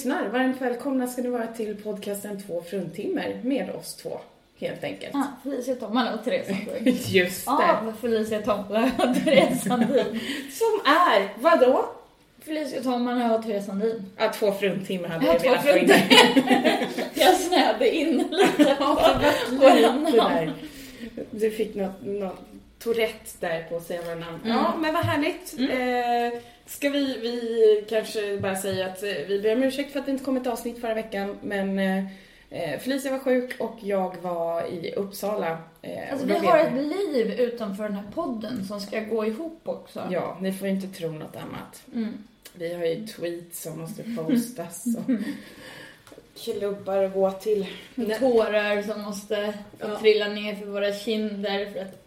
lyssnar, 0.00 0.28
varmt 0.28 0.60
välkomna 0.60 1.06
ska 1.06 1.22
ni 1.22 1.28
vara 1.28 1.46
till 1.46 1.76
podcasten 1.76 2.42
Två 2.42 2.62
fruntimmer 2.70 3.40
med 3.42 3.70
oss 3.70 3.94
två, 3.94 4.20
helt 4.60 4.84
enkelt. 4.84 5.14
Ah, 5.14 5.24
Felicia 5.42 5.74
Tomala 5.74 6.14
och 6.18 6.24
Therese 6.24 6.46
Sandin. 6.46 6.98
Just 7.06 7.46
det. 7.46 7.52
Av 7.52 7.92
Felicia 8.00 8.42
Tomala 8.42 8.90
och 8.98 9.24
Therese 9.24 9.62
Sandin. 9.62 10.20
Som 10.52 10.80
är, 10.92 11.28
vadå? 11.42 11.84
Felicia 12.44 12.82
Tomala 12.82 13.34
och 13.34 13.42
Therese 13.44 13.66
Sandin. 13.66 14.06
Ja, 14.16 14.32
två 14.32 14.52
fruntimmer 14.52 15.08
hade 15.08 15.26
Ja, 15.26 15.32
jag 15.32 15.40
velat 15.40 15.62
få 15.62 15.78
in. 15.78 15.88
Jag 17.14 17.34
snäade 17.36 17.96
in 17.96 18.28
lite 18.30 18.74
på 18.78 19.68
namn. 19.82 20.04
där. 20.12 20.52
Du 21.30 21.50
fick 21.50 21.74
något, 21.74 22.02
något 22.06 22.38
Tourette 22.78 23.30
där 23.40 23.66
på 23.68 23.76
att 23.76 23.86
säga 23.86 24.02
våra 24.02 24.14
namn. 24.14 24.40
Mm. 24.44 24.56
Ja, 24.56 24.74
men 24.78 24.94
vad 24.94 25.04
härligt. 25.04 25.54
Eh, 25.58 26.40
ska 26.70 26.90
vi, 26.90 27.18
vi 27.18 27.84
kanske 27.88 28.36
bara 28.38 28.56
säga 28.56 28.86
att 28.86 29.02
eh, 29.02 29.12
vi 29.28 29.40
ber 29.40 29.56
om 29.56 29.62
ursäkt 29.62 29.92
för 29.92 30.00
att 30.00 30.06
det 30.06 30.12
inte 30.12 30.24
kom 30.24 30.36
ett 30.36 30.46
avsnitt 30.46 30.80
förra 30.80 30.94
veckan, 30.94 31.38
men 31.42 31.78
eh, 31.78 32.04
Felicia 32.80 33.10
var 33.12 33.18
sjuk 33.18 33.60
och 33.60 33.76
jag 33.80 34.16
var 34.22 34.62
i 34.66 34.92
Uppsala. 34.96 35.58
Eh, 35.82 36.12
Alltså 36.12 36.24
och 36.26 36.30
vi 36.30 36.34
har 36.46 36.58
ett 36.58 36.72
ni- 36.74 37.12
liv 37.12 37.40
utanför 37.40 37.82
den 37.84 37.92
här 37.92 38.10
podden 38.14 38.64
som 38.64 38.80
ska 38.80 39.00
gå 39.00 39.26
ihop 39.26 39.60
också. 39.64 40.08
Ja, 40.10 40.38
ni 40.40 40.52
får 40.52 40.68
inte 40.68 40.88
tro 40.98 41.12
något 41.12 41.36
annat. 41.36 41.82
Mm. 41.94 42.12
Vi 42.54 42.74
har 42.74 42.84
ju 42.84 43.06
tweets 43.06 43.62
som 43.62 43.78
måste 43.80 44.02
postas 44.02 44.84
och 44.86 45.14
klubbar 46.44 46.96
att 47.04 47.14
gå 47.14 47.30
till. 47.30 47.66
Nej. 47.94 48.18
Tårar 48.18 48.82
som 48.82 49.00
måste 49.02 49.54
Ja. 49.78 49.98
trilla 50.00 50.28
ner 50.28 50.54
för 50.56 50.66
våra 50.66 50.92
kinder 50.92 51.70
för 51.72 51.80
att 51.80 52.06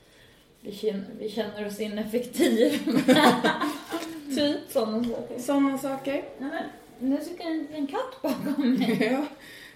vi 0.61 0.71
känner, 0.75 1.05
vi 1.19 1.29
känner 1.29 1.67
oss 1.67 1.79
ineffektiva. 1.79 2.77
typ 4.35 4.71
sådana 4.71 5.03
saker. 5.03 5.39
Sådana 5.39 5.77
saker. 5.77 6.15
Ja, 6.39 6.45
men, 6.47 6.63
nu 7.09 7.17
sitter 7.23 7.43
en 7.45 7.57
liten 7.57 7.87
katt 7.87 8.21
bakom 8.21 8.73
mig. 8.79 9.07
Ja. 9.11 9.25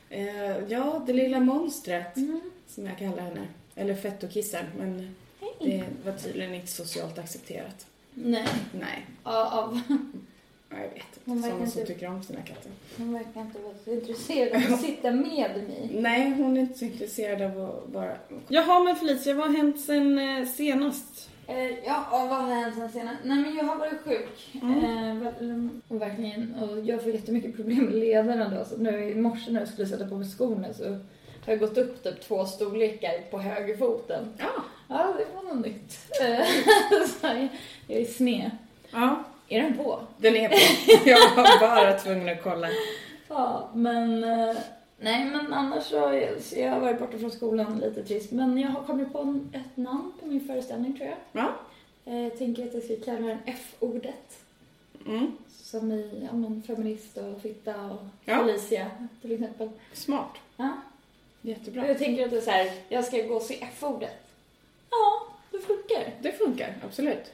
Eh, 0.09 0.57
ja, 0.67 1.03
det 1.07 1.13
lilla 1.13 1.39
monstret. 1.39 2.17
Mm. 2.17 2.41
som 2.67 2.85
jag 2.85 2.97
kallar 2.97 3.21
henne. 3.23 3.47
Eller 3.75 3.95
fettokissen, 3.95 4.65
men 4.79 5.15
Hej. 5.41 5.51
det 5.59 6.09
var 6.11 6.17
tydligen 6.17 6.53
inte 6.53 6.67
socialt 6.71 7.17
accepterat. 7.19 7.87
Nej, 8.13 8.47
Nej, 8.71 9.05
ja, 9.23 9.51
av, 9.51 9.79
ja, 10.69 10.77
jag 10.77 10.89
vet 10.89 11.19
Hon 11.25 11.37
inte. 11.37 11.49
verkar 11.49 11.55
Sådana 11.57 11.71
som 11.71 11.79
inte- 11.81 11.93
tycker 11.93 12.07
om 12.07 12.23
sina 12.23 12.41
katter. 12.41 12.71
hon 12.97 13.13
verkar 13.13 13.41
inte 13.41 13.59
vara 13.59 13.73
så 13.85 13.91
intresserad 13.91 14.65
av 14.65 14.73
att 14.73 14.81
sitta 14.81 15.11
med 15.11 15.51
mig. 15.67 15.89
Nej, 15.93 16.29
hon 16.37 16.57
är 16.57 16.61
inte 16.61 16.79
så 16.79 16.85
intresserad 16.85 17.41
av 17.41 17.65
att 17.65 17.93
vara... 17.93 18.17
Jaha, 18.47 18.83
men 18.83 18.95
Felicia, 18.95 19.33
vad 19.33 19.47
har 19.47 19.57
hänt 19.57 19.79
sen 19.81 20.19
eh, 20.19 20.45
senast? 20.47 21.29
Eh, 21.47 21.85
ja, 21.85 22.05
och 22.11 22.29
vad 22.29 22.39
har 22.39 22.55
hänt 22.55 22.75
sen 22.75 22.91
senast? 22.91 23.17
Nej, 23.23 23.37
men 23.37 23.55
jag 23.55 23.63
har 23.63 23.75
varit 23.75 24.03
sjuk. 24.03 24.49
Mm. 24.61 25.21
Eh, 25.27 25.69
och 25.87 26.01
verkligen, 26.01 26.55
och 26.55 26.79
jag 26.79 27.03
får 27.03 27.11
jättemycket 27.11 27.55
problem 27.55 27.83
med 27.85 27.95
lederna 27.95 28.49
då. 28.49 28.65
Så 28.65 28.77
nu 28.77 29.09
i 29.09 29.15
morse 29.15 29.51
när 29.51 29.59
jag 29.59 29.69
skulle 29.69 29.87
sätta 29.87 30.07
på 30.07 30.15
mig 30.15 30.27
skorna 30.27 30.73
så 30.73 30.83
har 31.45 31.53
jag 31.53 31.59
gått 31.59 31.77
upp 31.77 32.03
typ 32.03 32.21
två 32.21 32.45
storlekar 32.45 33.31
på 33.31 33.39
högerfoten. 33.39 34.33
Ja. 34.37 34.63
Ja, 34.89 35.13
det 35.17 35.25
var 35.35 35.55
något 35.55 35.65
nytt. 35.65 35.97
Eh, 36.21 36.45
så 37.07 37.27
jag, 37.27 37.47
jag 37.87 38.01
är 38.01 38.05
sned. 38.05 38.51
Ja, 38.91 39.23
Är 39.49 39.61
den 39.61 39.77
på? 39.77 39.99
den 40.17 40.35
är 40.35 40.49
på. 40.49 40.55
Jag 41.09 41.35
var 41.35 41.59
bara 41.59 41.93
tvungen 41.93 42.29
att 42.29 42.43
kolla. 42.43 42.67
Ja, 43.27 43.69
men... 43.73 44.25
Nej, 44.99 45.25
men 45.25 45.53
annars 45.53 45.83
så, 45.83 45.95
jag- 46.55 46.71
har 46.71 46.79
varit 46.79 46.99
borta 46.99 47.17
från 47.17 47.31
skolan 47.31 47.79
lite 47.79 48.03
trist. 48.03 48.31
Men 48.31 48.57
jag 48.57 48.69
har 48.69 48.83
kommit 48.83 49.13
på 49.13 49.19
en, 49.19 49.49
ett 49.53 49.77
namn 49.77 50.11
på 50.19 50.25
min 50.27 50.47
föreställning 50.47 50.93
tror 50.97 51.09
jag. 51.09 51.17
Ja. 51.31 51.53
Eh, 52.05 52.17
Jag 52.23 52.37
tänker 52.37 52.67
att 52.67 52.73
jag 52.73 52.83
ska 52.83 52.95
kalla 53.05 53.27
den 53.27 53.37
F-ordet. 53.45 54.39
Mm. 55.05 55.31
Som 55.49 55.91
i 55.91 56.27
ja, 56.31 56.37
men, 56.37 56.63
feminist 56.63 57.17
och 57.17 57.41
fitta 57.41 57.85
och 57.85 57.99
Ja. 58.25 58.37
Felicia 58.45 58.91
till 59.21 59.31
exempel. 59.31 59.69
Smart. 59.93 60.31
Ja. 60.57 60.71
Jättebra. 61.41 61.87
jag 61.87 61.97
tänker 61.97 62.25
att 62.25 62.31
det 62.31 62.37
är 62.37 62.41
så 62.41 62.51
här, 62.51 62.71
jag 62.89 63.05
ska 63.05 63.21
gå 63.21 63.33
och 63.35 63.41
se 63.41 63.57
F-ordet. 63.61 64.27
Ja, 64.89 65.27
det 65.51 65.59
funkar. 65.59 66.13
Det 66.21 66.31
funkar, 66.31 66.75
absolut. 66.85 67.31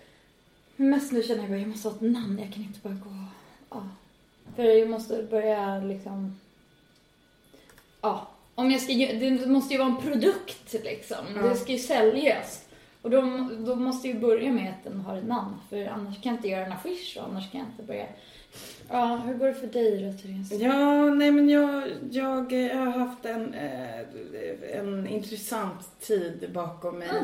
Men 0.76 0.90
mest 0.90 1.12
nu 1.12 1.24
känner 1.24 1.42
jag 1.42 1.50
bara, 1.50 1.60
jag 1.60 1.68
måste 1.68 1.88
ha 1.90 1.96
ett 1.96 2.02
namn. 2.02 2.40
Jag 2.40 2.54
kan 2.54 2.64
inte 2.64 2.80
bara 2.84 2.94
gå... 2.94 3.26
Ja. 3.70 3.82
För 4.56 4.64
jag 4.64 4.90
måste 4.90 5.24
börja 5.24 5.80
liksom... 5.80 6.40
Ja. 8.04 8.28
Om 8.56 8.72
jag 8.72 8.82
ska 8.82 8.94
Det 8.94 9.48
måste 9.48 9.74
ju 9.74 9.80
vara 9.80 9.90
en 9.90 10.02
produkt 10.02 10.74
liksom. 10.84 11.18
Ja. 11.36 11.42
Det 11.42 11.56
ska 11.56 11.72
ju 11.72 11.80
säljas. 11.80 12.66
Och 13.02 13.10
då, 13.10 13.22
då 13.66 13.76
måste 13.76 14.08
jag 14.08 14.16
ju 14.16 14.22
börja 14.22 14.52
med 14.52 14.70
att 14.70 14.84
den 14.92 15.02
har 15.02 15.18
ett 15.18 15.28
namn. 15.28 15.56
För 15.70 15.86
annars 15.86 16.22
kan 16.22 16.32
jag 16.32 16.40
inte 16.40 16.48
göra 16.48 16.66
en 16.66 16.72
affisch 16.72 17.18
och 17.20 17.24
annars 17.30 17.52
kan 17.52 17.60
jag 17.60 17.70
inte 17.70 17.84
börja... 17.84 18.06
Ja, 18.90 19.22
hur 19.26 19.34
går 19.34 19.48
det 19.48 19.54
för 19.54 19.68
dig 19.68 19.92
då, 19.98 20.18
Therese? 20.18 20.62
Ja, 20.62 21.04
nej 21.10 21.32
men 21.32 21.50
jag, 21.50 21.84
jag, 22.12 22.66
eh, 22.72 22.78
har 22.78 22.92
haft 22.92 23.26
en, 23.26 23.54
eh, 23.54 24.80
en 24.80 25.08
intressant 25.08 26.00
tid 26.00 26.50
bakom 26.54 27.00
mig. 27.00 27.10
Mm. 27.10 27.24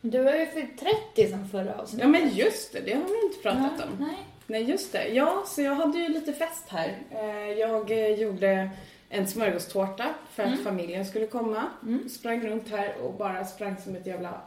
Du 0.00 0.22
var 0.22 0.32
ju 0.32 0.46
fyllt 0.46 0.78
30 1.14 1.30
sen 1.30 1.48
förra 1.48 1.74
avsnittet. 1.74 2.04
Ja 2.06 2.08
men 2.08 2.28
just 2.34 2.72
det, 2.72 2.80
det 2.80 2.92
har 2.94 3.04
vi 3.04 3.26
inte 3.26 3.42
pratat 3.42 3.72
Ja, 3.78 3.84
om. 3.84 4.06
Nej. 4.06 4.18
Nej 4.46 4.62
just 4.62 4.92
det, 4.92 5.08
ja 5.08 5.42
så 5.46 5.62
jag 5.62 5.74
hade 5.74 5.98
ju 5.98 6.08
lite 6.08 6.32
fest 6.32 6.64
här. 6.68 6.98
Eh, 7.10 7.58
Jag 7.58 7.90
eh, 7.90 8.08
gjorde 8.14 8.70
en 9.14 9.26
smörgåstårta 9.26 10.14
för 10.30 10.42
att 10.42 10.48
Mm. 10.52 10.64
familjen 10.64 11.04
skulle 11.06 11.26
komma. 11.26 11.62
Mm. 11.82 12.08
Sprang 12.08 12.46
runt 12.46 12.70
här 12.70 12.94
och 13.02 13.14
bara 13.14 13.44
sprang 13.44 13.76
som 13.84 13.96
ett 13.96 14.06
jävla, 14.06 14.40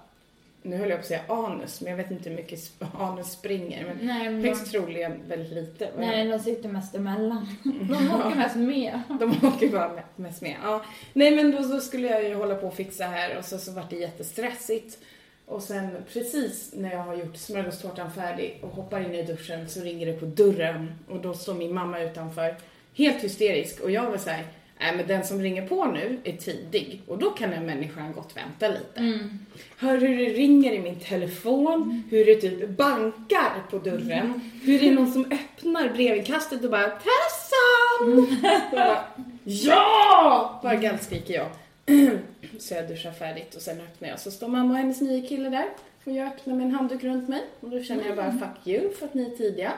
nu 0.62 0.78
höll 0.78 0.90
jag 0.90 0.98
på 0.98 1.02
att 1.02 1.08
säga 1.08 1.22
anus, 1.28 1.82
men 1.82 1.90
jag 1.90 1.98
vet 1.98 2.12
inte 2.12 2.30
hur 2.30 2.36
mycket 2.36 2.60
anus 3.00 3.32
springer. 3.32 3.86
Men 3.86 3.98
Nej, 4.08 4.24
men 4.30 4.44
högst 4.44 4.72
troligen 4.72 5.20
väldigt 5.28 5.52
lite. 5.54 5.90
nej, 5.98 6.28
de 6.28 6.40
sitter 6.40 6.70
mest 6.70 6.96
emellan. 6.96 7.48
De 7.64 8.12
åker 8.16 8.36
mest 8.36 8.56
med. 8.56 9.02
De 9.20 9.48
åker 9.48 9.70
bara 9.70 9.90
med- 9.94 10.04
mest 10.16 10.42
med. 10.42 10.56
Ja. 10.64 10.82
Nej 11.14 11.32
men 11.36 11.52
då 11.52 11.64
så 11.64 11.80
skulle 11.80 12.08
jag 12.08 12.24
ju 12.24 12.36
hålla 12.36 12.56
på 12.56 12.68
och 12.68 12.74
fixa 12.76 13.04
här 13.06 13.38
och 13.38 13.46
så, 13.46 13.58
så 13.58 13.72
vart 13.72 13.90
det 13.90 13.96
jättestressigt. 13.96 14.98
Och 15.46 15.64
sen 15.64 15.98
precis 16.14 16.74
när 16.76 16.92
jag 16.92 17.00
har 17.04 17.16
gjort 17.16 17.38
smörgåstårtan 17.38 18.12
färdig 18.12 18.60
och 18.64 18.70
hoppar 18.70 19.00
in 19.06 19.16
i 19.16 19.24
duschen 19.24 19.70
så 19.70 19.80
ringer 19.82 20.06
det 20.06 20.14
på 20.14 20.26
dörren 20.26 20.96
och 21.10 21.20
då 21.20 21.34
står 21.34 21.54
min 21.54 21.74
mamma 21.74 22.00
utanför 22.02 22.56
helt 22.98 23.24
hysterisk 23.24 23.80
och 23.82 23.92
jag 23.92 24.12
var 24.12 24.18
så 24.18 24.30
här, 24.30 24.46
nej 24.80 24.96
men 24.96 25.08
den 25.08 25.24
som 25.24 25.42
ringer 25.42 25.68
på 25.68 25.86
nu 25.86 26.20
är 26.24 26.38
tidig 26.38 27.02
och 27.08 27.18
då 27.18 27.30
kan 27.30 27.52
den 27.52 27.66
människan 27.66 28.14
gott 28.14 28.38
vänta 28.38 28.68
lite. 28.68 29.00
Mm. 29.00 29.40
Hör 29.78 29.98
hur 29.98 30.18
det 30.18 30.34
ringer 30.34 30.72
i 30.72 30.80
min 30.80 31.00
telefon, 31.00 32.04
hur 32.10 32.26
det 32.26 32.36
typ 32.36 32.70
bankar 32.70 33.64
på 33.70 33.78
dörren, 33.78 34.52
hur 34.64 34.80
det 34.80 34.88
är 34.88 34.94
någon 34.94 35.12
som 35.12 35.26
öppnar 35.26 35.90
brevinkastet 35.90 36.64
och 36.64 36.72
bara 36.72 36.90
Tessan! 36.90 38.20
Och 38.20 38.28
bara, 38.72 39.04
ja! 39.44 40.60
Bara 40.64 40.76
gallskriker 40.76 41.34
jag. 41.34 41.48
Så 42.60 42.74
jag 42.74 42.88
duschar 42.88 43.12
färdigt 43.12 43.56
och 43.56 43.62
sen 43.62 43.82
öppnar 43.82 44.10
jag 44.10 44.20
så 44.20 44.32
står 44.32 44.48
mamma 44.48 44.72
och 44.72 44.78
hennes 44.78 45.02
nya 45.02 45.28
kille 45.28 45.50
där 45.50 45.66
och 46.04 46.12
jag 46.12 46.28
öppnar 46.28 46.56
med 46.56 46.66
en 46.66 46.72
handduk 46.72 47.04
runt 47.04 47.30
mig 47.30 47.44
och 47.60 47.70
då 47.70 47.84
känner 47.84 48.06
jag 48.06 48.16
bara 48.16 48.32
fuck 48.32 48.68
you 48.68 48.94
för 48.94 49.06
att 49.06 49.14
ni 49.14 49.24
är 49.24 49.38
tidiga. 49.38 49.74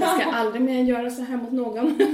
Jag 0.00 0.20
ska 0.20 0.30
aldrig 0.30 0.62
mer 0.62 0.82
göra 0.82 1.10
så 1.10 1.22
här 1.22 1.36
mot 1.36 1.52
någon. 1.52 1.98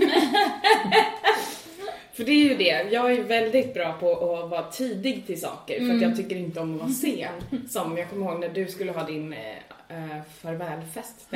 För 2.18 2.24
det 2.24 2.32
är 2.32 2.44
ju 2.44 2.54
det, 2.54 2.86
jag 2.90 3.12
är 3.12 3.22
väldigt 3.22 3.74
bra 3.74 3.92
på 4.00 4.34
att 4.34 4.50
vara 4.50 4.62
tidig 4.62 5.26
till 5.26 5.40
saker 5.40 5.86
för 5.86 5.94
att 5.94 6.02
jag 6.02 6.16
tycker 6.16 6.36
inte 6.36 6.60
om 6.60 6.74
att 6.74 6.80
vara 6.80 6.90
sen. 6.90 7.66
Som 7.68 7.98
jag 7.98 8.10
kommer 8.10 8.26
ihåg 8.26 8.40
när 8.40 8.48
du 8.48 8.66
skulle 8.66 8.92
ha 8.92 9.04
din 9.04 9.32
eh, 9.32 10.22
farvälfest. 10.40 11.14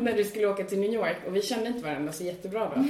När 0.00 0.16
du 0.16 0.24
skulle 0.24 0.46
åka 0.46 0.64
till 0.64 0.78
New 0.78 0.94
York 0.94 1.16
och 1.26 1.36
vi 1.36 1.42
kände 1.42 1.66
inte 1.66 1.84
varandra 1.84 2.12
så 2.12 2.24
jättebra 2.24 2.72
då. 2.74 2.84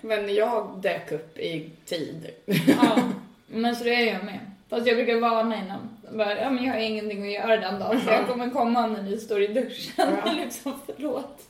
Men 0.00 0.34
jag 0.34 0.78
dök 0.82 1.12
upp 1.12 1.38
i 1.38 1.70
tid. 1.84 2.30
Ja, 2.46 2.98
men 3.46 3.76
så 3.76 3.84
det 3.84 3.94
är 3.94 4.14
jag 4.14 4.24
med. 4.24 4.40
Fast 4.68 4.86
jag 4.86 4.96
brukar 4.96 5.20
varna 5.20 5.56
innan. 5.64 5.88
Bara, 6.12 6.40
ja, 6.40 6.50
men 6.50 6.64
jag 6.64 6.72
har 6.72 6.80
ingenting 6.80 7.26
att 7.26 7.32
göra 7.32 7.56
den 7.56 7.80
dagen 7.80 8.00
så 8.00 8.10
jag 8.10 8.26
kommer 8.26 8.50
komma 8.50 8.86
när 8.86 9.02
ni 9.02 9.16
står 9.16 9.42
i 9.42 9.46
duschen. 9.46 9.92
Ja. 10.24 10.32
liksom, 10.44 10.72
förlåt. 10.86 11.42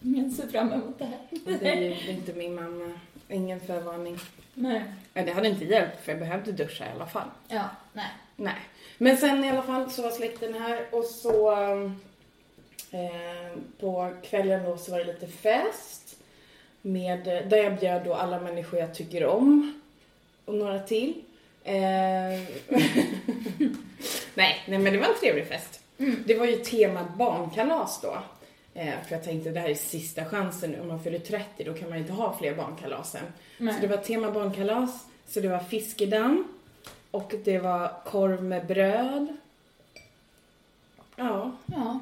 Jag 0.00 0.32
ser 0.32 0.48
fram 0.48 0.72
emot 0.72 0.98
det 0.98 1.04
här. 1.04 1.58
Det 1.60 1.68
är 1.68 1.80
ju 1.80 2.10
inte 2.10 2.32
min 2.32 2.54
mamma. 2.54 2.92
Ingen 3.28 3.60
förvarning. 3.60 4.18
Nej. 4.54 4.82
Ja, 5.14 5.22
det 5.22 5.32
hade 5.32 5.48
inte 5.48 5.64
hjälpt 5.64 6.04
för 6.04 6.12
jag 6.12 6.18
behövde 6.18 6.52
duscha 6.52 6.86
i 6.86 6.88
alla 6.94 7.06
fall. 7.06 7.28
Ja, 7.48 7.64
nej. 7.92 8.10
Nej. 8.36 8.60
Men 8.98 9.16
sen 9.16 9.44
i 9.44 9.50
alla 9.50 9.62
fall 9.62 9.90
så 9.90 10.02
var 10.02 10.10
släkten 10.10 10.54
här 10.54 10.86
och 10.92 11.04
så 11.04 11.52
eh, 12.90 13.58
på 13.80 14.12
kvällen 14.22 14.64
då 14.64 14.76
så 14.76 14.90
var 14.90 14.98
det 14.98 15.04
lite 15.04 15.26
fest. 15.26 16.16
Med, 16.82 17.24
där 17.24 17.56
jag 17.56 17.78
bjöd 17.78 18.04
då 18.04 18.14
alla 18.14 18.40
människor 18.40 18.80
jag 18.80 18.94
tycker 18.94 19.26
om. 19.26 19.80
Och 20.44 20.54
några 20.54 20.78
till. 20.78 21.22
Eh, 21.64 21.74
nej, 24.34 24.62
nej, 24.66 24.78
men 24.78 24.84
det 24.92 24.98
var 24.98 25.06
en 25.06 25.20
trevlig 25.20 25.46
fest. 25.46 25.80
Mm. 25.98 26.24
Det 26.26 26.34
var 26.34 26.46
ju 26.46 26.56
tema 26.56 27.08
barnkalas 27.18 28.00
då. 28.00 28.18
Eh, 28.76 28.94
för 29.06 29.14
jag 29.16 29.24
tänkte 29.24 29.50
det 29.50 29.60
här 29.60 29.68
är 29.68 29.74
sista 29.74 30.24
chansen. 30.24 30.80
Om 30.80 30.88
man 30.88 31.02
fyller 31.02 31.18
30 31.18 31.64
då 31.64 31.74
kan 31.74 31.88
man 31.88 31.98
inte 31.98 32.12
ha 32.12 32.36
fler 32.38 32.54
barnkalas. 32.54 33.16
Nej. 33.58 33.74
Så 33.74 33.80
det 33.80 33.86
var 33.86 33.96
tema 33.96 34.30
barnkalas, 34.30 35.06
så 35.26 35.40
det 35.40 35.48
var 35.48 35.58
fiskedamm 35.58 36.44
och 37.10 37.34
det 37.44 37.58
var 37.58 37.92
korv 38.04 38.42
med 38.44 38.66
bröd. 38.66 39.26
Ja, 41.16 41.52
Ja. 41.66 42.00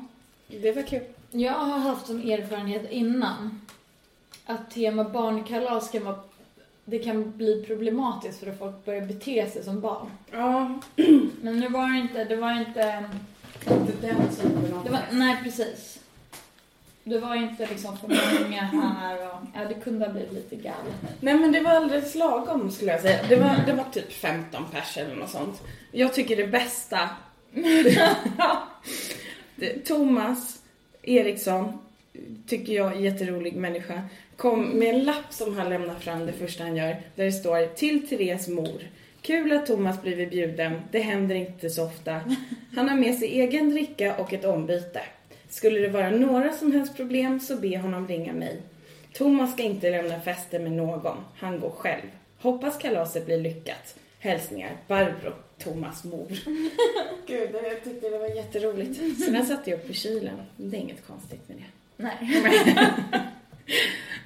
det 0.48 0.72
var 0.72 0.82
kul. 0.82 1.02
Jag 1.30 1.52
har 1.52 1.78
haft 1.78 2.06
som 2.06 2.30
erfarenhet 2.30 2.90
innan 2.90 3.60
att 4.46 4.70
tema 4.70 5.04
barnkalas 5.04 5.90
kan 5.90 6.04
vara 6.04 6.18
det 6.84 6.98
kan 6.98 7.36
bli 7.36 7.64
problematiskt 7.66 8.40
för 8.40 8.46
att 8.46 8.58
folk 8.58 8.84
börjar 8.84 9.06
bete 9.06 9.50
sig 9.50 9.64
som 9.64 9.80
barn. 9.80 10.06
Ja, 10.30 10.78
Men 11.42 11.60
nu 11.60 11.68
var 11.68 11.92
det 11.92 11.98
inte, 11.98 12.24
det 12.24 12.36
var 12.36 12.52
inte, 12.58 13.04
inte 13.70 13.92
den 14.06 14.28
typen 14.36 14.74
av 14.74 14.84
det 14.84 14.90
var, 14.90 14.98
fest. 14.98 15.12
nej 15.12 15.36
precis. 15.42 16.00
Det 17.06 17.18
var 17.18 17.34
inte 17.34 17.66
liksom 17.66 17.96
för 17.96 18.08
många 18.08 18.60
här 18.60 19.26
och, 19.26 19.38
ja 19.54 19.60
det 19.68 19.74
kunde 19.74 20.06
ha 20.06 20.12
blivit 20.12 20.32
lite 20.32 20.56
galet. 20.56 20.94
Nej 21.20 21.34
men 21.34 21.52
det 21.52 21.60
var 21.60 21.70
alldeles 21.70 22.14
lagom 22.14 22.70
skulle 22.70 22.90
jag 22.90 23.00
säga. 23.00 23.20
Det 23.28 23.36
var, 23.36 23.56
det 23.66 23.72
var 23.72 23.84
typ 23.84 24.12
15 24.12 24.64
pers 24.72 24.96
eller 24.96 25.16
något 25.16 25.30
sånt. 25.30 25.62
Jag 25.92 26.14
tycker 26.14 26.36
det 26.36 26.46
bästa... 26.46 27.08
Thomas 29.86 30.62
Eriksson, 31.02 31.78
tycker 32.46 32.72
jag 32.72 32.92
är 32.92 33.00
jätterolig 33.00 33.56
människa, 33.56 34.02
kom 34.36 34.64
med 34.64 34.94
en 34.94 35.04
lapp 35.04 35.32
som 35.32 35.56
han 35.56 35.68
lämnar 35.68 35.94
fram 35.94 36.26
det 36.26 36.32
första 36.32 36.64
han 36.64 36.76
gör. 36.76 36.96
Där 37.14 37.24
det 37.24 37.32
står 37.32 37.74
till 37.74 38.08
Therese 38.08 38.48
mor. 38.48 38.82
Kul 39.22 39.52
att 39.52 39.66
Thomas 39.66 40.02
blivit 40.02 40.30
bjuden, 40.30 40.80
det 40.90 41.00
händer 41.00 41.34
inte 41.34 41.70
så 41.70 41.84
ofta. 41.84 42.20
Han 42.76 42.88
har 42.88 42.96
med 42.96 43.18
sig 43.18 43.40
egen 43.40 43.70
dricka 43.70 44.16
och 44.16 44.32
ett 44.32 44.44
ombyte. 44.44 45.02
Skulle 45.54 45.80
det 45.80 45.88
vara 45.88 46.10
några 46.10 46.52
som 46.52 46.72
helst 46.72 46.96
problem 46.96 47.40
så 47.40 47.56
be 47.56 47.78
honom 47.78 48.08
ringa 48.08 48.32
mig. 48.32 48.60
Thomas 49.12 49.52
ska 49.52 49.62
inte 49.62 49.90
lämna 49.90 50.20
festen 50.20 50.62
med 50.62 50.72
någon, 50.72 51.16
han 51.36 51.60
går 51.60 51.70
själv. 51.70 52.06
Hoppas 52.38 52.78
kalaset 52.78 53.26
blir 53.26 53.40
lyckat. 53.40 53.94
Hälsningar 54.18 54.70
Barbro, 54.88 55.32
Thomas 55.58 56.04
mor. 56.04 56.26
Gud, 57.26 57.50
jag 57.52 57.84
tyckte 57.84 58.10
det 58.10 58.18
var 58.18 58.28
jätteroligt. 58.28 59.00
Så 59.24 59.30
den 59.30 59.46
satte 59.46 59.70
jag 59.70 59.80
upp 59.80 59.90
i 59.90 59.94
kylen. 59.94 60.36
Det 60.56 60.76
är 60.76 60.80
inget 60.80 61.06
konstigt 61.06 61.48
med 61.48 61.56
det. 61.56 61.64
Nej. 61.96 62.42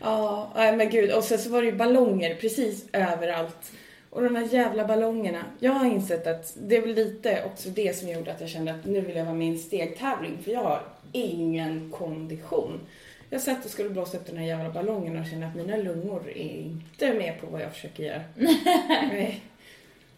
Ja, 0.01 0.53
men 0.55 0.91
gud. 0.91 1.13
Och 1.13 1.25
sen 1.25 1.39
så 1.39 1.51
var 1.51 1.63
det 1.63 1.67
ju 1.67 1.77
ballonger 1.77 2.35
precis 2.35 2.85
överallt. 2.93 3.73
Och 4.11 4.23
de 4.23 4.37
här 4.37 4.49
jävla 4.55 4.85
ballongerna. 4.85 5.45
Jag 5.59 5.73
har 5.73 5.87
insett 5.87 6.27
att 6.27 6.57
det 6.61 6.77
är 6.77 6.81
väl 6.81 6.95
lite 6.95 7.45
också 7.47 7.69
det 7.69 7.97
som 7.97 8.09
gjorde 8.09 8.33
att 8.33 8.41
jag 8.41 8.51
kände 8.51 8.75
att 8.75 8.85
nu 8.85 9.01
vill 9.01 9.17
jag 9.17 9.25
vara 9.25 9.35
med 9.35 9.49
i 9.49 9.51
en 9.51 9.59
stegtävling. 9.59 10.39
För 10.45 10.51
jag 10.51 10.63
har 10.63 10.83
ingen 11.13 11.91
kondition. 11.91 12.81
Jag 13.31 13.41
satt 13.41 13.65
och 13.65 13.71
skulle 13.71 13.91
blåsa 13.91 14.17
upp 14.17 14.27
den 14.27 14.37
här 14.37 14.47
jävla 14.47 14.71
ballongen 14.71 15.21
och 15.21 15.27
kände 15.27 15.47
att 15.47 15.55
mina 15.55 15.77
lungor 15.77 16.29
är 16.29 16.61
inte 16.61 17.15
med 17.15 17.41
på 17.41 17.47
vad 17.47 17.61
jag 17.61 17.73
försöker 17.73 18.03
göra. 18.03 18.23
Nej. 19.13 19.43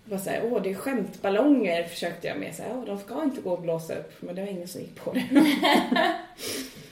Var 0.04 0.18
såhär, 0.18 0.40
åh 0.44 0.62
det 0.62 0.70
är 0.70 0.74
skämtballonger 0.74 1.84
försökte 1.84 2.28
jag 2.28 2.38
med. 2.38 2.54
Så 2.54 2.62
här, 2.62 2.70
åh, 2.76 2.84
de 2.84 2.98
ska 2.98 3.22
inte 3.22 3.40
gå 3.40 3.50
och 3.50 3.62
blåsa 3.62 3.94
upp. 3.94 4.12
Men 4.20 4.34
det 4.34 4.42
var 4.42 4.48
ingen 4.48 4.68
som 4.68 4.80
gick 4.80 4.94
på 4.94 5.12
det. 5.12 5.24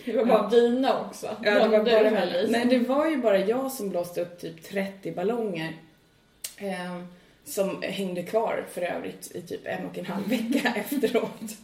Det 0.05 0.17
var 0.17 0.25
bara 0.25 0.49
dina 0.49 1.01
också. 1.01 1.37
Ja, 1.45 1.55
det 1.55 1.69
var 1.69 1.85
bara 1.85 2.25
i. 2.25 2.51
Nej, 2.51 2.67
det 2.67 2.79
var 2.79 3.07
ju 3.07 3.17
bara 3.17 3.39
jag 3.39 3.73
som 3.73 3.89
blåste 3.89 4.21
upp 4.21 4.41
typ 4.41 4.63
30 4.63 5.13
ballonger. 5.13 5.73
Eh, 6.57 7.03
som 7.45 7.83
hängde 7.83 8.23
kvar 8.23 8.65
för 8.73 8.83
övrigt 8.83 9.31
i 9.35 9.43
typ 9.43 9.67
en 9.67 9.87
och 9.87 9.99
en 9.99 10.07
halv 10.07 10.29
vecka 10.29 10.73
efteråt. 10.81 11.57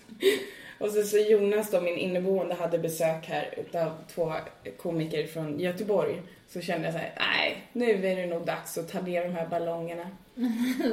Och 0.78 0.90
så, 0.90 1.02
så 1.02 1.18
Jonas 1.18 1.70
då, 1.70 1.80
min 1.80 1.96
inneboende, 1.98 2.54
hade 2.54 2.78
besök 2.78 3.26
här 3.26 3.54
utav 3.56 3.90
två 4.14 4.32
komiker 4.76 5.26
från 5.26 5.60
Göteborg. 5.60 6.22
Så 6.48 6.60
kände 6.60 6.84
jag 6.86 6.92
så 6.94 6.98
här, 6.98 7.12
nej, 7.18 7.62
nu 7.72 8.06
är 8.06 8.16
det 8.16 8.26
nog 8.26 8.46
dags 8.46 8.78
att 8.78 8.92
ta 8.92 9.00
ner 9.00 9.24
de 9.24 9.30
här 9.34 9.46
ballongerna. 9.46 10.10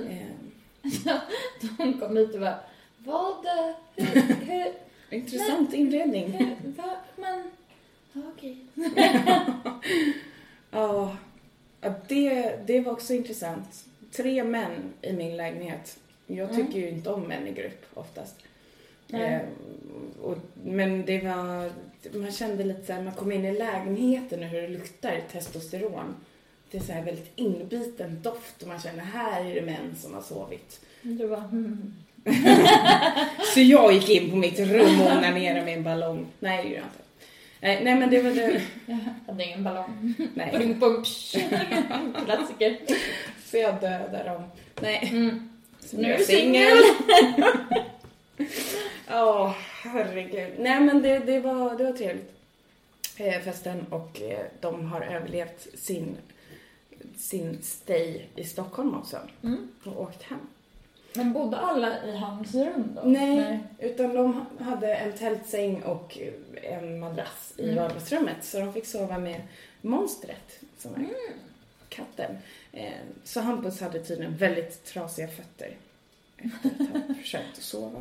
Eh, 0.09 1.15
De 1.77 1.99
kom 1.99 2.17
hit 2.17 2.33
och 2.33 2.39
bara, 2.39 2.59
vad, 2.97 3.45
hur, 3.95 4.45
hur, 4.45 4.73
intressant 5.09 5.73
inredning. 5.73 6.31
hur, 6.31 6.71
va, 6.71 6.95
men, 7.15 7.51
ja, 8.13 8.21
okej. 8.37 8.57
Ja, 10.71 11.15
det, 12.07 12.55
det 12.65 12.79
var 12.79 12.91
också 12.91 13.13
intressant. 13.13 13.85
Tre 14.11 14.43
män 14.43 14.93
i 15.01 15.13
min 15.13 15.37
lägenhet. 15.37 15.97
Jag 16.27 16.49
Mm. 16.49 16.65
tycker 16.65 16.79
ju 16.79 16.89
inte 16.89 17.09
om 17.09 17.21
män 17.21 17.47
i 17.47 17.51
grupp 17.51 17.85
oftast. 17.93 18.35
Eh, 19.13 19.41
och, 20.21 20.37
men 20.63 21.05
det 21.05 21.19
var, 21.19 21.71
man 22.19 22.31
kände 22.31 22.63
lite 22.63 22.85
så 22.85 22.93
här, 22.93 23.01
man 23.01 23.13
kom 23.13 23.31
in 23.31 23.45
i 23.45 23.57
lägenheten 23.57 24.39
och 24.39 24.49
hur 24.49 24.61
det 24.61 24.67
luktar 24.67 25.21
testosteron. 25.31 26.15
Det 26.71 26.77
är 26.77 26.81
så 26.81 26.91
här 26.91 27.03
väldigt 27.03 27.31
inbiten 27.35 28.21
doft 28.21 28.61
och 28.61 28.67
man 28.67 28.79
känner 28.79 29.03
här 29.03 29.45
är 29.45 29.55
det 29.55 29.61
män 29.61 29.95
som 29.97 30.13
har 30.13 30.21
sovit. 30.21 30.79
Du 31.01 31.27
bara, 31.27 31.39
hmm. 31.39 31.93
Så 33.53 33.59
jag 33.59 33.93
gick 33.93 34.09
in 34.09 34.29
på 34.29 34.35
mitt 34.35 34.59
rum 34.59 35.01
och 35.01 35.11
onanerade 35.11 35.65
med 35.65 35.77
en 35.77 35.83
ballong. 35.83 36.25
Nej, 36.39 36.57
det 36.57 36.63
gjorde 36.63 36.75
jag 36.75 36.85
inte. 36.85 37.01
Nej, 37.61 37.83
nej 37.83 37.95
men 37.95 38.09
det 38.09 38.21
var 38.21 38.31
det. 38.31 38.61
Jag 38.85 38.97
hade 39.27 39.45
ingen 39.45 39.63
ballong. 39.63 40.13
Nej, 40.33 40.77
pung, 40.79 41.03
psh. 41.03 41.37
Klassiker. 42.25 42.77
så 43.45 43.57
jag 43.57 43.81
dödade 43.81 44.23
dem. 44.23 44.43
Nej. 44.81 45.09
Mm. 45.11 45.49
Så 45.79 45.97
Nu 45.97 46.03
är 46.03 46.07
du 46.07 46.13
jag 46.13 46.21
singel. 46.21 46.77
Ja, 49.07 49.55
herregud. 49.83 50.53
Nej 50.59 50.79
men 50.81 51.01
det, 51.01 51.19
det, 51.19 51.39
var, 51.39 51.77
det 51.77 51.83
var 51.83 51.91
trevligt. 51.93 52.31
Eh, 53.17 53.41
festen 53.41 53.85
och 53.89 54.21
eh, 54.21 54.45
de 54.59 54.85
har 54.91 55.01
överlevt 55.01 55.67
sin, 55.79 56.17
sin 57.17 57.61
stay 57.63 58.21
i 58.35 58.43
Stockholm 58.43 58.95
också. 58.95 59.17
Mm. 59.43 59.67
Och 59.85 60.01
åkt 60.01 60.23
hem. 60.23 60.39
Men 61.15 61.33
bodde 61.33 61.57
alla 61.57 62.05
i 62.05 62.15
hans 62.17 62.55
rum 62.55 62.91
då? 62.95 63.01
Nej, 63.05 63.59
utan 63.79 64.13
de 64.15 64.45
hade 64.59 64.95
en 64.95 65.13
tältsäng 65.13 65.81
och 65.83 66.17
en 66.63 66.99
madrass 66.99 67.53
i 67.57 67.63
Mm. 67.63 67.75
vardagsrummet. 67.75 68.43
Så 68.43 68.59
de 68.59 68.73
fick 68.73 68.85
sova 68.85 69.17
med 69.19 69.41
monstret, 69.81 70.59
som 70.77 70.93
är 70.93 70.97
Mm. 70.99 71.11
katten. 71.89 72.37
Eh, 72.71 72.91
så 73.23 73.39
Hampus 73.41 73.81
hade 73.81 73.99
tydligen 74.03 74.37
väldigt 74.37 74.85
trasiga 74.85 75.27
fötter 75.27 75.75
efter 76.45 76.95
att 76.95 77.07
ha 77.07 77.13
försökt 77.15 77.57
att 77.57 77.63
sova. 77.63 77.99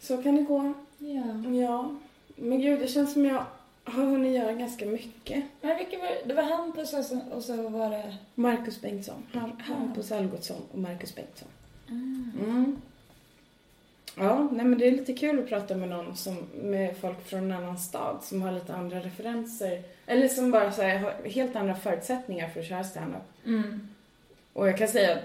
Så 0.00 0.22
kan 0.22 0.36
det 0.36 0.42
gå. 0.42 0.72
Ja. 0.98 1.50
Ja, 1.60 1.94
men 2.36 2.60
gud, 2.60 2.80
det 2.80 2.88
känns 2.88 3.12
som 3.12 3.24
jag 3.24 3.44
har 3.84 4.04
hunnit 4.04 4.36
göra 4.36 4.52
ganska 4.52 4.86
mycket. 4.86 5.44
Men 5.60 5.76
vilka 5.78 5.98
var 5.98 6.06
det? 6.06 6.22
Det 6.26 6.34
var 6.34 6.42
Hampus 6.42 6.92
och 6.94 7.04
så, 7.04 7.20
och 7.32 7.42
så 7.44 7.68
var 7.68 7.90
det... 7.90 8.16
Marcus 8.34 8.80
Bengtsson. 8.80 9.22
Han- 9.32 9.60
Hampus 9.60 10.12
Algotsson 10.12 10.62
och 10.72 10.78
Marcus 10.78 11.14
Bengtsson. 11.14 11.48
Ah. 11.88 11.90
Mm. 12.44 12.76
Ja, 14.16 14.48
nej 14.52 14.66
men 14.66 14.78
det 14.78 14.86
är 14.86 14.90
lite 14.92 15.12
kul 15.12 15.38
att 15.38 15.48
prata 15.48 15.76
med 15.76 15.88
någon 15.88 16.16
som, 16.16 16.36
med 16.62 16.96
folk 16.96 17.24
från 17.28 17.40
en 17.40 17.52
annan 17.52 17.78
stad 17.78 18.18
som 18.22 18.42
har 18.42 18.52
lite 18.52 18.74
andra 18.74 19.00
referenser. 19.00 19.82
Eller 20.06 20.28
som 20.28 20.50
bara 20.50 20.72
så 20.72 20.82
här, 20.82 20.98
har 20.98 21.30
helt 21.30 21.56
andra 21.56 21.74
förutsättningar 21.74 22.48
för 22.48 22.60
att 22.60 22.66
köra 22.66 22.84
standup. 22.84 23.22
Mm. 23.46 23.88
Och 24.52 24.68
jag 24.68 24.78
kan 24.78 24.88
säga 24.88 25.12
att, 25.12 25.22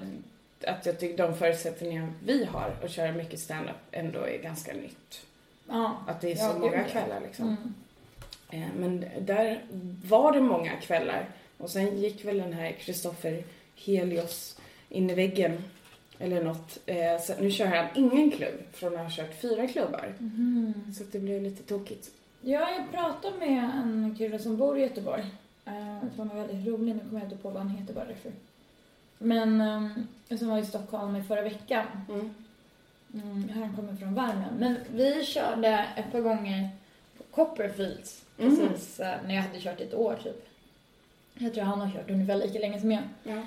att 0.67 0.85
jag 0.85 0.99
tycker 0.99 1.17
de 1.27 1.35
förutsättningar 1.35 2.13
vi 2.25 2.45
har 2.45 2.75
att 2.83 2.91
köra 2.91 3.11
mycket 3.11 3.39
standup 3.39 3.75
ändå 3.91 4.19
är 4.19 4.37
ganska 4.37 4.73
nytt. 4.73 5.25
Ja. 5.67 5.97
Att 6.07 6.21
det 6.21 6.31
är 6.31 6.35
så 6.35 6.43
Ja, 6.43 6.59
många 6.59 6.77
ja. 6.77 6.83
kvällar 6.83 7.21
liksom. 7.21 7.47
Mm. 7.47 8.63
Eh, 8.63 8.69
Men 8.79 9.05
där 9.21 9.63
var 10.05 10.31
det 10.31 10.41
många 10.41 10.71
kvällar. 10.75 11.29
Och 11.57 11.69
sen 11.69 11.97
gick 11.97 12.25
väl 12.25 12.37
den 12.37 12.53
här 12.53 12.71
Kristoffer 12.71 13.43
Helios 13.75 14.57
in 14.89 15.09
i 15.09 15.13
väggen. 15.15 15.63
Eller 16.19 16.43
något. 16.43 16.77
Eh, 16.85 17.19
Så 17.21 17.33
nu 17.39 17.51
kör 17.51 17.65
han 17.65 17.85
ingen 17.95 18.31
klubb 18.31 18.59
från 18.73 18.93
att 18.97 19.01
ha 19.03 19.09
kört 19.09 19.41
fyra 19.41 19.67
klubbar. 19.67 20.13
Mhm. 20.19 20.93
Så 20.97 21.03
det 21.11 21.19
blev 21.19 21.41
lite 21.43 21.63
tokigt. 21.63 22.11
Jag 22.41 22.59
har 22.59 22.87
pratat 22.91 23.39
med 23.39 23.63
en 23.63 24.15
kille 24.17 24.39
som 24.39 24.57
bor 24.57 24.77
i 24.77 24.81
Göteborg. 24.81 25.23
Uh, 25.67 25.99
som 26.15 26.27
var 26.27 26.35
väldigt 26.35 26.67
rolig, 26.67 26.95
nu 26.95 26.99
kommer 26.99 27.19
jag 27.21 27.23
inte 27.31 27.37
på 27.43 27.49
vad 27.49 27.61
han 27.63 27.69
heter 27.71 27.93
bara 27.93 28.05
därför. 28.05 28.31
Men 29.17 29.61
um, 29.61 30.07
som 30.39 30.47
var 30.49 30.57
i 30.57 30.65
Stockholm 30.65 31.15
i 31.15 31.23
förra 31.23 31.41
veckan. 31.41 31.85
Mm. 32.09 32.33
Mm, 33.13 33.49
han 33.49 33.75
kommer 33.75 33.95
från 33.95 34.15
Värmland. 34.15 34.59
Men 34.59 34.77
vi 34.93 35.23
körde 35.25 35.85
ett 35.95 36.11
par 36.11 36.19
gånger 36.21 36.69
på 37.17 37.23
Copperfields. 37.23 38.25
Mhm. 38.37 38.57
Precis 38.57 38.99
eh, 38.99 39.15
när 39.27 39.35
jag 39.35 39.41
hade 39.41 39.59
kört 39.59 39.81
ett 39.81 39.93
år 39.93 40.19
typ. 40.23 40.47
Jag 41.33 41.53
tror 41.53 41.63
han 41.63 41.81
har 41.81 41.91
kört 41.91 42.09
ungefär 42.09 42.35
lika 42.35 42.59
länge 42.59 42.79
som 42.79 42.91
jag. 42.91 43.03
Ja. 43.23 43.41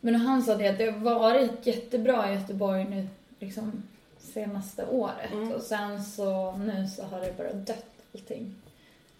Men 0.00 0.14
han 0.14 0.42
sa 0.42 0.54
det 0.56 0.68
att 0.68 0.78
det 0.78 0.90
har 0.90 0.98
varit 1.14 1.66
jättebra 1.66 2.30
i 2.30 2.34
Göteborg 2.34 2.84
nu 2.84 3.08
liksom 3.38 3.82
senaste 4.18 4.86
året. 4.86 5.32
Mm. 5.32 5.52
Och 5.52 5.62
sen 5.62 6.04
så 6.04 6.52
nu 6.56 6.88
så 6.96 7.02
har 7.04 7.20
det 7.20 7.36
bara 7.38 7.52
dött 7.52 7.86
allting. 8.14 8.54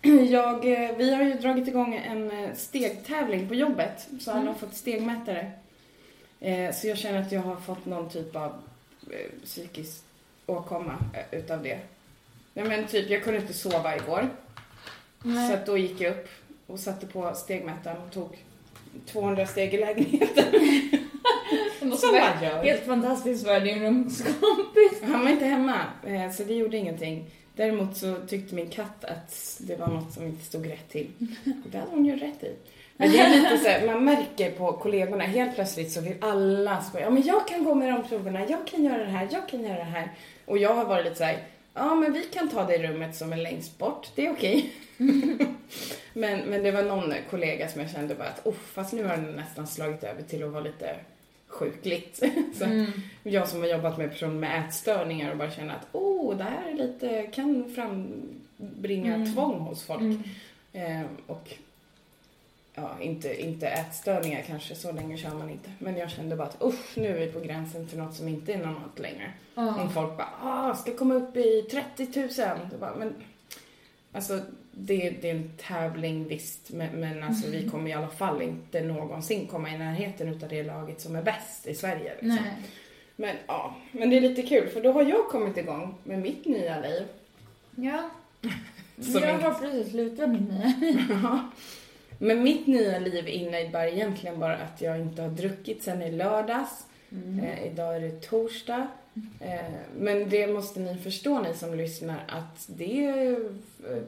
Jag, 0.30 0.54
eh, 0.72 0.96
vi 0.96 1.14
har 1.14 1.22
ju 1.22 1.34
dragit 1.34 1.68
igång 1.68 1.94
en 1.94 2.30
eh, 2.44 2.54
stegtävling 2.54 3.48
på 3.48 3.54
jobbet. 3.54 4.08
Så 4.20 4.30
alla 4.30 4.40
Mm. 4.40 4.52
har 4.52 4.60
fått 4.60 4.74
stegmätare. 4.74 5.50
Eh, 6.40 6.74
Så 6.74 6.86
jag 6.88 6.98
känner 6.98 7.22
att 7.22 7.32
jag 7.32 7.40
har 7.40 7.56
fått 7.56 7.86
någon 7.86 8.08
typ 8.10 8.36
av 8.36 8.52
eh, 9.10 9.44
psykisk 9.44 10.02
åkomma 10.46 10.94
eh, 11.14 11.38
utav 11.38 11.62
det. 11.62 11.78
Ja 12.54 12.64
men 12.64 12.86
typ, 12.86 13.10
jag 13.10 13.24
kunde 13.24 13.40
inte 13.40 13.54
sova 13.54 13.96
igår. 13.96 14.28
Så 15.48 15.54
att 15.54 15.66
då 15.66 15.78
gick 15.78 16.00
jag 16.00 16.10
upp 16.12 16.28
och 16.66 16.80
satte 16.80 17.06
på 17.06 17.32
stegmätaren 17.34 17.96
och 18.02 18.12
tog 18.12 18.36
200 19.06 19.46
steg 19.46 19.74
i 19.74 19.78
lägenheten. 19.78 20.44
Det 21.80 21.86
måste 21.86 22.06
Som 22.06 22.14
man 22.16 22.42
gör. 22.42 22.62
helt 22.64 22.84
fantastiskt 22.86 23.46
för 23.46 23.60
din 23.60 23.82
rumskompis. 23.82 25.02
Han 25.02 25.24
var 25.24 25.30
inte 25.30 25.44
hemma, 25.44 25.80
så 26.36 26.44
det 26.44 26.54
gjorde 26.54 26.76
ingenting. 26.76 27.30
Däremot 27.56 27.96
så 27.96 28.16
tyckte 28.28 28.54
min 28.54 28.70
katt 28.70 29.04
att 29.04 29.56
det 29.60 29.76
var 29.76 29.86
något 29.86 30.12
som 30.12 30.26
inte 30.26 30.44
stod 30.44 30.66
rätt 30.70 30.88
till. 30.90 31.06
Det 31.44 31.78
hade 31.78 31.90
hon 31.90 32.04
ju 32.06 32.16
rätt 32.16 32.42
i. 32.44 32.54
Men 32.96 33.12
det 33.12 33.18
är 33.18 33.30
lite 33.36 33.58
så 33.58 33.68
här, 33.68 33.86
man 33.86 34.04
märker 34.04 34.50
på 34.50 34.72
kollegorna, 34.72 35.24
helt 35.24 35.54
plötsligt 35.54 35.92
så 35.92 36.00
vill 36.00 36.16
alla 36.20 36.82
skoja. 36.82 37.04
Ja 37.04 37.10
men 37.10 37.22
jag 37.22 37.48
kan 37.48 37.64
gå 37.64 37.74
med 37.74 37.92
de 37.92 38.08
proverna, 38.08 38.40
jag 38.48 38.66
kan 38.66 38.84
göra 38.84 38.98
det 38.98 39.10
här, 39.10 39.28
jag 39.30 39.48
kan 39.48 39.62
göra 39.64 39.78
det 39.78 39.84
här. 39.84 40.10
Och 40.44 40.58
jag 40.58 40.74
har 40.74 40.84
varit 40.84 41.04
lite 41.04 41.16
så 41.16 41.24
här, 41.24 41.38
ja 41.74 41.94
men 41.94 42.12
vi 42.12 42.22
kan 42.22 42.48
ta 42.48 42.64
det 42.64 42.78
rummet 42.78 43.16
som 43.16 43.32
är 43.32 43.36
längst 43.36 43.78
bort, 43.78 44.08
det 44.14 44.26
är 44.26 44.32
okej. 44.32 44.70
men, 46.12 46.38
men 46.40 46.62
det 46.62 46.70
var 46.70 46.82
någon 46.82 47.14
kollega 47.30 47.68
som 47.68 47.80
jag 47.80 47.90
kände 47.90 48.14
bara 48.14 48.28
att, 48.28 48.46
oh, 48.46 48.54
fast 48.72 48.92
nu 48.92 49.04
har 49.04 49.16
den 49.16 49.32
nästan 49.32 49.66
slagit 49.66 50.04
över 50.04 50.22
till 50.22 50.44
att 50.44 50.50
vara 50.50 50.62
lite 50.64 50.96
sjukligt. 51.48 52.16
så 52.58 52.64
Mm. 52.64 52.86
jag 53.22 53.48
som 53.48 53.60
har 53.60 53.68
jobbat 53.68 53.98
med 53.98 54.10
personer 54.10 54.34
med 54.34 54.64
ätstörningar 54.68 55.30
och 55.30 55.36
bara 55.36 55.50
känner 55.50 55.74
att, 55.74 55.86
oh, 55.92 56.36
det 56.36 56.44
här 56.44 56.70
är 56.70 56.74
lite, 56.74 57.22
kan 57.22 57.74
frambringa 57.74 59.14
Mm. 59.14 59.34
tvång 59.34 59.60
hos 59.60 59.82
folk. 59.86 60.00
Mm. 60.00 60.22
Eh, 60.72 61.06
och 61.26 61.48
ja, 62.76 62.90
inte, 63.00 63.42
inte 63.42 63.68
ätstörningar 63.68 64.42
kanske, 64.46 64.74
så 64.74 64.92
länge 64.92 65.16
kör 65.16 65.34
man 65.34 65.50
inte. 65.50 65.70
Men 65.78 65.96
jag 65.96 66.10
kände 66.10 66.36
bara 66.36 66.48
att 66.48 66.62
usch, 66.62 66.96
nu 66.98 67.06
är 67.08 67.26
vi 67.26 67.32
på 67.32 67.40
gränsen 67.40 67.86
till 67.86 67.98
något 67.98 68.14
som 68.14 68.28
inte 68.28 68.52
är 68.54 68.58
normalt 68.58 68.98
längre. 68.98 69.32
Om 69.54 69.64
Ja. 69.66 69.88
folk 69.94 70.16
bara, 70.16 70.28
ah, 70.42 70.74
ska 70.74 70.96
komma 70.96 71.14
upp 71.14 71.36
i 71.36 71.62
30 71.96 72.20
000. 72.20 72.28
Då 72.72 72.78
bara, 72.78 72.94
men, 72.94 73.14
alltså, 74.12 74.40
det, 74.72 75.10
det 75.22 75.30
är 75.30 75.34
en 75.34 75.50
tävling 75.56 76.28
visst, 76.28 76.70
men, 76.72 77.00
men 77.00 77.22
alltså, 77.22 77.50
vi 77.50 77.68
kommer 77.68 77.90
i 77.90 77.92
alla 77.92 78.08
fall 78.08 78.42
inte 78.42 78.80
någonsin 78.80 79.46
komma 79.46 79.70
i 79.70 79.78
närheten 79.78 80.28
utav 80.28 80.48
det 80.48 80.62
laget 80.62 81.00
som 81.00 81.16
är 81.16 81.22
bäst 81.22 81.66
i 81.66 81.74
Sverige. 81.74 82.12
Liksom. 82.20 82.38
Men 83.16 83.36
ja, 83.46 83.74
men 83.92 84.10
det 84.10 84.16
är 84.16 84.20
lite 84.20 84.42
kul 84.42 84.68
för 84.68 84.80
då 84.82 84.92
har 84.92 85.02
jag 85.02 85.28
kommit 85.28 85.56
igång 85.56 85.94
med 86.04 86.18
mitt 86.18 86.44
nya 86.46 86.80
liv. 86.80 87.02
Ja. 87.74 88.10
Jag 88.96 89.38
har 89.38 89.54
precis 89.54 89.90
slutat 89.90 90.28
min 90.30 90.44
nya. 90.80 91.40
Men 92.18 92.42
mitt 92.42 92.66
nya 92.66 92.98
liv 92.98 93.28
innebär 93.28 93.86
egentligen 93.86 94.38
bara 94.40 94.56
att 94.56 94.80
jag 94.80 95.00
inte 95.00 95.22
har 95.22 95.28
druckit 95.28 95.82
sen 95.82 96.02
i 96.02 96.10
lördags. 96.12 96.86
Mm. 97.12 97.44
Eh, 97.44 97.66
idag 97.66 97.96
är 97.96 98.00
det 98.00 98.20
torsdag. 98.20 98.86
Eh, 99.40 99.60
men 99.98 100.28
det 100.28 100.46
måste 100.46 100.80
ni 100.80 100.96
förstå 100.96 101.40
ni 101.40 101.54
som 101.54 101.74
lyssnar 101.74 102.24
att 102.28 102.64
det 102.66 103.04
är 103.04 103.32
eh, 103.32 103.36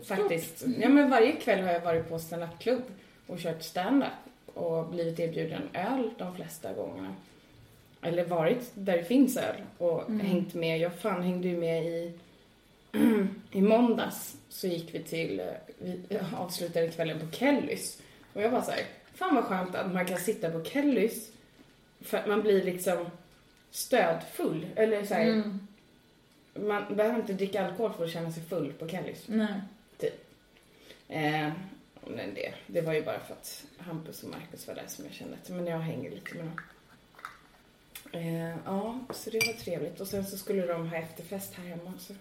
faktiskt... 0.04 0.64
Ja 0.80 0.88
men 0.88 1.10
varje 1.10 1.32
kväll 1.32 1.64
har 1.64 1.72
jag 1.72 1.80
varit 1.80 2.08
på 2.08 2.18
standup-klubb 2.18 2.82
och 3.26 3.38
kört 3.38 3.62
stand-up 3.62 4.08
och 4.54 4.86
blivit 4.88 5.20
erbjuden 5.20 5.62
öl 5.72 6.10
de 6.18 6.34
flesta 6.36 6.72
gångerna. 6.72 7.14
Eller 8.02 8.24
varit 8.24 8.70
där 8.74 8.96
det 8.96 9.04
finns 9.04 9.36
öl 9.36 9.56
och 9.78 10.08
Mm. 10.08 10.26
hängt 10.26 10.54
med. 10.54 10.78
Jag 10.78 10.94
fan 10.94 11.22
hängde 11.22 11.48
ju 11.48 11.56
med 11.56 11.84
i... 11.84 12.12
I 13.50 13.60
måndags 13.62 14.36
så 14.48 14.66
gick 14.66 14.94
vi 14.94 15.02
till... 15.02 15.40
eh, 15.40 15.46
Vi 15.78 16.18
avslutade 16.36 16.88
kvällen 16.88 17.20
på 17.20 17.36
Kellys. 17.36 18.02
Och 18.34 18.42
jag 18.42 18.50
var 18.50 18.62
så 18.62 18.70
här, 18.70 18.84
fan 19.14 19.34
vad 19.34 19.44
skönt 19.44 19.74
att 19.74 19.92
man 19.92 20.06
kan 20.06 20.18
sitta 20.18 20.50
på 20.50 20.64
Kellys 20.64 21.30
för 22.00 22.18
att 22.18 22.26
man 22.28 22.42
blir 22.42 22.62
liksom 22.64 23.06
stödfull. 23.70 24.66
Eller 24.76 25.04
så 25.04 25.14
här, 25.14 25.26
Mm. 25.26 25.66
man 26.54 26.96
behöver 26.96 27.16
inte 27.20 27.32
dricka 27.32 27.66
alkohol 27.66 27.92
för 27.92 28.04
att 28.04 28.10
känna 28.12 28.32
sig 28.32 28.42
full 28.42 28.72
på 28.72 28.88
Kellys. 28.88 29.24
Nej. 29.26 29.60
Eh, 31.08 31.52
men 32.06 32.34
det, 32.34 32.54
det 32.66 32.80
var 32.80 32.92
ju 32.92 33.02
bara 33.04 33.20
för 33.20 33.34
att 33.34 33.64
Hampus 33.78 34.22
och 34.22 34.30
Marcus 34.30 34.66
var 34.66 34.74
där 34.74 34.86
som 34.88 35.04
jag 35.04 35.14
kände 35.14 35.36
att 35.42 35.48
men 35.48 35.66
jag 35.66 35.78
hänger 35.78 36.10
lite 36.10 36.34
med 36.34 36.44
dem. 36.44 36.60
Eh, 38.12 38.56
ja, 38.64 38.98
så 39.10 39.30
det 39.30 39.46
var 39.46 39.52
trevligt. 39.52 40.00
Och 40.00 40.06
sen 40.08 40.26
så 40.26 40.38
skulle 40.38 40.66
de 40.66 40.88
ha 40.88 40.96
efterfest 40.96 41.54
här 41.54 41.64
hemma 41.64 41.92
så 41.98 42.14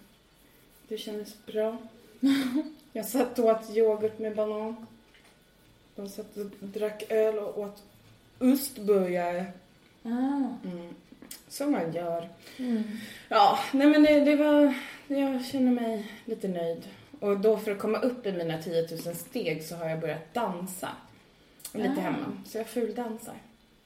det 0.88 0.98
kändes 0.98 1.46
bra. 1.46 1.76
Jag 2.92 3.06
satt 3.06 3.38
och 3.38 3.44
åt 3.44 3.70
yoghurt 3.76 4.18
med 4.18 4.36
banan. 4.36 4.86
De 5.96 6.08
satt 6.08 6.36
och 6.36 6.46
drack 6.60 7.02
öl 7.08 7.38
och 7.38 7.58
åt 7.58 7.82
ostburgare. 8.38 9.46
Ah. 10.02 10.68
Mm. 10.68 10.94
Som 11.48 11.72
man 11.72 11.92
gör. 11.92 12.28
Mm. 12.58 12.82
Ja, 13.28 13.58
nej 13.72 13.86
men 13.86 14.02
det, 14.02 14.20
det 14.20 14.36
var... 14.36 14.74
Jag 15.06 15.44
känner 15.44 15.72
mig 15.72 16.12
lite 16.24 16.48
nöjd. 16.48 16.88
Och 17.20 17.40
då 17.40 17.56
för 17.58 17.70
att 17.72 17.78
komma 17.78 17.98
upp 17.98 18.26
i 18.26 18.32
mina 18.32 18.62
10 18.62 18.88
000 19.06 19.14
steg 19.14 19.64
så 19.64 19.76
har 19.76 19.88
jag 19.88 20.00
börjat 20.00 20.34
dansa. 20.34 20.88
Lite 21.72 21.94
Ah. 21.98 22.00
hemma. 22.00 22.42
Så 22.46 22.58
jag 22.58 22.66
fuldansar. 22.66 23.34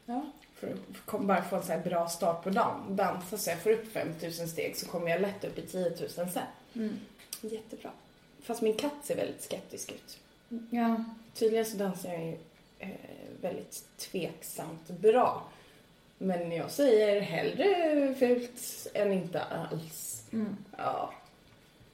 Ja. 0.06 0.26
För 0.54 0.75
att 1.06 1.21
bara 1.21 1.42
få 1.42 1.56
en 1.56 1.62
så 1.62 1.73
här 1.73 1.80
bra 1.80 2.09
start 2.09 2.44
på 2.44 2.50
dagen. 2.50 2.97
Dansa 2.97 3.38
så 3.38 3.50
jag 3.50 3.59
får 3.59 3.71
upp 3.71 3.92
5 3.92 4.09
000 4.23 4.32
steg 4.32 4.76
så 4.76 4.87
kommer 4.87 5.11
jag 5.11 5.21
lätt 5.21 5.44
upp 5.44 5.59
i 5.59 5.62
10 5.62 5.90
000 5.90 6.09
sen. 6.09 6.28
Mm. 6.75 6.99
Jättebra. 7.41 7.91
Fast 8.43 8.62
min 8.62 8.75
katt 8.75 8.95
ser 9.02 9.17
väldigt 9.17 9.43
skeptisk 9.43 9.93
ut. 9.93 10.19
Ja. 10.71 11.05
Tydligen 11.35 11.67
så 11.67 11.76
dansar 11.76 12.12
jag 12.12 12.25
ju 12.25 12.37
eh, 12.79 12.88
väldigt 13.41 13.85
tveksamt 13.97 14.88
bra. 14.88 15.43
Men 16.19 16.52
jag 16.52 16.71
säger 16.71 17.21
hellre 17.21 18.14
fult 18.14 18.87
än 18.95 19.12
inte 19.12 19.43
alls. 19.43 20.25
Mm. 20.33 20.57
Ja. 20.76 21.12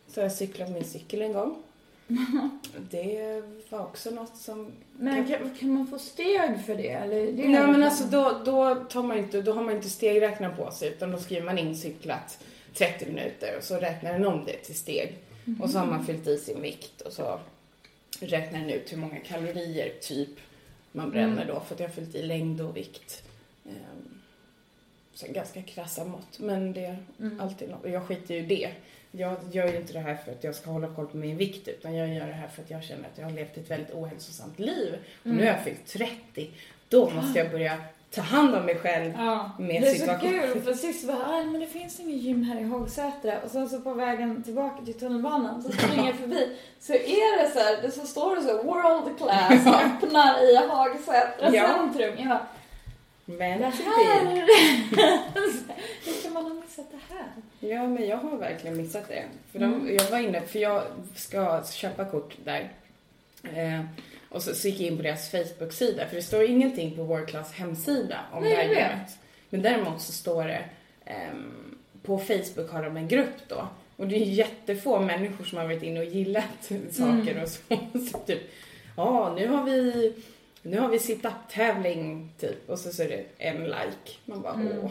Så 0.08 0.20
har 0.20 0.24
jag 0.24 0.32
cyklat 0.32 0.70
min 0.70 0.84
cykel 0.84 1.22
en 1.22 1.32
gång. 1.32 1.62
Det 2.90 3.42
var 3.68 3.80
också 3.80 4.10
något 4.10 4.36
som... 4.36 4.72
Men 4.92 5.28
kan, 5.28 5.54
kan 5.54 5.74
man 5.74 5.86
få 5.86 5.98
steg 5.98 6.64
för 6.66 6.74
det? 6.74 6.88
Eller 6.88 7.32
det 7.32 7.48
Nej 7.48 7.66
men 7.66 7.82
alltså 7.82 8.04
då, 8.04 8.40
då, 8.44 8.74
tar 8.74 9.02
man 9.02 9.18
inte, 9.18 9.42
då 9.42 9.52
har 9.52 9.62
man 9.62 9.76
inte 9.76 9.90
stegräknaren 9.90 10.56
på 10.56 10.70
sig 10.70 10.88
utan 10.88 11.10
då 11.10 11.18
skriver 11.18 11.46
man 11.46 11.58
in 11.58 11.76
cyklat 11.76 12.44
30 12.78 13.06
minuter 13.06 13.56
och 13.56 13.64
så 13.64 13.76
räknar 13.76 14.12
den 14.12 14.26
om 14.26 14.44
det 14.44 14.52
till 14.56 14.74
steg. 14.74 15.18
Och 15.60 15.70
så 15.70 15.78
har 15.78 15.86
man 15.86 16.06
fyllt 16.06 16.26
i 16.26 16.38
sin 16.38 16.62
vikt 16.62 17.00
och 17.00 17.12
så 17.12 17.40
räknar 18.20 18.60
den 18.60 18.70
ut 18.70 18.92
hur 18.92 18.96
många 18.96 19.16
kalorier 19.18 19.92
typ 20.00 20.28
man 20.92 21.10
bränner 21.10 21.44
då 21.46 21.60
för 21.60 21.74
att 21.74 21.80
jag 21.80 21.88
har 21.88 21.94
fyllt 21.94 22.14
i 22.14 22.22
längd 22.22 22.60
och 22.60 22.76
vikt. 22.76 23.22
Ehm, 23.66 24.20
Så 25.14 25.26
ganska 25.32 25.62
krassa 25.62 26.04
mått 26.04 26.38
men 26.38 26.72
det 26.72 26.84
är 26.84 26.98
Mm. 27.20 27.40
alltid 27.40 27.68
något. 27.70 27.84
Och 27.84 27.90
jag 27.90 28.06
skiter 28.06 28.34
ju 28.34 28.40
i 28.40 28.46
det. 28.46 28.70
Jag 29.10 29.36
gör 29.52 29.68
ju 29.72 29.76
inte 29.76 29.92
det 29.92 30.00
här 30.00 30.16
för 30.16 30.32
att 30.32 30.44
jag 30.44 30.54
ska 30.54 30.70
hålla 30.70 30.94
koll 30.94 31.06
på 31.06 31.16
min 31.16 31.36
vikt 31.36 31.68
utan 31.68 31.94
jag 31.94 32.08
gör 32.14 32.26
det 32.26 32.32
här 32.32 32.48
för 32.48 32.62
att 32.62 32.70
jag 32.70 32.84
känner 32.84 33.04
att 33.08 33.18
jag 33.18 33.24
har 33.24 33.30
levt 33.32 33.56
ett 33.56 33.70
väldigt 33.70 33.94
ohälsosamt 33.94 34.58
liv. 34.58 34.94
Och 35.22 35.26
nu 35.30 35.38
har 35.38 35.52
jag 35.52 35.64
fyllt 35.64 35.86
30. 35.86 36.50
Då 36.88 37.10
måste 37.10 37.38
jag 37.38 37.50
börja 37.50 37.80
ta 38.10 38.20
hand 38.20 38.54
om 38.54 38.64
mig 38.66 38.78
själv. 38.78 39.12
Ja, 39.18 39.50
med 39.58 39.82
det 39.82 39.88
är 39.88 39.94
så 40.14 40.26
kul 40.26 40.62
för 40.62 40.72
sist 40.74 41.04
var 41.04 41.14
"Aj, 41.34 41.44
men 41.46 41.60
det 41.60 41.66
finns 41.66 42.00
ingen 42.00 42.18
gym 42.18 42.42
här 42.42 42.60
i 42.60 42.64
Hagsätra 42.64 43.40
och 43.44 43.50
sen 43.50 43.68
så 43.68 43.80
på 43.80 43.94
vägen 43.94 44.42
tillbaka 44.42 44.84
till 44.84 44.94
tunnelbanan 44.94 45.62
så 45.62 45.72
springer 45.72 46.06
jag 46.06 46.16
förbi 46.20 46.56
så 46.80 46.92
är 46.92 47.42
det 47.42 47.50
så 47.50 47.58
här, 47.58 47.82
det 47.82 47.90
så 47.90 48.06
står 48.06 48.36
det 48.36 48.42
så 48.42 48.62
world 48.62 49.18
class 49.18 49.66
öppnar 49.84 50.50
i 50.50 50.56
Hagsätra 50.56 51.50
Ja. 51.54 51.68
centrum. 51.68 52.14
Jag 52.18 52.28
bara, 52.28 52.46
Men 53.24 53.60
det 53.60 53.70
förbi. 53.72 53.90
här! 53.90 54.46
Hur 56.04 56.22
kan 56.22 56.32
man 56.32 56.42
ha 56.44 56.54
missat 56.54 56.86
det 56.90 57.14
här? 57.14 57.26
Ja, 57.74 57.86
men 57.88 58.06
jag 58.06 58.16
har 58.16 58.36
verkligen 58.36 58.76
missat 58.76 59.08
det. 59.08 59.24
För 59.52 59.58
de, 59.58 59.64
Mm. 59.64 59.94
Jag 59.96 60.10
var 60.10 60.18
inne, 60.18 60.40
för 60.40 60.58
jag 60.58 60.82
ska 61.16 61.62
köpa 61.72 62.04
kort 62.04 62.36
där. 62.44 62.72
Eh, 63.42 63.80
och 64.28 64.42
så, 64.42 64.54
så 64.54 64.68
gick 64.68 64.80
jag 64.80 64.86
in 64.86 64.96
på 64.96 65.02
deras 65.02 65.30
Facebook-sida, 65.30 66.06
för 66.08 66.16
det 66.16 66.22
står 66.22 66.44
ingenting 66.44 66.96
på 66.96 67.02
World 67.02 67.28
Class 67.28 67.52
hemsida 67.52 68.20
om 68.32 68.42
Nej, 68.42 68.50
det 68.52 68.56
här 68.56 68.64
gymmet. 68.90 69.18
Men 69.50 69.62
däremot 69.62 70.00
så 70.02 70.12
står 70.12 70.44
det, 70.44 70.64
ehm, 71.04 71.78
på 72.02 72.18
Facebook 72.18 72.70
har 72.70 72.82
de 72.82 72.96
en 72.96 73.08
grupp 73.08 73.48
då. 73.48 73.68
Och 73.96 74.08
det 74.08 74.16
är 74.16 74.24
jättefå 74.24 75.00
människor 75.00 75.44
som 75.44 75.58
har 75.58 75.64
varit 75.64 75.82
inne 75.82 76.00
och 76.00 76.06
gillat 76.06 76.44
saker 76.90 77.30
Mm. 77.30 77.42
och 77.42 77.48
så. 77.48 77.60
så 78.12 78.18
typ, 78.18 78.40
ja 78.96 79.34
nu 79.38 79.46
har 79.48 79.64
vi, 79.64 80.12
nu 80.62 80.78
har 80.78 80.88
vi 80.88 80.98
sit-up-tävling 80.98 82.32
typ. 82.40 82.70
Och 82.70 82.78
så, 82.78 82.92
så 82.92 83.02
är 83.02 83.08
det 83.08 83.24
en 83.38 83.64
like. 83.64 84.18
Man 84.24 84.42
bara 84.42 84.54
Mm. 84.54 84.72
åh. 84.82 84.90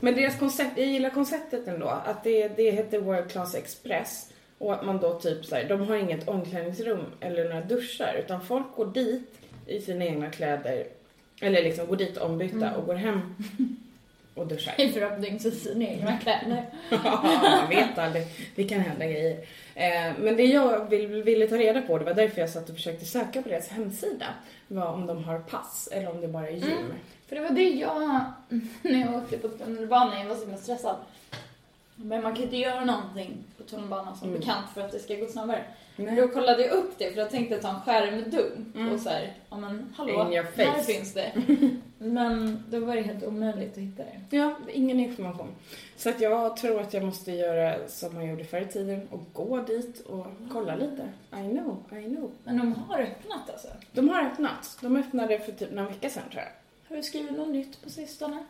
Men 0.00 0.14
deras 0.14 0.38
koncept, 0.38 0.78
jag 0.78 0.86
gillar 0.86 1.10
konceptet 1.10 1.68
ändå. 1.68 1.88
Att 1.88 2.24
det, 2.24 2.48
det 2.48 2.70
heter 2.70 2.98
World 2.98 3.30
Class 3.30 3.54
Express. 3.54 4.32
Och 4.58 4.74
att 4.74 4.84
man 4.84 4.98
då 4.98 5.18
typ 5.18 5.44
så 5.44 5.54
här, 5.54 5.64
de 5.68 5.80
har 5.88 5.96
inget 5.96 6.28
omklädningsrum 6.28 7.04
eller 7.20 7.44
några 7.44 7.60
duschar. 7.60 8.14
Utan 8.24 8.40
folk 8.40 8.66
går 8.76 8.86
dit 8.86 9.30
i 9.66 9.80
sina 9.80 10.04
egna 10.04 10.30
kläder. 10.30 10.86
Eller 11.40 11.62
liksom 11.62 11.86
går 11.86 11.96
dit 11.96 12.16
ombytta 12.18 12.56
Mm. 12.66 12.74
och 12.74 12.86
går 12.86 12.94
hem 12.94 13.34
och 14.34 14.46
duschar. 14.46 14.74
I 14.80 14.88
förhoppningsvis 14.92 15.62
sina 15.62 15.84
egna 15.84 16.18
kläder. 16.18 16.64
Ja, 16.90 17.20
man 17.60 17.68
vet 17.68 17.98
aldrig. 17.98 18.26
Det 18.54 18.64
kan 18.64 18.80
hända 18.80 19.06
grejer. 19.06 19.38
Eh, 19.74 20.12
men 20.18 20.36
det 20.36 20.44
jag 20.44 20.90
vill, 20.90 21.22
ville 21.22 21.46
ta 21.48 21.56
reda 21.56 21.82
på, 21.82 21.98
det 21.98 22.04
var 22.04 22.14
därför 22.14 22.40
jag 22.40 22.50
satt 22.50 22.68
och 22.68 22.74
försökte 22.76 23.04
söka 23.04 23.42
på 23.42 23.48
deras 23.48 23.68
hemsida, 23.68 24.26
var 24.68 24.86
om 24.86 25.06
de 25.06 25.24
har 25.24 25.38
pass 25.38 25.88
eller 25.92 26.10
om 26.10 26.20
det 26.20 26.28
bara 26.28 26.48
är 26.48 26.52
gym. 26.52 26.62
Mm. 26.78 26.92
För 27.28 27.36
det 27.36 27.42
var 27.42 27.50
det 27.50 27.68
jag, 27.68 28.20
när 28.82 29.00
jag 29.00 29.14
åkte 29.14 29.38
på 29.38 29.48
tunnelbanan, 29.48 30.20
jag 30.20 30.28
var 30.28 30.34
så 30.36 30.40
himla 30.42 30.56
stressad. 30.58 30.96
Men 32.02 32.22
man 32.22 32.34
kan 32.34 32.44
inte 32.44 32.56
göra 32.56 32.84
någonting 32.84 33.36
på 33.58 33.62
tunnelbanan 33.64 34.16
som 34.16 34.28
Mm. 34.28 34.40
bekant 34.40 34.66
för 34.74 34.80
att 34.80 34.92
det 34.92 34.98
ska 34.98 35.14
gå 35.14 35.26
snabbare. 35.26 35.64
Nej. 35.96 36.16
Då 36.16 36.28
kollade 36.28 36.62
jag 36.66 36.70
upp 36.72 36.98
det 36.98 37.10
för 37.12 37.20
jag 37.20 37.30
tänkte 37.30 37.56
ta 37.58 37.68
en 37.68 37.80
skärmdump 37.80 38.76
Mm. 38.76 38.92
och 38.92 39.00
så 39.00 39.08
här, 39.08 39.32
ja 39.50 39.56
men 39.56 39.94
hallå, 39.96 40.22
här 40.56 40.82
finns 40.82 41.14
det. 41.14 41.32
Men 41.98 42.64
då 42.70 42.80
var 42.80 42.94
det 42.96 43.02
helt 43.02 43.24
omöjligt 43.24 43.72
att 43.72 43.78
hitta 43.78 44.02
det. 44.02 44.36
Ja, 44.36 44.54
ingen 44.72 45.00
information. 45.00 45.48
Så 45.96 46.08
att 46.10 46.20
jag 46.20 46.56
tror 46.56 46.80
att 46.80 46.94
jag 46.94 47.02
måste 47.04 47.32
göra 47.32 47.88
som 47.88 48.14
man 48.14 48.26
gjorde 48.28 48.44
förr 48.44 48.60
i 48.60 48.66
tiden 48.66 49.08
och 49.10 49.20
gå 49.32 49.56
dit 49.58 50.00
och 50.00 50.26
kolla 50.52 50.76
lite. 50.76 51.08
I 51.32 51.50
know, 51.50 51.76
I 51.92 52.04
know. 52.04 52.30
Men 52.44 52.58
de 52.58 52.72
har 52.74 52.98
öppnat 53.00 53.50
alltså? 53.50 53.68
De 53.92 54.08
har 54.08 54.22
öppnat. 54.22 54.78
De 54.82 54.96
öppnade 54.96 55.38
för 55.38 55.52
typ 55.52 55.72
några 55.72 55.88
vecka 55.88 56.10
sedan 56.10 56.22
tror 56.30 56.42
jag. 56.42 56.50
Har 56.88 56.96
du 56.96 57.02
skrivit 57.02 57.36
något 57.36 57.48
nytt 57.48 57.82
på 57.82 57.90
sistone? 57.90 58.44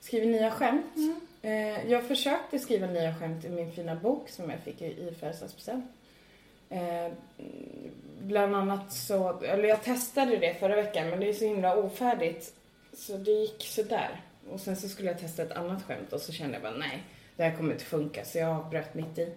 Skriver 0.00 0.26
nya 0.26 0.50
skämt. 0.50 0.96
Mm. 0.96 1.20
Eh, 1.42 1.90
jag 1.90 2.04
försökte 2.04 2.58
skriva 2.58 2.86
nya 2.86 3.14
skämt 3.14 3.44
i 3.44 3.48
min 3.48 3.72
fina 3.72 3.94
bok 3.94 4.28
som 4.28 4.50
jag 4.50 4.60
fick 4.60 4.82
i, 4.82 4.86
i 4.86 5.14
födelsedagspresent. 5.20 5.84
Eh, 6.70 7.12
bland 8.20 8.56
annat 8.56 8.92
så, 8.92 9.40
eller 9.40 9.68
jag 9.68 9.82
testade 9.82 10.36
det 10.36 10.54
förra 10.60 10.76
veckan 10.76 11.10
men 11.10 11.20
det 11.20 11.28
är 11.28 11.32
så 11.32 11.44
himla 11.44 11.76
ofärdigt 11.76 12.54
så 12.92 13.16
det 13.16 13.30
gick 13.30 13.66
sådär. 13.66 14.20
Och 14.50 14.60
sen 14.60 14.76
så 14.76 14.88
skulle 14.88 15.08
jag 15.08 15.20
testa 15.20 15.42
ett 15.42 15.52
annat 15.52 15.82
skämt 15.82 16.12
och 16.12 16.20
så 16.20 16.32
kände 16.32 16.54
jag 16.54 16.62
bara 16.62 16.78
nej, 16.78 17.02
det 17.36 17.42
här 17.42 17.56
kommer 17.56 17.72
inte 17.72 17.84
funka 17.84 18.24
så 18.24 18.38
jag 18.38 18.56
avbröt 18.56 18.94
mitt 18.94 19.18
i. 19.18 19.32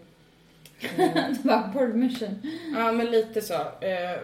Eh, 0.81 0.97
Det 1.13 1.39
var 1.43 1.73
permission. 1.73 2.41
ja 2.75 2.91
men 2.91 3.05
lite 3.05 3.41
så. 3.41 3.53
Eh, 3.81 4.17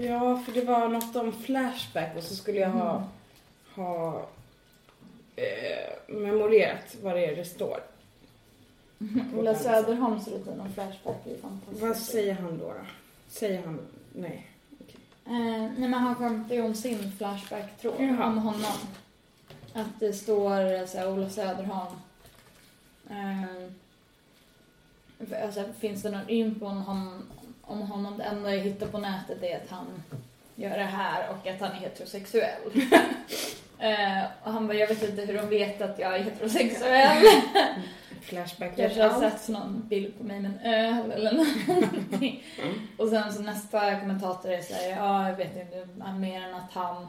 ja, 0.00 0.42
för 0.46 0.52
det 0.52 0.60
var 0.64 0.88
något 0.88 1.16
om 1.16 1.32
Flashback 1.32 2.16
och 2.16 2.22
så 2.22 2.36
skulle 2.36 2.58
jag 2.58 2.70
ha, 2.70 3.08
ha 3.76 4.26
eh, 5.36 6.14
memorerat 6.14 6.96
vad 7.02 7.14
det 7.14 7.26
är 7.26 7.36
det 7.36 7.44
står. 7.44 7.80
Ola 9.38 9.54
Söderholms 9.54 10.28
rutin 10.28 10.60
om 10.60 10.72
Flashback 10.72 11.26
är 11.26 11.38
fantastisk. 11.38 11.82
Vad 11.82 11.96
säger 11.96 12.34
han 12.34 12.58
då? 12.58 12.64
då? 12.64 12.74
Säger 13.28 13.62
han 13.62 13.80
nej? 14.12 14.46
Eh, 15.26 15.32
nej 15.32 15.88
men 15.88 15.94
han 15.94 16.14
skämtar 16.14 16.54
ju 16.54 16.62
om 16.62 16.74
sin 16.74 17.12
Flashback-tråd, 17.12 17.94
Jaha. 17.98 18.26
om 18.26 18.38
honom. 18.38 18.76
Att 19.72 20.00
det 20.00 20.12
står 20.12 20.74
eh, 20.74 20.86
så 20.86 20.98
här, 20.98 21.12
Ola 21.12 21.30
Söderholm. 21.30 21.96
Eh, 23.10 23.44
alltså, 25.44 25.64
finns 25.78 26.02
det 26.02 26.10
någon 26.10 26.28
info 26.28 26.66
om 27.62 27.80
honom? 27.80 28.18
Det 28.18 28.24
enda 28.24 28.54
jag 28.54 28.64
hittar 28.64 28.86
på 28.86 28.98
nätet 28.98 29.42
är 29.42 29.56
att 29.56 29.70
han 29.70 29.86
gör 30.56 30.78
det 30.78 30.84
här 30.84 31.28
och 31.30 31.46
att 31.46 31.60
han 31.60 31.70
är 31.70 31.74
heterosexuell. 31.74 32.60
eh, 33.78 34.24
och 34.42 34.52
han 34.52 34.66
bara, 34.66 34.76
jag 34.76 34.88
vet 34.88 35.02
inte 35.02 35.22
hur 35.22 35.34
de 35.34 35.48
vet 35.48 35.82
att 35.82 35.98
jag 35.98 36.14
är 36.14 36.22
heterosexuell. 36.22 37.24
Flashback 38.24 38.76
Kanske 38.76 39.02
har 39.02 39.20
sett 39.20 39.48
någon 39.48 39.88
bild 39.88 40.18
på 40.18 40.24
mig 40.24 40.40
med 40.40 40.50
en 40.50 40.72
öl 40.72 41.10
eller 41.10 41.32
någonting. 41.68 42.44
Och 42.96 43.08
sen 43.08 43.32
så 43.32 43.42
nästa 43.42 44.00
kommentator 44.00 44.50
är 44.50 44.62
såhär, 44.62 44.90
ja 44.90 45.28
jag 45.28 45.36
vet 45.36 45.56
inte 45.56 45.86
mer 46.18 46.42
än 46.42 46.54
att 46.54 46.72
han 46.72 47.08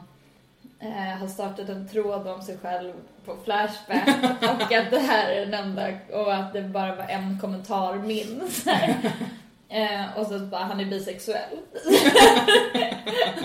eh, 0.80 1.18
har 1.20 1.28
startat 1.28 1.68
en 1.68 1.88
tråd 1.88 2.28
om 2.28 2.42
sig 2.42 2.58
själv 2.58 2.92
på 3.24 3.36
Flashback 3.44 4.08
och 4.42 4.72
att 4.72 4.90
det 4.90 4.98
här 4.98 5.30
är 5.30 5.46
den 5.46 5.54
enda 5.54 5.88
och 6.12 6.34
att 6.34 6.52
det 6.52 6.62
bara 6.62 6.96
var 6.96 7.04
en 7.04 7.38
kommentar 7.40 7.94
minst. 7.94 8.68
Eh, 9.68 10.18
och 10.18 10.26
så 10.26 10.38
bara, 10.38 10.64
han 10.64 10.80
är 10.80 10.84
bisexuell. 10.84 11.58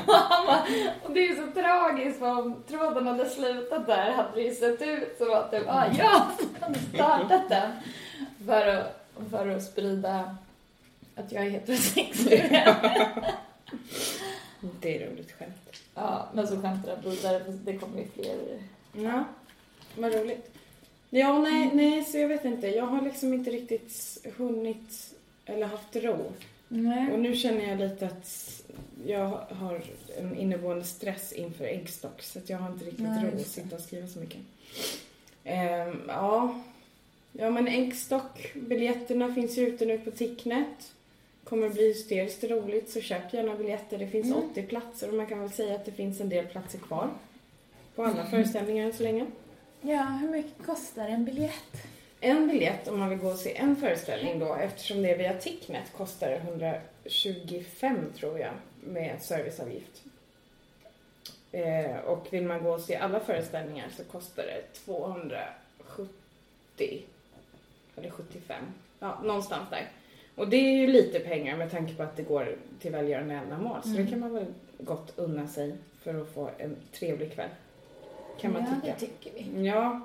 och, 0.07 0.13
han 0.13 0.45
bara, 0.45 0.63
och 1.03 1.12
det 1.13 1.27
är 1.27 1.36
så 1.36 1.51
tragiskt 1.62 2.19
för 2.19 2.39
om 2.39 2.63
tråden 2.67 3.07
hade 3.07 3.29
slutat 3.29 3.88
där 3.88 4.12
hade 4.12 4.36
det 4.36 4.41
ju 4.41 4.55
sett 4.55 4.81
ut 4.81 5.17
som 5.17 5.34
att 5.34 5.51
det 5.51 5.60
var 5.60 5.86
jag 5.97 6.21
som 6.39 6.55
hade 6.60 6.79
startat 6.79 7.49
den. 7.49 7.71
För 8.45 8.67
att, 8.67 9.05
för 9.31 9.49
att 9.49 9.63
sprida 9.63 10.36
att 11.15 11.31
jag 11.31 11.45
är 11.45 11.49
heterosexuell. 11.49 12.75
Det 14.81 15.03
är 15.03 15.10
roligt 15.10 15.31
skämt. 15.31 15.81
ja, 15.95 16.29
men 16.34 16.47
så 16.47 16.62
skämtar 16.62 16.89
jag 16.89 17.12
vidare 17.12 17.43
för 17.43 17.51
det 17.51 17.77
kommer 17.77 17.99
ju 17.99 18.07
fler. 18.07 18.38
Ja, 18.93 19.23
vad 19.95 20.15
roligt. 20.15 20.51
Ja, 21.10 21.38
nej, 21.38 21.69
nej, 21.73 22.03
så 22.03 22.17
jag 22.17 22.27
vet 22.27 22.45
inte. 22.45 22.67
Jag 22.67 22.86
har 22.86 23.01
liksom 23.01 23.34
inte 23.34 23.49
riktigt 23.49 24.17
hunnit 24.38 25.13
eller 25.51 25.65
haft 25.67 25.95
ro. 25.95 26.31
Nej. 26.67 27.11
Och 27.13 27.19
nu 27.19 27.35
känner 27.35 27.69
jag 27.69 27.79
lite 27.79 28.05
att 28.05 28.61
jag 29.07 29.27
har 29.49 29.81
en 30.19 30.37
inneboende 30.37 30.85
stress 30.85 31.31
inför 31.33 31.65
äggstock 31.65 32.21
så 32.21 32.39
att 32.39 32.49
jag 32.49 32.57
har 32.57 32.71
inte 32.71 32.85
riktigt 32.85 33.05
Nej, 33.05 33.25
ro 33.31 33.37
att 33.39 33.47
sitta 33.47 33.75
och 33.75 33.81
skriva 33.81 34.07
så 34.07 34.19
mycket. 34.19 34.39
Ehm, 35.43 36.01
ja. 36.07 36.61
ja, 37.31 37.49
men 37.49 37.67
äggstock, 37.67 38.53
biljetterna 38.55 39.33
finns 39.35 39.57
ju 39.57 39.67
ute 39.67 39.85
nu 39.85 39.97
på 39.97 40.11
Ticknet. 40.11 40.93
Kommer 41.43 41.69
bli 41.69 41.87
hysteriskt 41.87 42.43
roligt 42.43 42.89
så 42.89 43.01
köp 43.01 43.33
gärna 43.33 43.55
biljetter. 43.55 43.97
Det 43.97 44.07
finns 44.07 44.27
Mm. 44.27 44.37
80 44.51 44.63
platser 44.63 45.07
och 45.07 45.13
man 45.13 45.25
kan 45.27 45.39
väl 45.39 45.51
säga 45.51 45.75
att 45.75 45.85
det 45.85 45.91
finns 45.91 46.21
en 46.21 46.29
del 46.29 46.45
platser 46.45 46.79
kvar. 46.79 47.09
På 47.95 48.03
alla 48.03 48.19
Mm. 48.19 48.31
föreställningar 48.31 48.85
än 48.85 48.93
så 48.93 49.03
länge. 49.03 49.25
Ja, 49.81 50.03
hur 50.03 50.29
mycket 50.29 50.65
kostar 50.65 51.07
en 51.07 51.25
biljett? 51.25 51.83
En 52.23 52.47
biljett 52.47 52.88
om 52.88 52.99
man 52.99 53.10
vill 53.10 53.19
gå 53.19 53.27
och 53.29 53.38
se 53.38 53.57
en 53.57 53.75
föreställning 53.75 54.39
då, 54.39 54.55
eftersom 54.55 55.01
det 55.01 55.15
via 55.15 55.34
Ticknet, 55.34 55.93
kostar 55.97 56.29
det 56.29 56.36
125 56.36 58.13
tror 58.17 58.39
jag 58.39 58.53
med 58.84 59.21
serviceavgift. 59.21 60.03
Eh, 61.51 61.95
och 62.05 62.27
vill 62.29 62.43
man 62.43 62.63
gå 62.63 62.71
och 62.71 62.81
se 62.81 62.95
alla 62.95 63.19
föreställningar 63.19 63.88
så 63.97 64.03
kostar 64.03 64.43
det 64.43 64.62
270 64.86 67.01
eller 67.95 68.10
75, 68.10 68.65
ja 68.99 69.19
någonstans 69.23 69.69
där. 69.69 69.89
Och 70.36 70.49
det 70.49 70.57
är 70.57 70.71
ju 70.77 70.88
lite 70.88 71.19
pengar 71.19 71.57
med 71.57 71.71
tanke 71.71 71.93
på 71.93 72.03
att 72.03 72.15
det 72.15 72.23
går 72.23 72.55
till 72.79 72.91
välgörande 72.91 73.36
ändamål 73.36 73.79
så 73.84 73.89
Mm. 73.89 74.05
det 74.05 74.12
kan 74.12 74.19
man 74.19 74.34
väl 74.34 74.45
gott 74.77 75.13
unna 75.15 75.47
sig 75.47 75.75
för 76.01 76.21
att 76.21 76.29
få 76.34 76.49
en 76.57 76.75
trevlig 76.91 77.34
kväll. 77.34 77.49
Kan 78.39 78.53
man 78.53 78.62
ja, 78.62 78.67
tycka. 78.75 78.93
det 78.93 78.99
tycker 78.99 79.31
vi. 79.53 79.67
Ja, 79.67 80.01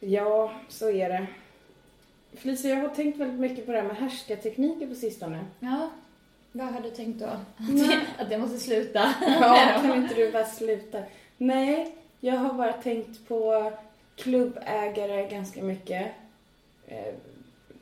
ja, 0.00 0.52
så 0.68 0.90
är 0.90 1.08
det. 1.08 1.26
Felicia, 2.32 2.70
jag 2.70 2.88
har 2.88 2.88
tänkt 2.88 3.18
väldigt 3.18 3.40
mycket 3.40 3.66
på 3.66 3.72
det 3.72 3.80
här 3.80 3.88
med 3.88 3.96
härskartekniker 3.96 4.86
på 4.86 4.94
sistone. 4.94 5.44
Ja, 5.60 5.90
vad 6.52 6.66
har 6.66 6.80
du 6.80 6.90
tänkt 6.90 7.20
då? 7.20 7.30
Nej. 7.56 7.98
Att 8.18 8.30
jag 8.30 8.40
måste 8.40 8.58
sluta? 8.58 9.14
Ja, 9.20 9.80
kan 9.82 10.02
inte 10.02 10.14
du 10.14 10.32
bara 10.32 10.44
sluta? 10.44 11.02
Nej, 11.36 11.94
jag 12.20 12.34
har 12.34 12.54
bara 12.54 12.72
tänkt 12.72 13.28
på 13.28 13.72
klubbägare 14.16 15.28
ganska 15.28 15.62
mycket. 15.62 16.06
Eh, 16.86 17.14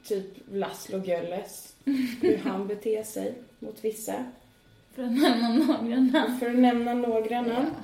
typ 0.04 0.26
Laszlo 0.52 0.98
Gölles. 1.04 1.74
Hur 2.20 2.40
han 2.44 2.66
beter 2.66 3.02
sig 3.02 3.34
mot 3.58 3.84
vissa. 3.84 4.24
För 4.94 5.02
att 5.02 5.12
nämna 5.12 5.48
några 5.48 6.00
namn. 6.00 6.38
För 6.40 6.50
att 6.50 6.58
nämna 6.58 6.94
några 6.94 7.40
namn. 7.40 7.66
Ja. 7.76 7.82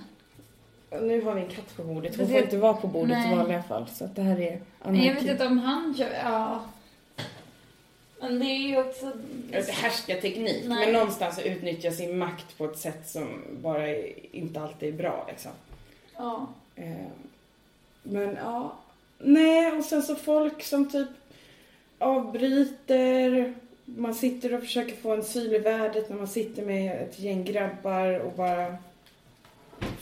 Nu 1.01 1.23
har 1.23 1.35
vi 1.35 1.41
en 1.41 1.49
katt 1.49 1.77
på 1.77 1.83
bordet. 1.83 2.17
Hon 2.17 2.29
får 2.29 2.39
inte 2.39 2.57
vara 2.57 2.75
på 2.75 2.87
bordet 2.87 3.19
Nej. 3.19 3.33
i 3.33 3.37
vanliga 3.37 3.63
fall. 3.63 3.87
Så 3.89 4.05
att 4.05 4.17
det 4.17 4.23
här 4.23 4.41
är 4.41 4.61
Men 4.85 4.97
jag 4.97 5.03
vet 5.03 5.23
anarki. 5.23 5.31
inte 5.31 5.47
om 5.47 5.59
han 5.59 5.95
kör... 5.99 6.11
Ja. 6.25 6.65
Men 8.21 8.39
det 8.39 8.45
är 8.45 8.69
ju 8.69 8.79
också... 8.79 9.13
Alltså, 9.57 9.73
härskarteknik, 9.73 10.65
Nej. 10.67 10.85
men 10.85 10.93
någonstans 10.93 11.39
att 11.39 11.45
utnyttja 11.47 11.91
sin 11.91 12.19
makt 12.19 12.59
på 12.59 12.65
ett 12.65 12.79
sätt 12.79 13.09
som 13.09 13.43
bara 13.63 13.89
är, 13.89 14.13
inte 14.37 14.61
alltid 14.61 14.95
är 14.95 14.99
bra 14.99 15.27
liksom. 15.29 15.51
Ja. 16.17 16.47
Eh, 16.77 16.93
men 18.03 18.39
ja, 18.43 18.73
nej 19.19 19.73
och 19.73 19.85
sen 19.85 20.03
så 20.03 20.15
folk 20.15 20.63
som 20.63 20.91
typ 20.91 21.09
avbryter, 21.99 23.55
man 23.85 24.15
sitter 24.15 24.55
och 24.55 24.61
försöker 24.61 24.97
få 24.97 25.13
en 25.15 25.25
syl 25.25 25.55
i 25.55 25.59
värdet 25.59 26.11
när 26.11 26.17
man 26.17 26.29
sitter 26.29 26.63
med 26.63 27.03
ett 27.03 27.19
gäng 27.19 27.45
grabbar 27.45 28.19
och 28.19 28.33
bara 28.33 28.77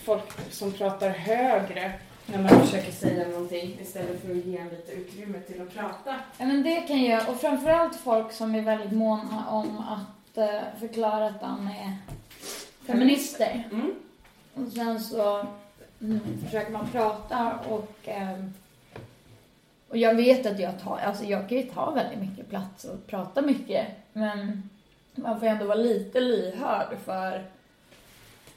folk 0.05 0.51
som 0.51 0.73
pratar 0.73 1.11
högre 1.11 1.93
när 2.27 2.39
man 2.39 2.67
försöker 2.67 2.93
säga 2.93 3.29
någonting 3.29 3.79
istället 3.83 4.21
för 4.23 4.31
att 4.31 4.45
ge 4.45 4.57
en 4.57 4.69
lite 4.69 4.93
utrymme 4.93 5.41
till 5.41 5.63
att 5.63 5.75
prata. 5.75 6.17
Ja 6.39 6.47
men 6.47 6.63
det 6.63 6.81
kan 6.81 7.03
jag, 7.03 7.29
och 7.29 7.41
framförallt 7.41 7.97
folk 7.97 8.33
som 8.33 8.55
är 8.55 8.63
väldigt 8.63 8.93
måna 8.93 9.51
om 9.51 9.79
att 9.79 10.39
eh, 10.39 10.79
förklara 10.81 11.27
att 11.27 11.41
de 11.41 11.67
är 11.67 11.97
feminister. 12.87 13.69
Mm. 13.73 13.95
Och 14.55 14.73
sen 14.73 15.01
så 15.01 15.47
mm, 16.01 16.21
försöker 16.45 16.73
man 16.73 16.89
prata 16.89 17.59
och 17.69 17.95
ehm, 18.05 18.53
och 19.89 19.97
jag 19.97 20.15
vet 20.15 20.47
att 20.47 20.61
jag 20.61 20.81
tar, 20.81 20.99
alltså 20.99 21.25
jag 21.25 21.49
kan 21.49 21.59
ju 21.59 21.65
ta 21.65 21.91
väldigt 21.91 22.21
mycket 22.21 22.49
plats 22.49 22.85
och 22.85 23.07
prata 23.07 23.43
mycket 23.43 23.87
men 24.13 24.71
man 25.15 25.41
får 25.41 25.47
ändå 25.47 25.65
vara 25.65 25.79
lite 25.79 26.21
lyhörd 26.21 26.97
för 27.05 27.45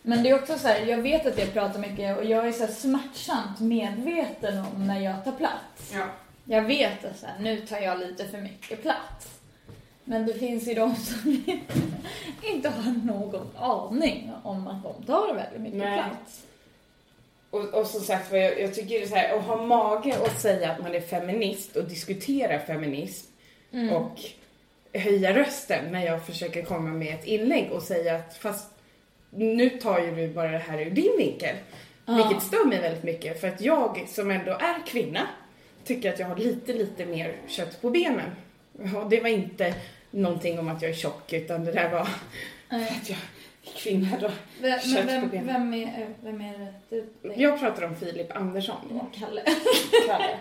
men 0.04 0.24
det 0.24 0.30
är 0.30 0.36
också 0.36 0.58
så 0.58 0.68
här, 0.68 0.86
jag 0.86 0.98
vet 0.98 1.26
att 1.26 1.38
jag 1.38 1.54
pratar 1.54 1.80
mycket 1.80 2.18
och 2.18 2.26
jag 2.26 2.48
är 2.48 2.52
så 2.52 2.66
här 2.66 2.72
smärtsamt 2.74 3.60
medveten 3.60 4.58
om 4.60 4.88
när 4.88 5.00
jag 5.00 5.24
tar 5.24 5.32
plats. 5.32 5.92
Ja. 5.94 6.06
Jag 6.46 6.62
vet 6.62 7.06
att 7.06 7.20
så 7.20 7.26
här, 7.26 7.40
nu 7.40 7.62
tar 7.62 7.80
jag 7.80 8.00
lite 8.00 8.28
för 8.28 8.38
mycket 8.38 8.82
plats. 8.82 9.40
Men 10.04 10.26
det 10.26 10.34
finns 10.34 10.68
ju 10.68 10.74
de 10.74 10.96
som 10.96 11.44
inte, 12.44 12.70
har 12.70 13.06
någon 13.06 13.48
aning 13.58 14.32
om 14.44 14.68
att 14.68 14.84
de 14.84 15.06
tar 15.06 15.36
väldigt 15.36 15.62
mycket 15.62 15.78
Nej. 15.80 16.00
plats. 16.00 16.44
Och, 17.50 17.74
och 17.74 17.88
som 17.88 18.02
sagt 18.02 18.32
jag, 18.32 18.62
jag 18.62 18.74
tycker 18.76 19.00
det 19.00 19.04
är 19.04 19.08
så 19.08 19.16
här, 19.16 19.38
att 19.38 19.44
ha 19.44 19.66
mage 19.66 20.16
att 20.26 20.42
säga 20.42 20.72
att 20.72 20.82
man 20.82 20.96
är 20.96 21.02
feminist 21.02 21.76
och 21.76 21.84
diskutera 21.84 22.60
feminism 22.60 23.28
Mm. 23.74 23.94
och 23.96 24.20
höja 24.94 25.36
rösten 25.36 25.92
när 25.92 26.06
jag 26.06 26.26
försöker 26.26 26.64
komma 26.66 26.90
med 26.90 27.14
ett 27.14 27.26
inlägg 27.26 27.72
och 27.72 27.82
säga 27.84 28.16
att 28.16 28.38
fast 28.38 28.73
nu 29.36 29.70
tar 29.70 30.00
ju 30.00 30.16
du 30.16 30.34
bara 30.34 30.52
det 30.52 30.58
här 30.58 30.82
ur 30.82 30.90
din 30.90 31.18
vinkel. 31.18 31.56
Ja. 32.06 32.14
Vilket 32.14 32.44
stör 32.44 32.66
mig 32.66 32.82
väldigt 32.82 33.04
mycket 33.04 33.42
för 33.42 33.48
att 33.48 33.62
jag 33.62 34.06
som 34.10 34.32
ändå 34.32 34.52
är 34.52 34.86
kvinna 34.88 35.28
tycker 35.84 36.14
att 36.14 36.20
jag 36.20 36.28
har 36.28 36.36
lite, 36.36 36.74
lite 36.74 37.06
mer 37.06 37.36
kött 37.48 37.82
på 37.82 37.90
benen. 37.90 38.30
Och 38.96 39.10
det 39.10 39.20
var 39.22 39.30
inte 39.30 39.76
någonting 40.12 40.60
om 40.60 40.68
att 40.68 40.82
jag 40.82 40.92
är 40.92 40.96
tjock 40.96 41.34
utan 41.34 41.66
det 41.66 41.72
där 41.72 41.92
var 41.92 42.08
Nej. 42.70 42.98
att 43.02 43.10
jag 43.10 43.18
är 43.64 43.78
kvinna 43.78 44.18
då. 44.20 44.32
Vem, 44.62 44.80
Kött 44.80 45.06
men 45.06 45.22
på 45.22 45.28
vem, 45.28 45.46
benen. 45.46 45.72
vem, 45.72 45.74
är, 45.74 46.08
vem 46.24 46.42
är 46.42 46.58
det? 46.60 46.74
Du, 46.90 47.34
Jag 47.36 47.60
pratar 47.60 47.84
om 47.84 47.96
Filip 47.96 48.36
Andersson 48.36 48.76
då. 48.90 49.20
Kalle. 49.20 49.44
Kalle. 50.08 50.30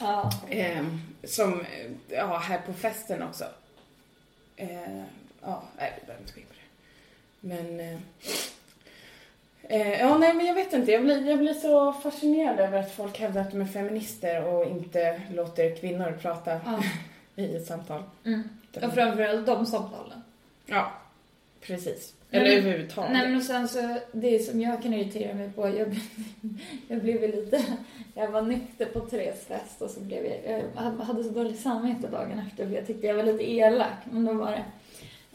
Ja. 0.00 0.30
Ehm, 0.50 1.00
som, 1.24 1.60
eh, 1.60 1.66
ja, 2.08 2.38
här 2.38 2.58
på 2.66 2.72
festen 2.72 3.22
också. 3.22 3.44
Eh, 4.56 5.02
ja, 5.48 5.62
nej, 5.78 5.92
vi 6.00 6.06
behöver 6.06 6.22
inte 6.22 6.34
gå 6.34 6.40
in 6.40 6.46
på 6.46 6.54
det. 6.54 6.58
Men, 7.40 7.80
eh, 7.80 7.98
eh, 9.62 10.00
ja, 10.00 10.18
nej, 10.18 10.34
men 10.34 10.46
jag 10.46 10.54
vet 10.54 10.72
inte. 10.72 10.92
Jag 10.92 11.02
blir, 11.02 11.28
jag 11.28 11.38
blir 11.38 11.54
så 11.54 11.92
fascinerad 11.92 12.60
över 12.60 12.78
att 12.78 12.94
folk 12.94 13.18
hävdar 13.18 13.40
att 13.40 13.50
de 13.50 13.60
är 13.60 13.66
feminister 13.66 14.44
och 14.44 14.66
inte 14.66 15.20
låter 15.34 15.76
kvinnor 15.76 16.18
prata 16.22 16.60
ja. 16.64 16.82
i 17.42 17.56
ett 17.56 17.66
samtal. 17.66 18.02
Mm. 18.24 18.48
Och 18.74 18.94
framförallt 18.94 19.46
de 19.46 19.66
samtalen. 19.66 20.22
Ja, 20.66 20.92
precis. 21.60 22.14
Eller 22.30 22.48
men- 22.48 22.58
överhuvudtaget. 22.58 23.12
Nej 23.12 23.28
men 23.28 23.36
och 23.36 23.42
sen 23.42 23.68
så, 23.68 23.98
det 24.12 24.38
som 24.38 24.60
jag 24.60 24.82
kan 24.82 24.94
irritera 24.94 25.34
mig 25.34 25.52
på, 25.52 25.68
jag, 25.68 26.00
jag 26.88 27.02
blev 27.02 27.20
lite, 27.20 27.64
jag 28.14 28.30
var 28.30 28.42
nykter 28.42 28.86
på 28.86 29.00
Therese 29.00 29.44
fest 29.44 29.82
och 29.82 29.90
så 29.90 30.00
blev 30.00 30.24
jag, 30.26 30.62
jag 30.76 31.04
hade 31.04 31.24
så 31.24 31.30
dåligt 31.30 31.60
samvete 31.60 32.08
dagen 32.08 32.42
efter 32.46 32.66
för 32.66 32.74
jag 32.74 32.86
tyckte 32.86 33.06
jag 33.06 33.14
var 33.14 33.22
lite 33.22 33.50
elak. 33.50 33.96
Men 34.04 34.24
då 34.24 34.32
var 34.32 34.50
det 34.50 34.64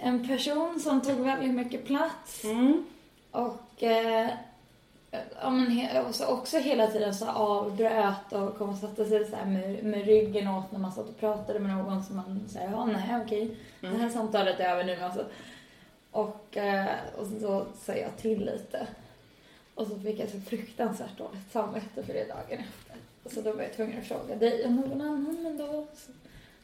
en 0.03 0.27
person 0.27 0.79
som 0.79 1.01
tog 1.01 1.15
väldigt 1.19 1.53
mycket 1.55 1.85
plats 1.85 2.43
Mm. 2.43 2.85
och 3.31 3.83
eh, 3.83 4.29
ja, 5.41 5.49
men 5.49 5.67
he, 5.71 6.01
och 6.01 6.15
så 6.15 6.25
också 6.27 6.57
hela 6.57 6.87
tiden 6.87 7.15
så 7.15 7.27
avbröt 7.27 8.31
och 8.33 8.57
kom 8.57 8.69
och 8.69 8.77
satte 8.77 9.05
sig 9.05 9.25
så 9.29 9.35
här 9.35 9.45
med, 9.45 9.83
med 9.83 10.05
ryggen 10.05 10.47
åt 10.47 10.71
när 10.71 10.79
man 10.79 10.91
satt 10.91 11.09
och 11.09 11.19
pratade 11.19 11.59
med 11.59 11.77
någon 11.77 12.03
som 12.03 12.15
man 12.15 12.47
säger, 12.49 12.71
ja 12.71 12.85
nej 12.85 13.21
okej, 13.25 13.57
det 13.81 13.87
här 13.87 14.09
samtalet 14.09 14.59
är 14.59 14.69
över 14.69 14.83
nu 14.83 15.01
alltså. 15.01 15.25
Och, 16.11 16.57
eh, 16.57 16.87
och 17.17 17.27
så 17.27 17.65
sa 17.85 17.93
jag 17.93 18.17
till 18.17 18.45
lite. 18.45 18.87
Och 19.75 19.87
så 19.87 19.99
fick 19.99 20.19
jag 20.19 20.29
så 20.29 20.39
fruktansvärt 20.39 21.17
dåligt 21.17 21.51
samvete 21.51 22.03
för 22.03 22.13
det 22.13 22.27
dagen 22.27 22.59
efter. 22.59 22.95
Och 23.23 23.31
så 23.31 23.41
då 23.41 23.51
var 23.53 23.63
jag 23.63 23.73
tvungen 23.73 23.99
att 23.99 24.07
fråga 24.07 24.35
dig 24.35 24.65
och 24.65 24.71
någon 24.71 25.01
annan, 25.01 25.37
men 25.43 25.57
då 25.57 25.87
så 25.95 26.11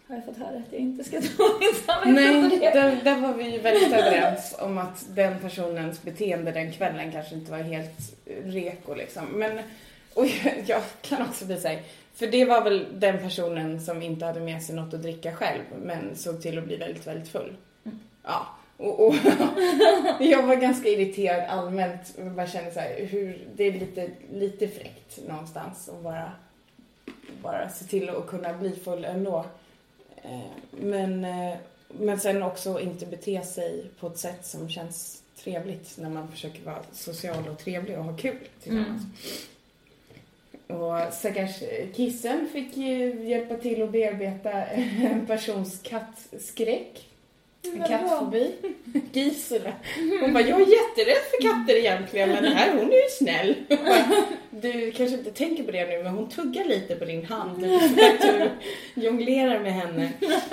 har 0.10 0.15
jag 0.15 0.26
fått 0.26 0.38
höra 0.38 0.58
att 0.58 0.72
jag 0.72 0.82
inte 0.82 1.04
ska 1.04 1.22
ta 1.22 1.60
mitt 1.60 1.86
samvete 1.86 2.12
Nej, 2.12 2.60
där, 2.74 3.04
där 3.04 3.22
var 3.22 3.34
vi 3.34 3.50
ju 3.50 3.60
väldigt 3.60 3.93
överens 3.93 4.56
om 4.60 4.78
att 4.78 5.06
den 5.10 5.39
personens 5.39 6.02
beteende 6.02 6.52
den 6.52 6.72
kvällen 6.72 7.12
kanske 7.12 7.36
inte 7.36 7.52
var 7.52 7.58
helt 7.58 8.15
reko 8.43 8.93
liksom. 8.93 9.26
Men, 9.26 9.60
och 10.13 10.26
jag, 10.26 10.54
jag 10.65 10.82
kan 11.02 11.22
också 11.22 11.45
bli 11.45 11.58
såhär, 11.58 11.82
för 12.13 12.28
det 12.28 12.45
var 12.45 12.63
väl 12.63 12.86
den 12.93 13.17
personen 13.17 13.82
som 13.82 14.02
inte 14.02 14.26
hade 14.26 14.39
med 14.39 14.63
sig 14.63 14.76
något 14.76 14.93
att 14.93 15.02
dricka 15.02 15.36
själv, 15.36 15.62
men 15.84 16.15
såg 16.15 16.41
till 16.41 16.58
att 16.58 16.65
bli 16.65 16.76
väldigt, 16.76 17.08
väldigt 17.08 17.30
full. 17.30 17.56
Mm. 17.86 18.00
Ja, 18.24 18.48
och, 18.78 19.08
och 19.08 19.15
jag 20.19 20.43
var 20.43 20.56
ganska 20.56 20.89
irriterad 20.89 21.50
allmänt 21.50 22.17
och 22.17 22.26
bara 22.26 22.48
kände 22.48 22.72
så 22.72 22.80
här, 22.80 23.06
hur 23.06 23.48
det 23.56 23.63
är 23.63 23.72
lite, 23.72 24.10
lite 24.34 24.67
fräckt 24.67 25.28
någonstans 25.28 25.89
att 25.89 26.04
bara, 26.04 26.32
bara 27.43 27.69
se 27.69 27.86
till 27.86 28.10
att 28.10 28.28
kunna 28.28 28.54
bli 28.54 28.76
full 28.76 29.06
ändå. 29.06 29.45
Eh, 30.23 30.39
Men, 30.71 31.25
eh, 31.25 31.55
men 31.88 32.19
sen 32.19 32.43
också 32.43 32.79
inte 32.79 33.05
bete 33.05 33.41
sig 33.41 33.86
på 33.99 34.08
ett 34.08 34.17
sätt 34.17 34.45
som 34.45 34.69
känns 34.69 35.23
trevligt 35.43 35.97
när 35.97 36.10
man 36.10 36.27
försöker 36.32 36.62
vara 36.63 36.84
social 36.91 37.47
och 37.47 37.60
trevlig 37.60 37.97
och 37.97 38.03
ha 38.03 38.17
kul 38.17 38.38
tillsammans. 38.63 39.03
Och 40.67 41.13
stackars 41.13 41.63
kissen 41.95 42.47
fick 42.51 42.77
ju 42.77 43.23
hjälpa 43.29 43.55
till 43.55 43.84
att 43.84 43.91
bearbeta 43.91 44.51
en 44.65 45.25
persons 45.25 45.79
kattskräck. 45.84 47.05
En 47.63 47.84
kattfobi. 47.88 48.55
Gisela. 49.13 49.73
Hon 50.21 50.34
bara, 50.34 50.43
jag 50.43 50.62
är 50.62 50.65
jätterädd 50.65 51.23
för 51.32 51.41
katter 51.41 51.75
egentligen 51.75 52.29
men 52.29 52.43
här 52.45 52.71
hon 52.77 52.91
är 52.91 53.03
ju 53.03 53.10
snäll. 53.12 53.55
Du 54.62 54.91
kanske 54.91 55.17
inte 55.17 55.32
tänker 55.32 55.63
på 55.63 55.72
det 55.72 55.86
nu 55.86 56.04
men 56.04 56.13
hon 56.13 56.30
tuggar 56.30 56.65
lite 56.65 56.95
på 56.95 57.06
din 57.06 57.26
hand 57.26 57.62
för 57.62 58.06
att 58.06 58.22
du 58.22 58.50
jonglerar 59.02 59.60
med 59.60 59.74
henne. 59.74 60.12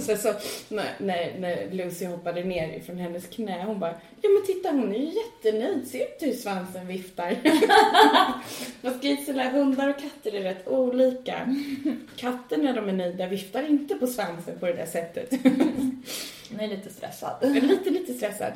Sen 0.00 0.18
så 0.18 0.34
när, 0.68 0.86
när, 0.98 1.38
när 1.38 1.70
Lucy 1.70 2.06
hoppade 2.06 2.44
ner 2.44 2.80
från 2.80 2.98
hennes 2.98 3.26
knä, 3.26 3.64
hon 3.64 3.80
bara 3.80 3.94
Ja 4.22 4.28
men 4.30 4.46
titta 4.46 4.70
hon 4.70 4.94
är 4.94 4.98
ju 4.98 5.04
jättenöjd, 5.04 5.88
ser 5.88 6.06
du 6.20 6.26
hur 6.26 6.32
svansen 6.32 6.86
viftar? 6.86 7.36
Fast 8.82 9.04
Gisela, 9.04 9.50
hundar 9.50 9.88
och 9.88 10.00
katter 10.00 10.34
är 10.34 10.42
rätt 10.42 10.68
olika. 10.68 11.56
Katter 12.16 12.56
när 12.56 12.74
de 12.74 12.88
är 12.88 12.92
nöjda 12.92 13.26
viftar 13.26 13.70
inte 13.70 13.94
på 13.94 14.06
svansen 14.06 14.58
på 14.58 14.66
det 14.66 14.72
där 14.72 14.86
sättet. 14.86 15.30
Hon 16.50 16.60
är 16.60 16.68
lite 16.68 16.90
stressad. 16.90 17.36
Lite, 17.42 17.90
lite 17.90 18.14
stressad. 18.14 18.52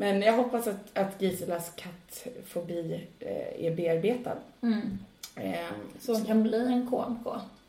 Men 0.00 0.22
jag 0.22 0.32
hoppas 0.32 0.66
att, 0.66 0.98
att 0.98 1.22
Giselas 1.22 1.72
kattfobi 1.76 3.00
eh, 3.20 3.66
är 3.66 3.76
bearbetad. 3.76 4.36
Mm. 4.62 4.98
Eh, 5.36 5.58
Så 6.00 6.12
hon 6.14 6.24
kan 6.24 6.42
bli 6.42 6.66
en 6.66 6.90
KMK, 6.90 7.26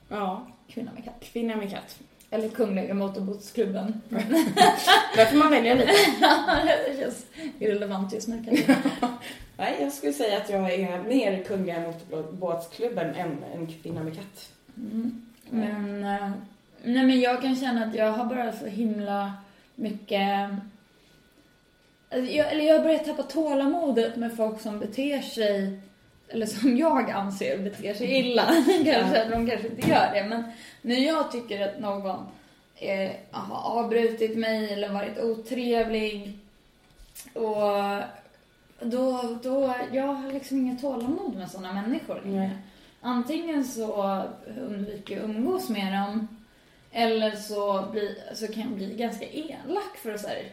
Ja, 0.09 0.47
kvinna 0.67 0.91
med 0.93 1.03
katt. 1.03 1.19
kvinna 1.19 1.55
med 1.55 1.71
katt. 1.71 1.99
Eller 2.29 2.49
Kungliga 2.49 2.93
Motorbåtsklubben. 2.93 4.01
Där 5.15 5.25
får 5.25 5.37
man 5.37 5.49
välja 5.49 5.73
lite. 5.73 5.87
det 6.87 6.97
känns 6.99 7.25
irrelevant 7.59 8.13
just 8.13 8.27
nu 8.27 8.43
kanske. 8.45 8.75
Nej, 9.57 9.77
jag 9.79 9.93
skulle 9.93 10.13
säga 10.13 10.37
att 10.37 10.49
jag 10.49 10.73
är 10.73 11.03
mer 11.03 11.43
Kungliga 11.43 11.79
Motorbåtsklubben 11.79 13.15
än 13.15 13.37
en 13.53 13.67
kvinna 13.67 14.03
med 14.03 14.15
katt. 14.15 14.49
Mm. 14.77 15.25
Men, 15.49 16.03
eh, 16.03 16.31
nej 16.83 17.05
men 17.05 17.19
jag 17.19 17.41
kan 17.41 17.55
känna 17.55 17.85
att 17.85 17.95
jag 17.95 18.11
har 18.11 18.25
bara 18.25 18.51
så 18.51 18.65
himla 18.65 19.33
mycket... 19.75 20.49
Alltså 22.11 22.31
jag, 22.31 22.51
eller 22.51 22.65
jag 22.65 22.77
har 22.77 22.83
börjat 22.83 23.05
tappa 23.05 23.23
tålamodet 23.23 24.15
med 24.15 24.37
folk 24.37 24.61
som 24.61 24.79
beter 24.79 25.21
sig, 25.21 25.79
eller 26.27 26.45
som 26.45 26.77
jag 26.77 27.11
anser 27.11 27.57
beter 27.57 27.93
sig 27.93 28.19
illa. 28.19 28.45
kanske, 28.85 29.25
de 29.29 29.47
kanske 29.47 29.67
inte 29.67 29.89
gör 29.89 30.13
det, 30.13 30.23
men 30.23 30.43
när 30.81 30.95
jag 30.95 31.31
tycker 31.31 31.67
att 31.67 31.79
någon 31.79 32.25
eh, 32.75 33.11
har 33.31 33.79
avbrutit 33.79 34.37
mig 34.37 34.73
eller 34.73 34.89
varit 34.89 35.19
otrevlig 35.19 36.37
och 37.33 38.01
då, 38.79 39.37
då, 39.43 39.73
jag 39.91 40.03
har 40.03 40.33
liksom 40.33 40.57
inget 40.57 40.81
tålamod 40.81 41.35
med 41.35 41.51
sådana 41.51 41.81
människor 41.81 42.21
längre. 42.23 42.39
Nej. 42.39 42.57
Antingen 43.01 43.65
så 43.65 44.23
undviker 44.67 45.15
jag 45.15 45.23
umgås 45.23 45.69
med 45.69 45.93
dem 45.93 46.27
eller 46.91 47.31
så, 47.31 47.85
blir, 47.91 48.35
så 48.35 48.47
kan 48.47 48.63
jag 48.63 48.71
bli 48.71 48.95
ganska 48.95 49.25
elak 49.25 49.97
för 50.03 50.13
att 50.13 50.21
säga 50.21 50.49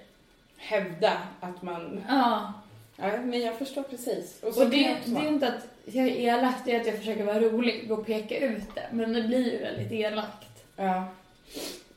Hävda 0.59 1.13
att 1.41 1.63
man... 1.63 2.05
Ja, 2.09 2.53
Ja, 3.01 3.21
men 3.25 3.41
jag 3.41 3.59
förstår 3.59 3.83
precis. 3.83 4.41
så 4.41 4.47
och 4.63 4.71
det, 4.71 4.97
också 4.99 5.11
det 5.11 5.21
är 5.21 5.29
inte 5.29 5.49
att 5.49 5.67
jag 5.85 6.07
är 6.07 6.17
elak, 6.17 6.55
det 6.65 6.75
är 6.75 6.81
att 6.81 6.87
jag 6.87 6.99
försöker 6.99 7.25
vara 7.25 7.41
rolig 7.41 7.93
och 7.93 8.07
peka 8.07 8.39
ut 8.39 8.75
det. 8.75 8.87
Men 8.93 9.13
det 9.13 9.23
blir 9.23 9.53
ju 9.53 9.59
väldigt 9.59 9.93
elakt. 9.93 10.65
Ja. 10.77 11.05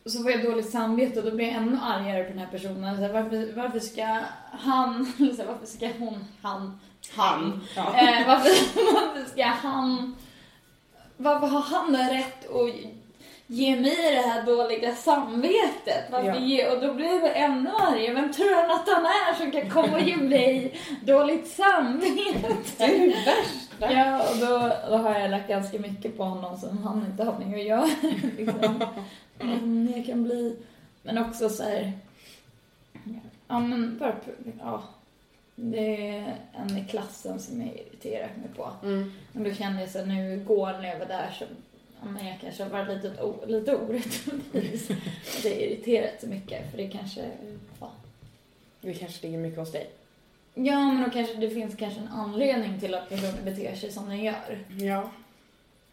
Och 0.04 0.12
så 0.12 0.24
får 0.24 0.32
jag 0.32 0.44
dåligt 0.44 0.70
samvete 0.70 1.20
och 1.20 1.26
då 1.26 1.36
blir 1.36 1.46
jag 1.46 1.56
ännu 1.56 1.78
argare 1.82 2.24
på 2.24 2.30
den 2.30 2.40
här 2.40 2.48
personen. 2.52 2.96
Så 2.96 3.02
här, 3.02 3.14
varför, 3.14 3.54
varför 3.56 3.80
ska 3.80 4.20
han, 4.52 5.14
eller 5.20 5.34
så 5.36 5.42
här, 5.42 5.50
varför 5.50 5.66
ska 5.66 5.90
hon, 6.00 6.26
han, 6.42 6.80
Han. 7.16 7.68
Ja. 7.76 7.82
Eh, 7.82 8.28
varför, 8.28 8.50
varför 8.94 9.32
ska 9.32 9.44
han... 9.44 10.16
Varför 11.18 11.48
har 11.48 11.62
han 11.62 12.10
rätt 12.10 12.50
att 12.50 12.70
ge 13.52 13.76
mig 13.76 13.96
det 13.96 14.30
här 14.30 14.46
dåliga 14.46 14.96
samvetet? 14.96 16.12
Varför 16.12 16.40
ge, 16.40 16.70
och 16.70 16.82
då 16.82 16.94
blir 16.94 17.26
jag 17.26 17.38
ännu 17.38 17.70
argare. 17.70 18.14
Vem 18.14 18.34
tror 18.34 18.56
han 18.56 18.72
att 18.72 18.88
han 18.88 19.06
är 19.06 19.34
som 19.34 19.52
kan 19.52 19.70
komma 19.70 19.98
och 19.98 20.02
ge 20.02 20.18
mig 20.18 20.76
dåligt 21.06 21.48
samvete? 21.48 22.58
Det 22.78 22.84
är 22.84 23.00
det 23.00 23.26
värsta. 23.26 23.94
Ja, 23.94 24.30
och 24.30 24.38
då, 24.38 24.74
då 24.90 24.98
har 24.98 25.20
jag 25.20 25.32
lagt 25.32 25.50
ganska 25.50 25.80
mycket 25.80 26.18
på 26.18 26.24
honom 26.24 26.58
som 26.58 26.84
han 26.84 27.06
inte 27.06 27.24
har 27.24 27.40
med 27.40 27.54
att 27.54 27.64
göra. 27.64 27.90
Liksom. 28.38 28.84
Men 29.40 29.94
jag 29.96 30.06
kan 30.06 30.24
bli... 30.24 30.58
Men 31.04 31.18
också 31.18 31.50
så 31.50 31.64
här... 31.64 31.94
Ja, 33.48 33.60
men 33.60 33.98
bara... 34.00 34.16
Ja. 34.60 34.84
Det 35.56 36.18
är 36.18 36.36
en 36.54 36.78
i 36.78 36.86
klassen 36.90 37.40
som 37.40 37.62
jag 37.62 37.70
irriterar 37.70 38.28
mig 38.28 38.50
på. 38.56 38.70
Mm. 38.84 39.14
Och 39.34 39.40
då 39.40 39.54
kände 39.54 39.82
jag 39.82 39.90
så 39.90 40.00
här, 40.00 40.06
nu 40.06 40.34
igår 40.34 40.72
när 40.82 40.88
jag 40.88 41.00
var 41.00 41.06
där 41.06 41.36
så 41.40 41.46
men 42.04 42.28
jag 42.28 42.40
kanske 42.42 42.64
har 42.64 42.70
varit 42.70 42.88
lite, 42.88 43.34
lite 43.48 43.76
orättvis. 43.76 44.90
Att 45.38 45.46
jag 45.46 45.54
irriterat 45.54 46.22
så 46.22 46.28
mycket 46.28 46.72
för 46.72 46.78
det 46.78 46.88
kanske, 46.88 47.32
ja. 47.80 47.92
Det 48.82 48.94
kanske 48.94 49.28
ligger 49.28 49.40
mycket 49.40 49.60
hos 49.60 49.72
dig. 49.72 49.90
Ja 50.54 50.92
men 50.92 51.04
då 51.04 51.10
kanske 51.10 51.36
det 51.36 51.50
finns 51.50 51.76
kanske 51.76 52.00
en 52.00 52.08
anledning 52.08 52.80
till 52.80 52.94
att 52.96 53.10
personer 53.10 53.42
beter 53.44 53.76
sig 53.76 53.92
som 53.92 54.10
de 54.10 54.18
gör. 54.18 54.66
Ja. 54.80 55.12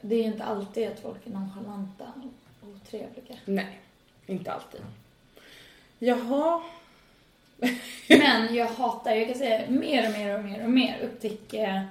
Det 0.01 0.15
är 0.15 0.19
ju 0.19 0.25
inte 0.25 0.45
alltid 0.45 0.89
att 0.89 1.01
folk 1.01 1.27
är 1.27 1.31
nonchalanta 1.31 2.05
och 2.61 2.69
otrevliga. 2.69 3.37
Nej. 3.45 3.79
Inte 4.27 4.53
alltid. 4.53 4.81
Jaha. 5.99 6.63
Men 8.09 8.55
jag 8.55 8.67
hatar, 8.67 9.15
jag 9.15 9.29
kan 9.29 9.39
säga 9.39 9.71
mer 9.71 10.07
och 10.07 10.13
mer 10.13 10.39
och 10.39 10.45
mer 10.45 10.65
och 10.65 10.71
mer 10.71 11.01
upptäcka 11.03 11.87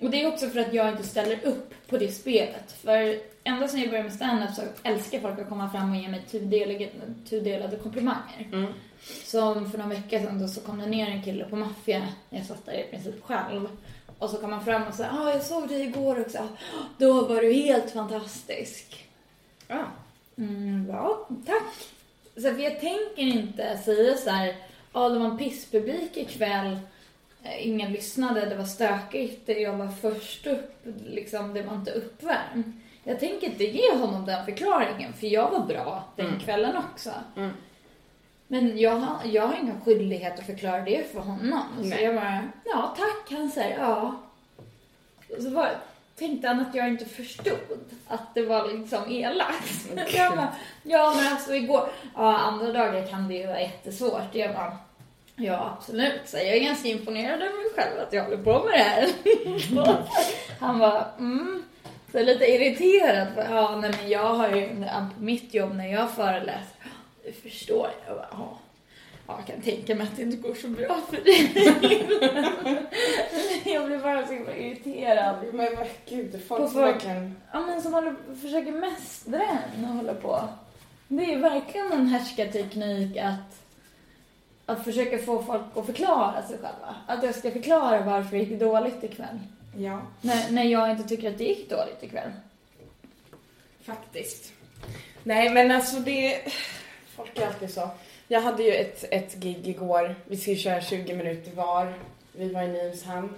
och 0.00 0.10
det 0.10 0.22
är 0.22 0.28
också 0.28 0.48
för 0.48 0.60
att 0.60 0.74
jag 0.74 0.88
inte 0.88 1.02
ställer 1.02 1.44
upp 1.44 1.74
på 1.88 1.98
det 1.98 2.08
spelet. 2.08 2.72
För 2.72 3.18
ända 3.44 3.68
sedan 3.68 3.80
jag 3.80 3.88
började 3.88 4.08
med 4.08 4.16
stand-up 4.16 4.50
så 4.54 4.62
älskar 4.82 5.20
folk 5.20 5.38
att 5.38 5.48
komma 5.48 5.70
fram 5.70 5.90
och 5.90 5.96
ge 5.96 6.08
mig 6.08 6.22
tudelade, 6.30 6.88
tudelade 7.28 7.76
komplimanger. 7.76 8.48
Mm. 8.52 8.72
Som 9.24 9.70
för 9.70 9.78
någon 9.78 9.88
vecka 9.88 10.18
sedan 10.18 10.40
då 10.40 10.48
så 10.48 10.60
kom 10.60 10.78
det 10.78 10.86
ner 10.86 11.06
en 11.10 11.22
kille 11.22 11.44
på 11.44 11.56
maffia, 11.56 12.08
jag 12.30 12.46
satt 12.46 12.66
där 12.66 12.72
i 12.72 12.90
princip 12.90 13.24
själv. 13.24 13.68
Och 14.18 14.30
så 14.30 14.36
kom 14.36 14.52
han 14.52 14.64
fram 14.64 14.82
och 14.82 14.94
sa 14.94 15.04
ah, 15.04 15.30
jag 15.30 15.42
såg 15.42 15.68
dig 15.68 15.82
igår 15.82 16.20
också, 16.20 16.48
då 16.98 17.26
var 17.26 17.40
du 17.40 17.52
helt 17.52 17.90
fantastisk. 17.90 19.06
Ja. 19.68 19.84
Mm, 20.38 20.86
ja, 20.88 21.28
tack. 21.46 21.74
Så 22.34 22.42
för 22.42 22.58
jag 22.58 22.80
tänker 22.80 23.22
inte 23.22 23.78
säga 23.84 24.16
så 24.16 24.30
här, 24.30 24.46
ja 24.46 24.54
ah, 24.92 25.08
det 25.08 25.18
var 25.18 25.26
en 25.26 25.38
pisspublik 25.38 26.16
ikväll, 26.16 26.78
ingen 27.58 27.92
lyssnade, 27.92 28.46
det 28.46 28.54
var 28.56 28.64
stökigt, 28.64 29.48
jag 29.48 29.72
var 29.72 29.88
först 29.88 30.46
upp, 30.46 30.86
liksom, 31.06 31.54
det 31.54 31.62
var 31.62 31.74
inte 31.74 31.90
uppvärmt. 31.92 32.66
Jag 33.04 33.20
tänker 33.20 33.46
inte 33.46 33.64
ge 33.64 33.94
honom 33.96 34.26
den 34.26 34.44
förklaringen, 34.44 35.12
för 35.12 35.26
jag 35.26 35.50
var 35.50 35.60
bra 35.60 36.04
den 36.16 36.26
Mm. 36.26 36.40
kvällen 36.40 36.76
också. 36.76 37.10
Mm. 37.36 37.50
Men 38.46 38.78
jag 38.78 38.96
har, 38.96 39.18
jag 39.30 39.46
har 39.46 39.56
ingen 39.62 39.80
skyldighet 39.80 40.38
att 40.38 40.46
förklara 40.46 40.80
det 40.82 41.12
för 41.12 41.20
honom. 41.20 41.62
Så 41.76 41.82
Nej. 41.88 42.02
jag 42.04 42.14
bara, 42.14 42.42
ja 42.64 42.94
tack, 42.96 43.38
han 43.38 43.50
säger 43.50 43.78
ja. 43.78 44.14
Och 45.36 45.42
så 45.42 45.50
var, 45.50 45.70
tänkte 46.18 46.48
han 46.48 46.60
att 46.60 46.74
jag 46.74 46.88
inte 46.88 47.04
förstod 47.04 47.58
att 48.08 48.34
det 48.34 48.42
var 48.42 48.68
liksom 48.78 49.10
elakt. 49.10 49.88
Okej. 49.92 50.06
Jag 50.14 50.36
bara, 50.36 50.52
ja 50.82 51.14
men 51.16 51.32
alltså 51.32 51.54
igår, 51.54 51.88
ja 52.14 52.38
andra 52.38 52.72
dagar 52.72 53.06
kan 53.06 53.28
det 53.28 53.34
ju 53.34 53.46
vara 53.46 53.60
jättesvårt. 53.60 54.22
Jag 54.34 54.54
bara, 54.54 54.76
ja 55.38 55.76
absolut. 55.78 56.20
Så 56.24 56.36
jag 56.36 56.46
är 56.46 56.60
ganska 56.60 56.88
imponerad 56.88 57.42
över 57.42 57.56
mig 57.56 57.72
själv 57.76 58.00
att 58.00 58.12
jag 58.12 58.24
håller 58.24 58.36
på 58.36 58.64
med 58.64 58.72
det 58.72 58.78
här. 58.78 59.08
han 60.60 60.78
var, 60.78 61.06
mm. 61.18 61.62
Så 62.12 62.22
lite 62.22 62.44
irriterad 62.44 63.28
för, 63.34 63.54
ja 63.54 63.76
nej 63.76 63.92
men 64.00 64.10
jag 64.10 64.34
har 64.34 64.48
ju, 64.56 64.68
på 65.16 65.22
mitt 65.22 65.54
jobb 65.54 65.74
när 65.74 65.92
jag 65.92 66.10
föreläser, 66.10 66.76
det 67.24 67.32
förstår 67.32 67.88
jag. 68.06 68.14
Jag 68.14 68.16
bara, 68.16 68.28
ja. 68.32 68.58
Ja, 69.26 69.34
jag 69.38 69.46
kan 69.46 69.62
tänka 69.62 69.94
mig 69.94 70.06
att 70.06 70.16
det 70.16 70.22
inte 70.22 70.36
går 70.48 70.54
så 70.54 70.68
bra 70.68 71.00
för 71.10 71.16
dig. 71.24 71.52
jag 73.74 73.86
blir 73.86 73.98
bara 73.98 74.26
så 74.26 74.32
himla 74.32 74.56
irriterad. 74.56 75.36
Men 75.52 75.76
vad 75.76 75.86
gud, 76.08 76.32
På 76.32 76.38
folk 76.38 76.60
som 76.62 76.70
folk- 76.72 76.94
verkligen... 76.94 77.36
Ja, 77.52 77.60
men 77.60 77.82
som 77.82 77.92
håller, 77.94 78.14
försöker 78.42 78.72
mästra 78.72 79.42
en 79.76 79.84
och 79.84 79.90
hålla 79.90 80.14
på. 80.14 80.48
Det 81.08 81.24
är 81.24 81.28
ju 81.28 81.36
verkligen 81.36 81.92
en 81.92 82.06
härskarteknik 82.06 83.16
att, 83.16 83.57
att 84.68 84.84
försöka 84.84 85.18
få 85.18 85.42
folk 85.42 85.62
att 85.74 85.86
förklara 85.86 86.42
sig 86.42 86.56
själva. 86.56 86.96
Att 87.06 87.22
jag 87.22 87.34
ska 87.34 87.50
förklara 87.50 88.00
varför 88.00 88.30
det 88.36 88.42
gick 88.42 88.60
dåligt 88.60 89.04
ikväll. 89.04 89.38
Ja, 89.76 90.00
När, 90.20 90.50
när 90.50 90.62
jag 90.64 90.90
inte 90.90 91.08
tycker 91.08 91.30
att 91.30 91.38
det 91.38 91.44
gick 91.44 91.70
dåligt 91.70 92.02
ikväll. 92.02 92.30
faktiskt. 93.82 94.52
Nej, 95.22 95.50
men 95.50 95.70
alltså 95.70 96.00
det... 96.00 96.40
Folk 97.16 97.38
är 97.38 97.46
alltid 97.46 97.70
så. 97.70 97.90
Jag 98.28 98.40
hade 98.40 98.62
ju 98.62 98.72
ett, 98.72 99.04
ett 99.10 99.34
gig 99.34 99.68
igår. 99.68 100.14
Vi 100.24 100.36
skulle 100.36 100.56
köra 100.56 100.80
20 100.80 101.14
minuter 101.14 101.50
var. 101.52 101.94
Vi 102.32 102.48
var 102.52 102.62
i 102.62 102.68
Nynäshamn. 102.68 103.28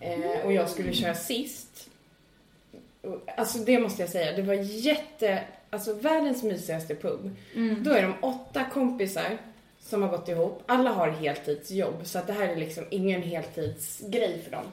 Eh, 0.00 0.44
och 0.44 0.52
jag 0.52 0.68
skulle 0.68 0.92
köra 0.92 1.14
sist. 1.14 1.88
Alltså 3.36 3.58
det 3.58 3.78
måste 3.78 4.02
jag 4.02 4.10
säga, 4.10 4.32
det 4.32 4.42
var 4.42 4.54
jätte... 4.54 5.44
Alltså 5.70 5.94
världens 5.94 6.42
mysigaste 6.42 6.94
pub. 6.94 7.36
Mm. 7.54 7.84
Då 7.84 7.90
är 7.90 8.02
de 8.02 8.14
åtta 8.20 8.64
kompisar 8.72 9.38
som 9.88 10.02
har 10.02 10.08
gått 10.08 10.28
ihop. 10.28 10.62
Alla 10.66 10.90
har 10.90 11.08
heltidsjobb 11.08 12.00
så 12.04 12.18
att 12.18 12.26
det 12.26 12.32
här 12.32 12.48
är 12.48 12.56
liksom 12.56 12.84
ingen 12.90 13.22
heltidsgrej 13.22 14.42
för 14.44 14.50
dem. 14.50 14.64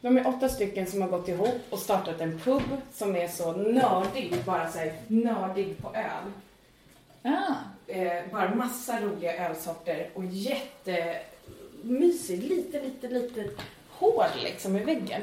De 0.00 0.16
är 0.16 0.28
åtta 0.28 0.48
stycken 0.48 0.86
som 0.86 1.02
har 1.02 1.08
gått 1.08 1.28
ihop 1.28 1.60
och 1.70 1.78
startat 1.78 2.20
en 2.20 2.40
pub 2.40 2.62
som 2.92 3.16
är 3.16 3.28
så 3.28 3.52
nördig, 3.52 4.34
bara 4.44 4.70
så 4.70 4.78
här 4.78 4.92
nördig 5.06 5.78
på 5.78 5.94
öl. 5.94 6.32
Ah. 7.22 7.54
Eh, 7.86 8.22
bara 8.32 8.54
massa 8.54 9.00
roliga 9.00 9.48
ölsorter 9.48 10.10
och 10.14 10.24
jättemysig, 10.24 11.22
lite, 12.42 12.82
lite, 12.82 13.08
lite 13.08 13.50
hål 13.88 14.24
liksom 14.42 14.76
i 14.76 14.84
väggen. 14.84 15.22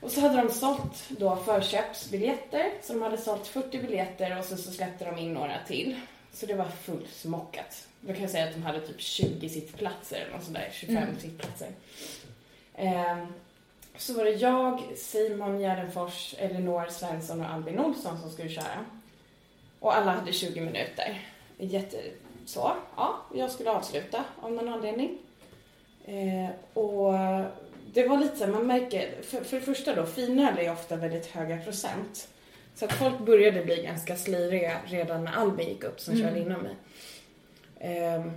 Och 0.00 0.10
så 0.10 0.20
hade 0.20 0.42
de 0.42 0.50
sålt 0.50 1.04
då 1.08 1.36
förköpsbiljetter, 1.36 2.70
så 2.82 2.92
de 2.92 3.02
hade 3.02 3.18
sålt 3.18 3.46
40 3.46 3.78
biljetter 3.78 4.38
och 4.38 4.44
så, 4.44 4.56
så 4.56 4.70
släppte 4.70 5.04
de 5.04 5.18
in 5.18 5.32
några 5.32 5.58
till. 5.66 5.96
Så 6.34 6.46
det 6.46 6.54
var 6.54 6.68
fullsmockat. 6.68 7.88
Då 8.00 8.12
kan 8.12 8.22
jag 8.22 8.30
säga 8.30 8.44
att 8.48 8.54
de 8.54 8.62
hade 8.62 8.80
typ 8.80 9.00
20 9.00 9.48
sittplatser 9.48 10.16
eller 10.20 10.32
något 10.36 10.44
sådär, 10.44 10.68
25 10.72 10.96
Mm. 10.96 11.18
sittplatser. 11.20 11.68
Ehm, 12.74 13.26
så 13.96 14.14
var 14.14 14.24
det 14.24 14.30
jag, 14.30 14.82
Simon 14.96 15.60
Gärdenfors, 15.60 16.34
Elinor 16.38 16.86
Svensson 16.90 17.40
och 17.40 17.46
Albin 17.50 17.78
Olsson 17.80 18.20
som 18.20 18.30
skulle 18.30 18.48
köra. 18.48 18.84
Och 19.80 19.96
alla 19.96 20.10
hade 20.12 20.32
20 20.32 20.60
minuter. 20.60 21.28
Jätte... 21.58 21.96
Så, 22.46 22.72
ja, 22.96 23.16
jag 23.34 23.50
skulle 23.50 23.70
avsluta 23.70 24.24
av 24.40 24.52
någon 24.52 24.68
anledning. 24.68 25.18
Eh, 26.04 26.50
och 26.74 27.12
det 27.92 28.08
var 28.08 28.18
lite 28.18 28.36
så 28.36 28.46
man 28.46 28.66
märker, 28.66 29.22
för, 29.22 29.44
för 29.44 29.56
det 29.56 29.62
första 29.62 29.94
då, 29.94 30.06
finöl 30.06 30.58
är 30.58 30.72
ofta 30.72 30.96
väldigt 30.96 31.26
höga 31.26 31.58
procent. 31.58 32.28
Så 32.74 32.84
att 32.84 32.92
folk 32.92 33.18
började 33.18 33.64
bli 33.64 33.82
ganska 33.84 34.16
sliriga 34.16 34.72
redan 34.86 35.24
när 35.24 35.32
Albin 35.32 35.68
gick 35.68 35.84
upp 35.84 36.00
som 36.00 36.14
Mm. 36.14 36.26
körde 36.26 36.40
innan 36.40 36.60
mig. 36.60 36.74
Ehm, 37.80 38.30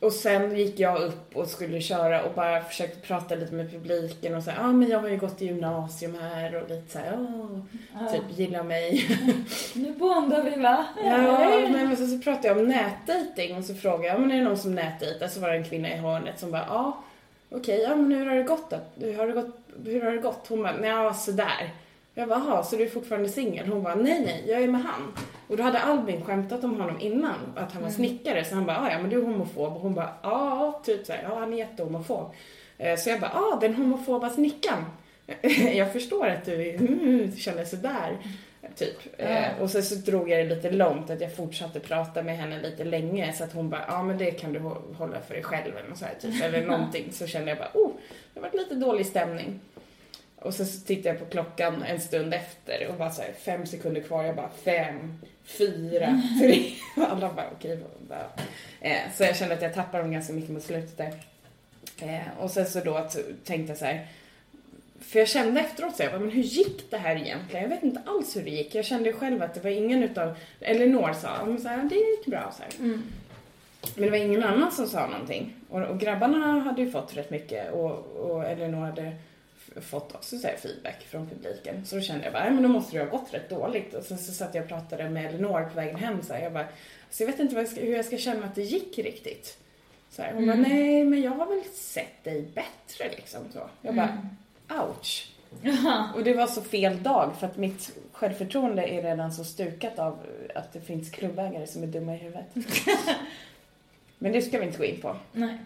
och 0.00 0.12
sen 0.12 0.56
gick 0.56 0.80
jag 0.80 1.00
upp 1.02 1.36
och 1.36 1.48
skulle 1.48 1.80
köra 1.80 2.22
och 2.24 2.34
bara 2.34 2.62
försökte 2.64 3.00
prata 3.06 3.34
lite 3.34 3.54
med 3.54 3.70
publiken 3.70 4.34
och 4.34 4.42
säga, 4.42 4.56
ja 4.60 4.64
ah, 4.68 4.72
men 4.72 4.88
jag 4.88 4.98
har 4.98 5.08
ju 5.08 5.16
gått 5.16 5.42
i 5.42 5.46
gymnasium 5.46 6.18
här 6.20 6.54
och 6.62 6.68
lite 6.70 6.92
så 6.92 6.98
här, 6.98 7.16
åh, 7.18 7.58
Ja. 8.00 8.12
typ 8.12 8.38
gilla 8.38 8.62
mig. 8.62 9.06
Nu 9.74 9.92
bondar 9.92 10.42
vi 10.42 10.62
va? 10.62 10.86
Ja, 11.04 11.60
men 11.72 11.96
så, 11.96 12.06
så 12.06 12.18
pratade 12.18 12.48
jag 12.48 12.58
om 12.58 12.68
nätdating 12.68 13.56
och 13.56 13.64
så 13.64 13.74
frågade 13.74 14.06
jag, 14.06 14.20
men 14.20 14.30
är 14.30 14.36
det 14.38 14.44
någon 14.44 14.58
som 14.58 14.74
nätdejtar? 14.74 15.28
Så 15.28 15.40
var 15.40 15.48
det 15.50 15.56
en 15.56 15.64
kvinna 15.64 15.88
i 15.92 15.96
hörnet 15.96 16.38
som 16.38 16.50
bara, 16.50 16.64
ja, 16.68 17.04
okej, 17.50 17.80
ja 17.80 17.96
men 17.96 18.12
hur 18.18 18.26
har 18.26 18.36
det 18.36 18.42
gått 18.42 18.70
då? 18.70 18.76
Hur 19.06 19.14
har 19.16 19.26
det 19.26 19.32
gått? 19.32 19.58
Hur 19.84 20.02
har 20.02 20.12
det 20.12 20.18
gått? 20.18 20.46
Hon 20.48 20.62
bara, 20.62 20.86
ja 20.86 21.14
sådär. 21.14 21.70
Jag 22.18 22.28
bara, 22.28 22.38
jaha, 22.38 22.62
så 22.62 22.76
du 22.76 22.82
är 22.84 22.88
fortfarande 22.88 23.28
singel? 23.28 23.68
Hon 23.68 23.82
bara, 23.82 23.94
nej 23.94 24.20
nej, 24.26 24.44
jag 24.46 24.62
är 24.62 24.68
med 24.68 24.80
han. 24.82 25.12
Och 25.48 25.56
då 25.56 25.62
hade 25.62 25.78
Albin 25.78 26.22
skämtat 26.24 26.64
om 26.64 26.80
honom 26.80 27.00
innan, 27.00 27.34
att 27.56 27.72
han 27.72 27.82
var 27.82 27.88
Mm. 27.88 27.92
snickare, 27.92 28.44
så 28.44 28.54
han 28.54 28.66
bara, 28.66 28.78
"Ah, 28.78 28.90
ja 28.92 28.98
men 28.98 29.10
du 29.10 29.16
är 29.18 29.22
homofob. 29.22 29.74
Och 29.76 29.80
hon 29.80 29.94
bara, 29.94 30.10
ja, 30.22 30.80
typ 30.84 31.06
såhär, 31.06 31.22
ja 31.22 31.38
han 31.38 31.52
är 31.52 31.56
jättehomofob. 31.58 32.32
Eh, 32.78 32.96
Så 32.96 33.10
jag 33.10 33.20
bara, 33.20 33.30
ja 33.34 33.58
den 33.60 33.74
homofoba 33.74 34.30
snickaren. 34.30 34.84
Jag 35.74 35.92
förstår 35.92 36.26
att 36.26 36.44
du 36.44 36.70
mm, 36.70 37.36
känner 37.36 37.64
sådär. 37.64 38.16
Typ. 38.76 38.96
Eh, 39.18 39.60
och 39.60 39.70
sen 39.70 39.82
så 39.82 39.94
drog 39.94 40.30
jag 40.30 40.38
det 40.48 40.54
lite 40.54 40.70
långt, 40.70 41.10
att 41.10 41.20
jag 41.20 41.36
fortsatte 41.36 41.80
prata 41.80 42.22
med 42.22 42.36
henne 42.36 42.60
lite 42.62 42.84
länge 42.84 43.32
så 43.32 43.44
att 43.44 43.52
hon 43.52 43.70
bara, 43.70 43.84
ja 43.88 44.02
men 44.02 44.18
det 44.18 44.30
kan 44.30 44.52
du 44.52 44.58
hå- 44.60 44.94
hålla 44.98 45.20
för 45.20 45.34
dig 45.34 45.42
själv 45.42 45.76
eller 45.76 45.94
så 45.94 46.04
här, 46.04 46.14
typ. 46.20 46.42
Eller 46.44 46.66
någonting. 46.66 47.12
Så 47.12 47.26
kände 47.26 47.48
jag 47.48 47.58
bara, 47.58 47.70
oh, 47.74 47.90
det 48.34 48.40
var 48.40 48.50
lite 48.52 48.74
dålig 48.74 49.06
stämning. 49.06 49.60
Och 50.40 50.54
så 50.54 50.64
tittade 50.64 51.08
jag 51.08 51.18
på 51.18 51.24
klockan 51.24 51.82
en 51.82 52.00
stund 52.00 52.34
efter 52.34 52.88
och 52.88 52.94
bara 52.94 53.10
så 53.10 53.22
här, 53.22 53.32
fem 53.32 53.66
sekunder 53.66 54.00
kvar. 54.00 54.24
Jag 54.24 54.36
bara, 54.36 54.50
fem, 54.64 55.18
fyra, 55.44 56.22
tre. 56.40 56.70
Och 56.96 57.12
alla 57.12 57.32
bara, 57.32 57.46
okej. 57.52 57.78
bara. 58.08 58.26
Eh, 58.80 59.00
så 59.14 59.24
jag 59.24 59.36
kände 59.36 59.54
att 59.54 59.62
jag 59.62 59.74
tappade 59.74 60.02
dem 60.02 60.12
ganska 60.12 60.32
mycket 60.32 60.50
mot 60.50 60.62
slutet 60.62 60.96
där. 60.96 61.12
Eh, 62.00 62.38
och 62.38 62.50
sen 62.50 62.66
så 62.66 62.80
då 62.80 63.08
tänkte 63.44 63.70
jag 63.70 63.78
så 63.78 63.84
här, 63.84 64.06
för 65.00 65.18
jag 65.18 65.28
kände 65.28 65.60
efteråt 65.60 65.96
så 65.96 66.02
här, 66.02 66.10
bara, 66.10 66.20
men 66.20 66.30
hur 66.30 66.42
gick 66.42 66.90
det 66.90 66.96
här 66.96 67.16
egentligen? 67.16 67.62
Jag 67.62 67.70
vet 67.70 67.82
inte 67.82 68.02
alls 68.06 68.36
hur 68.36 68.42
det 68.42 68.50
gick. 68.50 68.74
Jag 68.74 68.84
kände 68.84 69.12
själv 69.12 69.42
att 69.42 69.54
det 69.54 69.60
var 69.60 69.70
ingen 69.70 70.02
utav, 70.02 70.36
Elinor 70.60 71.12
sa, 71.12 71.44
men 71.46 71.60
så 71.60 71.68
här, 71.68 71.84
det 71.84 71.94
gick 71.94 72.26
bra 72.26 72.52
så 72.56 72.62
här. 72.62 72.72
Mm. 72.78 73.02
Men 73.94 74.04
det 74.04 74.10
var 74.10 74.18
ingen 74.18 74.44
annan 74.44 74.72
som 74.72 74.86
sa 74.86 75.06
någonting. 75.06 75.54
Och, 75.68 75.82
och 75.82 76.00
grabbarna 76.00 76.60
hade 76.60 76.82
ju 76.82 76.90
fått 76.90 77.16
rätt 77.16 77.30
mycket 77.30 77.72
och, 77.72 78.06
och 78.16 78.44
Elinor 78.44 78.80
hade 78.80 79.12
fått 79.80 80.14
också 80.14 80.38
så 80.38 80.46
här 80.46 80.56
feedback 80.56 81.02
från 81.10 81.28
publiken. 81.28 81.86
Så 81.86 81.94
då 81.96 82.00
kände 82.02 82.24
jag 82.24 82.32
bara, 82.32 82.42
"Nej, 82.44 82.52
men 82.52 82.62
då 82.62 82.68
måste 82.68 82.96
det 82.98 83.04
ha 83.04 83.18
gått 83.18 83.34
rätt 83.34 83.50
dåligt. 83.50 83.94
Och 83.94 84.04
sen 84.04 84.18
så 84.18 84.32
satt 84.32 84.54
jag 84.54 84.62
och 84.62 84.68
pratade 84.68 85.08
med 85.10 85.26
Elinor 85.26 85.62
på 85.68 85.74
vägen 85.76 85.96
hem 85.96 86.22
så 86.22 86.32
här, 86.34 86.40
jag 86.42 86.52
bara, 86.52 86.66
så 87.10 87.22
jag 87.22 87.26
vet 87.28 87.40
inte 87.40 87.54
jag 87.56 87.68
ska, 87.68 87.80
hur 87.80 87.96
jag 87.96 88.04
ska 88.04 88.18
känna 88.18 88.46
att 88.46 88.54
det 88.54 88.62
gick 88.62 88.98
riktigt. 88.98 89.58
Så 90.10 90.22
här, 90.22 90.32
hon 90.34 90.42
Mm. 90.42 90.62
bara, 90.62 90.68
nej 90.68 91.04
men 91.04 91.22
jag 91.22 91.30
har 91.30 91.46
väl 91.46 91.64
sett 91.74 92.24
dig 92.24 92.42
bättre 92.54 93.16
liksom 93.16 93.40
så. 93.52 93.70
Jag 93.82 93.94
bara, 93.94 94.18
Mm. 94.70 94.86
ouch. 94.88 95.32
Och 96.14 96.24
det 96.24 96.34
var 96.34 96.46
så 96.46 96.62
fel 96.62 97.02
dag 97.02 97.32
för 97.40 97.46
att 97.46 97.56
mitt 97.56 97.90
självförtroende 98.12 98.82
är 98.88 99.02
redan 99.02 99.32
så 99.32 99.44
stukat 99.44 99.98
av 99.98 100.18
att 100.54 100.72
det 100.72 100.80
finns 100.80 101.10
klubbägare 101.10 101.66
som 101.66 101.82
är 101.82 101.86
dumma 101.86 102.14
i 102.14 102.18
huvudet. 102.18 102.46
Men 104.18 104.32
det 104.32 104.42
ska 104.42 104.58
vi 104.58 104.66
inte 104.66 104.78
gå 104.78 104.84
in 104.84 105.00
på. 105.00 105.16
Nej. 105.32 105.58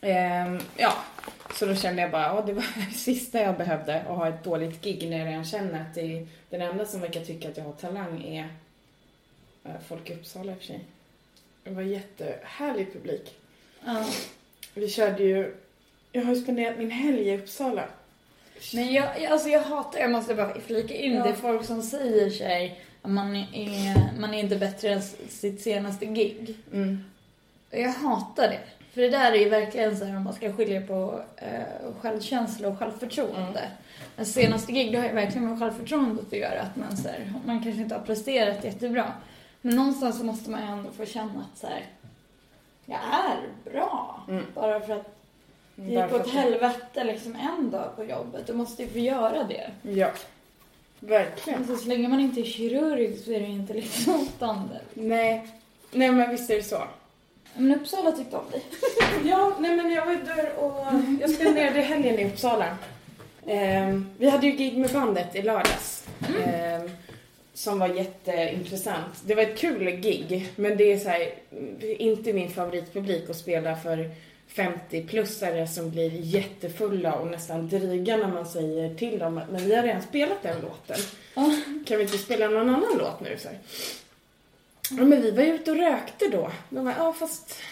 Ehm, 0.00 0.58
ja, 0.76 0.92
så 1.54 1.66
då 1.66 1.74
kände 1.74 2.02
jag 2.02 2.10
bara, 2.10 2.22
ja 2.22 2.42
det 2.46 2.52
var 2.52 2.64
det 2.90 2.94
sista 2.94 3.40
jag 3.40 3.56
behövde 3.56 4.00
att 4.00 4.16
ha 4.16 4.28
ett 4.28 4.44
dåligt 4.44 4.80
gig 4.82 5.10
när 5.10 5.18
jag 5.18 5.28
redan 5.28 5.44
känner 5.44 5.80
att 5.80 5.94
det 5.94 6.00
är, 6.00 6.26
den 6.50 6.62
enda 6.62 6.86
som 6.86 7.00
verkar 7.00 7.20
tycka 7.24 7.48
att 7.48 7.56
jag 7.56 7.64
har 7.64 7.72
talang 7.72 8.24
är 8.24 8.48
eh, 9.64 9.70
folk 9.88 10.10
i 10.10 10.14
Uppsala 10.14 10.52
i 10.52 10.54
och 10.54 10.58
för 10.58 10.64
sig. 10.66 10.80
Det 11.64 11.70
var 11.70 11.82
jättehärlig 11.82 12.92
publik. 12.92 13.34
Ja. 13.84 14.06
Vi 14.74 14.88
körde 14.88 15.22
ju, 15.22 15.54
jag 16.12 16.24
har 16.24 16.34
ju 16.34 16.40
spenderat 16.42 16.78
min 16.78 16.90
helg 16.90 17.28
i 17.28 17.38
Uppsala. 17.38 17.84
Men 18.74 18.92
jag, 18.92 19.24
alltså 19.24 19.48
jag 19.48 19.60
hatar, 19.60 19.98
jag 20.00 20.10
måste 20.10 20.34
bara 20.34 20.60
flika 20.60 20.94
in 20.94 21.14
Ja. 21.14 21.24
det, 21.24 21.34
folk 21.34 21.66
som 21.66 21.82
säger 21.82 22.30
sig 22.30 22.80
att 23.02 23.10
man 23.10 23.36
är, 23.36 24.20
man 24.20 24.34
är 24.34 24.38
inte 24.38 24.56
bättre 24.56 24.88
än 24.88 25.02
sitt 25.28 25.62
senaste 25.62 26.06
gig. 26.06 26.56
Mm. 26.72 27.04
Jag 27.70 27.88
hatar 27.92 28.48
det. 28.48 28.60
För 28.98 29.02
det 29.02 29.10
där 29.10 29.32
är 29.32 29.36
ju 29.36 29.48
verkligen 29.48 29.96
så 29.96 30.04
här 30.04 30.16
om 30.16 30.24
man 30.24 30.32
ska 30.32 30.52
skilja 30.52 30.80
på 30.80 31.20
eh, 31.36 31.92
självkänsla 32.00 32.68
och 32.68 32.78
självförtroende. 32.78 33.70
Den 34.16 34.26
senaste 34.26 34.72
gig, 34.72 34.92
det 34.92 34.98
har 34.98 35.06
ju 35.06 35.14
verkligen 35.14 35.48
med 35.48 35.58
självförtroendet 35.58 36.26
att 36.26 36.38
göra. 36.38 36.60
Att 36.60 36.76
man, 36.76 36.96
så 36.96 37.08
här, 37.08 37.32
man 37.46 37.62
kanske 37.62 37.82
inte 37.82 37.94
har 37.94 38.02
presterat 38.02 38.64
jättebra. 38.64 39.12
Men 39.60 39.76
någonstans 39.76 40.18
så 40.18 40.24
måste 40.24 40.50
man 40.50 40.60
ju 40.60 40.66
ändå 40.66 40.90
få 40.90 41.06
känna 41.06 41.46
att 41.52 41.58
så 41.58 41.66
här, 41.66 41.86
jag 42.86 42.98
är 42.98 43.70
bra. 43.72 44.20
Mm. 44.28 44.44
Bara 44.54 44.80
för 44.80 44.92
att 44.92 45.16
det 45.74 45.92
gick 45.92 46.12
åt 46.12 46.30
helvete 46.30 47.04
liksom 47.04 47.36
en 47.36 47.70
dag 47.70 47.96
på 47.96 48.04
jobbet. 48.04 48.46
Du 48.46 48.52
måste 48.52 48.82
ju 48.82 48.88
få 48.88 48.98
göra 48.98 49.44
det. 49.44 49.70
Ja, 49.82 50.10
verkligen. 51.00 51.58
Alltså, 51.58 51.76
så 51.76 51.88
länge 51.88 52.08
man 52.08 52.20
inte 52.20 52.40
är 52.40 52.44
kirurg 52.44 53.16
så 53.16 53.32
är 53.32 53.40
det 53.40 53.46
ju 53.46 53.52
inte 53.52 53.72
livshotande. 53.74 54.80
Nej, 54.94 55.48
nej 55.92 56.12
men 56.12 56.30
visst 56.30 56.50
är 56.50 56.56
det 56.56 56.62
så. 56.62 56.82
Men 57.58 57.80
Uppsala 57.80 58.12
tyckte 58.12 58.36
om 58.36 58.50
dig. 58.50 58.62
Ja, 59.30 59.52
nej 59.58 59.76
men 59.76 59.90
jag 59.90 60.06
var 60.06 60.14
där 60.14 60.52
och 60.56 60.86
jag 61.20 61.30
spenderade 61.30 61.80
helgen 61.80 62.18
i 62.18 62.24
Uppsala. 62.26 62.76
Ehm, 63.46 64.06
vi 64.18 64.30
hade 64.30 64.46
ju 64.46 64.52
gig 64.52 64.78
med 64.78 64.90
bandet 64.90 65.36
i 65.36 65.42
lördags. 65.42 66.06
ehm, 66.44 66.90
som 67.54 67.78
var 67.78 67.88
jätteintressant. 67.88 69.14
Det 69.24 69.34
var 69.34 69.42
ett 69.42 69.58
kul 69.58 69.90
gig, 69.90 70.48
men 70.56 70.76
det 70.76 70.92
är 70.92 70.98
så 70.98 71.08
här, 71.08 71.34
inte 71.80 72.32
min 72.32 72.50
favoritpublik 72.50 73.30
att 73.30 73.36
spela 73.36 73.76
för 73.76 74.10
50-plussare 74.54 75.66
som 75.66 75.90
blir 75.90 76.10
jättefulla 76.12 77.14
och 77.14 77.26
nästan 77.26 77.68
dryga 77.68 78.16
när 78.16 78.28
man 78.28 78.46
säger 78.46 78.94
till 78.94 79.18
dem 79.18 79.38
att 79.38 79.50
men 79.50 79.64
vi 79.64 79.74
har 79.74 79.82
redan 79.82 80.02
spelat 80.02 80.42
den 80.42 80.56
låten. 80.60 80.96
Kan 81.86 81.96
vi 81.96 82.02
inte 82.02 82.18
spela 82.18 82.48
någon 82.48 82.68
annan 82.70 82.98
låt 82.98 83.20
nu? 83.20 83.36
Så 83.38 83.48
här. 83.48 83.58
Ja, 84.90 85.04
men 85.04 85.22
vi 85.22 85.30
var 85.30 85.42
ju 85.42 85.54
ute 85.54 85.70
och 85.70 85.76
rökte 85.76 86.28
då. 86.28 86.50
De 86.70 86.84
bara, 86.84 86.94
ja 86.98 87.12
fast 87.12 87.62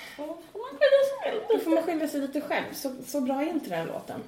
då 1.48 1.58
får 1.58 1.70
man 1.70 1.82
skylla 1.82 2.08
sig 2.08 2.20
lite 2.20 2.40
själv. 2.40 2.64
Så, 2.74 2.92
så 3.06 3.20
bra 3.20 3.42
är 3.42 3.46
inte 3.48 3.70
den 3.70 3.86
låten. 3.86 4.20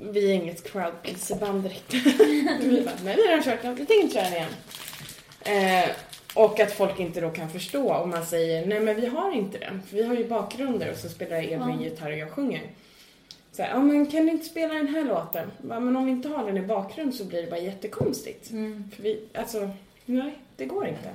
Vi 0.00 0.30
är 0.30 0.34
inget 0.34 0.72
crowdpleaser-band 0.72 1.62
direkt. 1.62 1.94
vi 2.60 2.82
bara, 2.84 2.94
nej 3.04 3.16
vi 3.16 3.22
har 3.22 3.28
redan 3.28 3.42
kört 3.42 3.62
den, 3.62 3.74
vi 3.74 3.86
tänker 3.86 4.02
inte 4.02 4.14
köra 4.14 4.24
den 4.24 4.32
igen. 4.32 5.84
Eh, 5.84 5.90
och 6.34 6.60
att 6.60 6.72
folk 6.72 7.00
inte 7.00 7.20
då 7.20 7.30
kan 7.30 7.50
förstå 7.50 7.92
om 7.94 8.10
man 8.10 8.26
säger, 8.26 8.66
nej 8.66 8.80
men 8.80 8.96
vi 9.00 9.06
har 9.06 9.32
inte 9.32 9.58
den. 9.58 9.82
För 9.82 9.96
vi 9.96 10.02
har 10.02 10.14
ju 10.14 10.28
bakgrunder 10.28 10.90
och 10.90 10.96
så 10.96 11.08
spelar 11.08 11.36
Edvin 11.36 11.60
Ja. 11.60 11.84
gitarr 11.84 12.12
och 12.12 12.18
jag 12.18 12.30
sjunger. 12.30 12.62
Så 13.52 13.62
här, 13.62 13.70
ja 13.70 13.78
men 13.78 14.06
kan 14.06 14.26
du 14.26 14.32
inte 14.32 14.46
spela 14.46 14.74
den 14.74 14.88
här 14.88 15.04
låten? 15.04 15.50
Ja, 15.68 15.80
men 15.80 15.96
om 15.96 16.04
vi 16.06 16.10
inte 16.12 16.28
har 16.28 16.46
den 16.46 16.56
i 16.56 16.62
bakgrund 16.62 17.14
så 17.14 17.24
blir 17.24 17.42
det 17.42 17.50
bara 17.50 17.60
jättekonstigt. 17.60 18.50
Mm. 18.50 18.90
För 18.96 19.02
vi, 19.02 19.20
alltså, 19.34 19.70
nej, 20.04 20.38
det 20.56 20.64
går 20.64 20.86
inte. 20.86 21.08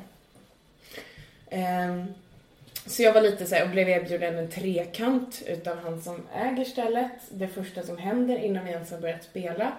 Ehm, 1.53 2.03
så 2.85 3.03
jag 3.03 3.13
var 3.13 3.21
lite 3.21 3.45
så 3.45 3.55
här 3.55 3.63
och 3.63 3.69
blev 3.69 3.89
erbjuden 3.89 4.37
en 4.37 4.49
trekant 4.49 5.41
utav 5.47 5.77
han 5.83 6.01
som 6.01 6.21
äger 6.35 6.65
stället. 6.65 7.11
Det 7.29 7.47
första 7.47 7.83
som 7.83 7.97
händer 7.97 8.37
innan 8.37 8.65
vi 8.65 8.71
ens 8.71 8.91
har 8.91 8.97
börjat 8.99 9.23
spela. 9.23 9.71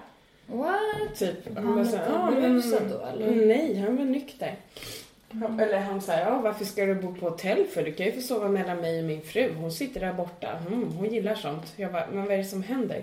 What? 0.46 0.78
Typ, 1.18 1.56
Han 1.56 1.78
lite 1.78 1.90
så 1.90 1.96
här, 1.96 2.06
"Ja, 2.08 2.30
men- 2.30 2.42
berusad 2.42 2.82
då, 2.90 3.06
eller? 3.06 3.26
Mm, 3.28 3.48
Nej, 3.48 3.76
han 3.76 3.96
var 3.96 4.04
nykter. 4.04 4.54
Han- 5.32 5.60
Eller 5.60 5.78
han 5.78 6.00
sa, 6.00 6.12
ja 6.18 6.40
varför 6.40 6.64
ska 6.64 6.84
du 6.86 6.94
bo 6.94 7.14
på 7.14 7.28
hotell 7.28 7.64
för? 7.70 7.82
Du 7.82 7.92
kan 7.92 8.06
ju 8.06 8.12
få 8.12 8.20
sova 8.20 8.48
mellan 8.48 8.76
mig 8.80 8.98
och 8.98 9.04
min 9.04 9.22
fru. 9.22 9.54
Hon 9.54 9.72
sitter 9.72 10.00
där 10.00 10.12
borta. 10.12 10.58
Mm, 10.66 10.92
hon 10.92 11.10
gillar 11.14 11.34
sånt. 11.34 11.72
Jag 11.76 11.92
bara, 11.92 12.06
men 12.12 12.24
vad 12.24 12.32
är 12.34 12.38
det 12.38 12.44
som 12.44 12.62
händer? 12.62 13.02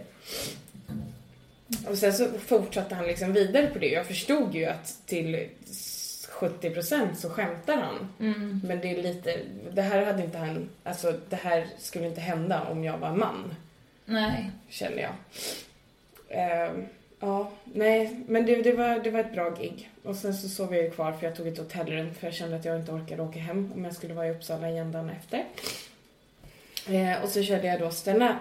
Och 1.90 1.98
sen 1.98 2.14
så 2.14 2.28
fortsatte 2.48 2.96
han 2.96 3.08
liksom 3.08 3.34
vidare 3.34 3.68
på 3.68 3.80
det. 3.80 3.88
Jag 3.90 4.06
förstod 4.06 4.56
ju 4.56 4.66
att 4.66 4.98
till 5.06 5.48
70% 6.40 7.14
så 7.14 7.30
skämtar 7.30 7.78
han. 7.78 8.10
Mm. 8.20 8.62
Men 8.64 8.80
det 8.82 8.92
är 8.92 9.04
lite, 9.04 9.40
det 9.72 9.82
här 9.82 10.06
hade 10.06 10.24
inte 10.24 10.38
han, 10.38 10.70
alltså 10.84 11.14
det 11.30 11.36
här 11.36 11.68
skulle 11.78 12.08
inte 12.08 12.22
hända 12.22 12.68
om 12.72 12.84
jag 12.84 12.98
var 12.98 13.12
man, 13.12 13.56
Nej. 14.06 14.52
känner 14.70 15.02
jag. 15.02 15.14
Ehm, 16.30 16.86
ja, 17.20 17.52
nej, 17.64 18.24
men 18.28 18.46
det, 18.46 18.62
det, 18.62 18.74
var, 18.74 19.00
det 19.00 19.12
var 19.12 19.20
ett 19.20 19.34
bra 19.34 19.50
gig. 19.50 19.90
Och 20.04 20.16
sen 20.16 20.34
så 20.34 20.50
sov 20.50 20.76
jag 20.76 20.84
ju 20.84 20.92
kvar 20.92 21.12
för 21.12 21.26
jag 21.26 21.36
tog 21.36 21.48
ett 21.48 21.58
hotellrum 21.58 22.14
för 22.14 22.28
jag 22.28 22.34
kände 22.34 22.56
att 22.56 22.66
jag 22.66 22.76
inte 22.76 22.92
orkade 22.92 23.22
åka 23.22 23.40
hem 23.40 23.72
om 23.76 23.86
jag 23.86 23.96
skulle 23.96 24.14
vara 24.14 24.28
i 24.28 24.32
Uppsala 24.32 24.70
igen 24.70 24.92
dagen 24.92 25.10
efter. 25.10 25.46
Eh, 26.88 27.24
och 27.24 27.30
så 27.30 27.44
körde 27.44 27.68
jag 27.68 27.80
då 27.80 27.92
stand-up, 27.92 28.38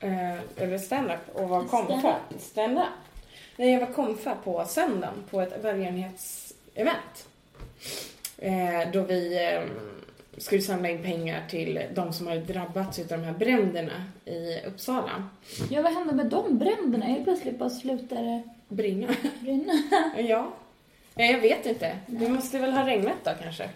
eh, 0.00 0.38
eller 0.56 0.78
stand-up 0.78 1.20
och 1.34 1.48
var 1.48 1.64
komfa. 1.64 2.16
Stand-up. 2.38 2.84
Nej, 3.56 3.72
jag 3.72 3.80
var 3.80 3.94
komfa 3.94 4.34
på 4.44 4.64
söndagen 4.64 5.24
på 5.30 5.40
ett 5.40 5.64
välgörenhetsevent. 5.64 7.26
Eh, 8.38 8.90
då 8.92 9.02
vi 9.02 9.52
eh, 9.54 9.62
skulle 10.36 10.62
samla 10.62 10.88
in 10.88 11.02
pengar 11.02 11.44
till 11.50 11.80
de 11.94 12.12
som 12.12 12.26
hade 12.26 12.40
drabbats 12.40 12.98
av 12.98 13.06
de 13.06 13.16
här 13.16 13.32
bränderna 13.32 14.04
i 14.24 14.66
Uppsala. 14.66 15.28
Ja, 15.70 15.82
vad 15.82 15.92
hände 15.92 16.14
med 16.14 16.26
de 16.26 16.58
bränderna? 16.58 17.04
Helt 17.04 17.24
plötsligt 17.24 17.58
bara 17.58 17.70
slutade 17.70 18.20
det 18.20 18.42
Brinna. 18.68 19.08
brinna. 19.40 19.72
Ja. 20.16 20.52
Nej, 21.14 21.32
jag 21.32 21.40
vet 21.40 21.66
inte. 21.66 21.96
Det 22.06 22.28
måste 22.28 22.58
väl 22.58 22.72
ha 22.72 22.86
regnat 22.86 23.24
då 23.24 23.30
kanske. 23.42 23.70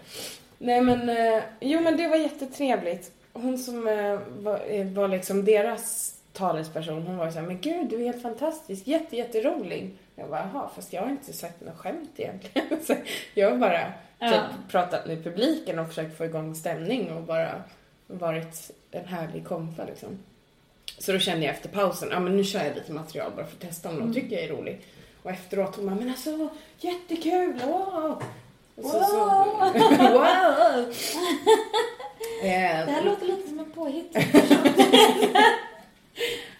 Nej 0.57 0.81
men, 0.81 1.09
eh, 1.09 1.43
jo 1.59 1.79
men 1.79 1.97
det 1.97 2.07
var 2.07 2.17
jättetrevligt. 2.17 3.11
Hon 3.33 3.57
som 3.57 3.83
var, 3.83 4.93
var 4.93 5.07
liksom 5.07 5.45
deras 5.45 6.16
talesperson, 6.37 7.01
hon 7.07 7.17
var 7.17 7.31
så 7.31 7.39
här, 7.39 7.47
men 7.47 7.61
gud 7.61 7.89
du 7.89 8.01
är 8.01 8.05
helt 8.05 8.21
fantastisk, 8.21 8.87
jätte, 8.87 9.15
jätterolig. 9.17 9.93
Jag 10.15 10.29
bara, 10.29 10.49
jaha, 10.53 10.69
fast 10.75 10.93
jag 10.93 11.01
har 11.01 11.09
inte 11.09 11.33
sagt 11.33 11.61
något 11.61 11.77
skämt 11.77 12.09
egentligen. 12.17 12.67
Så 12.85 12.93
jag 13.33 13.49
har 13.51 13.57
bara 13.57 13.93
Ja. 14.19 14.29
typ, 14.31 14.71
pratat 14.71 15.05
med 15.07 15.23
publiken 15.23 15.79
och 15.79 15.87
försökt 15.87 16.17
få 16.17 16.25
igång 16.25 16.55
stämning 16.55 17.11
och 17.11 17.21
bara 17.23 17.61
varit 18.07 18.71
en 18.91 19.05
härlig 19.05 19.45
kompa 19.47 19.85
liksom. 19.85 20.09
Så 20.97 21.11
då 21.11 21.19
kände 21.19 21.45
jag 21.45 21.55
efter 21.55 21.69
pausen, 21.69 22.09
ja 22.11 22.19
men 22.19 22.37
nu 22.37 22.43
kör 22.43 22.63
jag 22.63 22.75
lite 22.75 22.91
material 22.91 23.31
bara 23.35 23.45
för 23.45 23.53
att 23.55 23.61
testa 23.61 23.89
om 23.89 23.99
de 23.99 24.13
tycker 24.13 24.35
jag 24.35 24.45
är 24.45 24.49
rolig. 24.49 24.81
Och 25.23 25.31
efteråt 25.31 25.75
hon 25.75 25.85
bara, 25.85 25.95
men 25.95 26.09
alltså 26.09 26.49
jättekul, 26.79 27.53
wow! 27.65 28.23
Och 28.75 28.83
så, 28.85 28.99
så, 29.03 29.25
wow! 30.13 30.93
Eh, 32.43 32.49
Det 32.85 32.91
här 32.91 33.03
låter 33.03 33.25
lite 33.25 33.47
som 33.49 33.59
en 33.59 33.71
påhitt. 33.71 34.17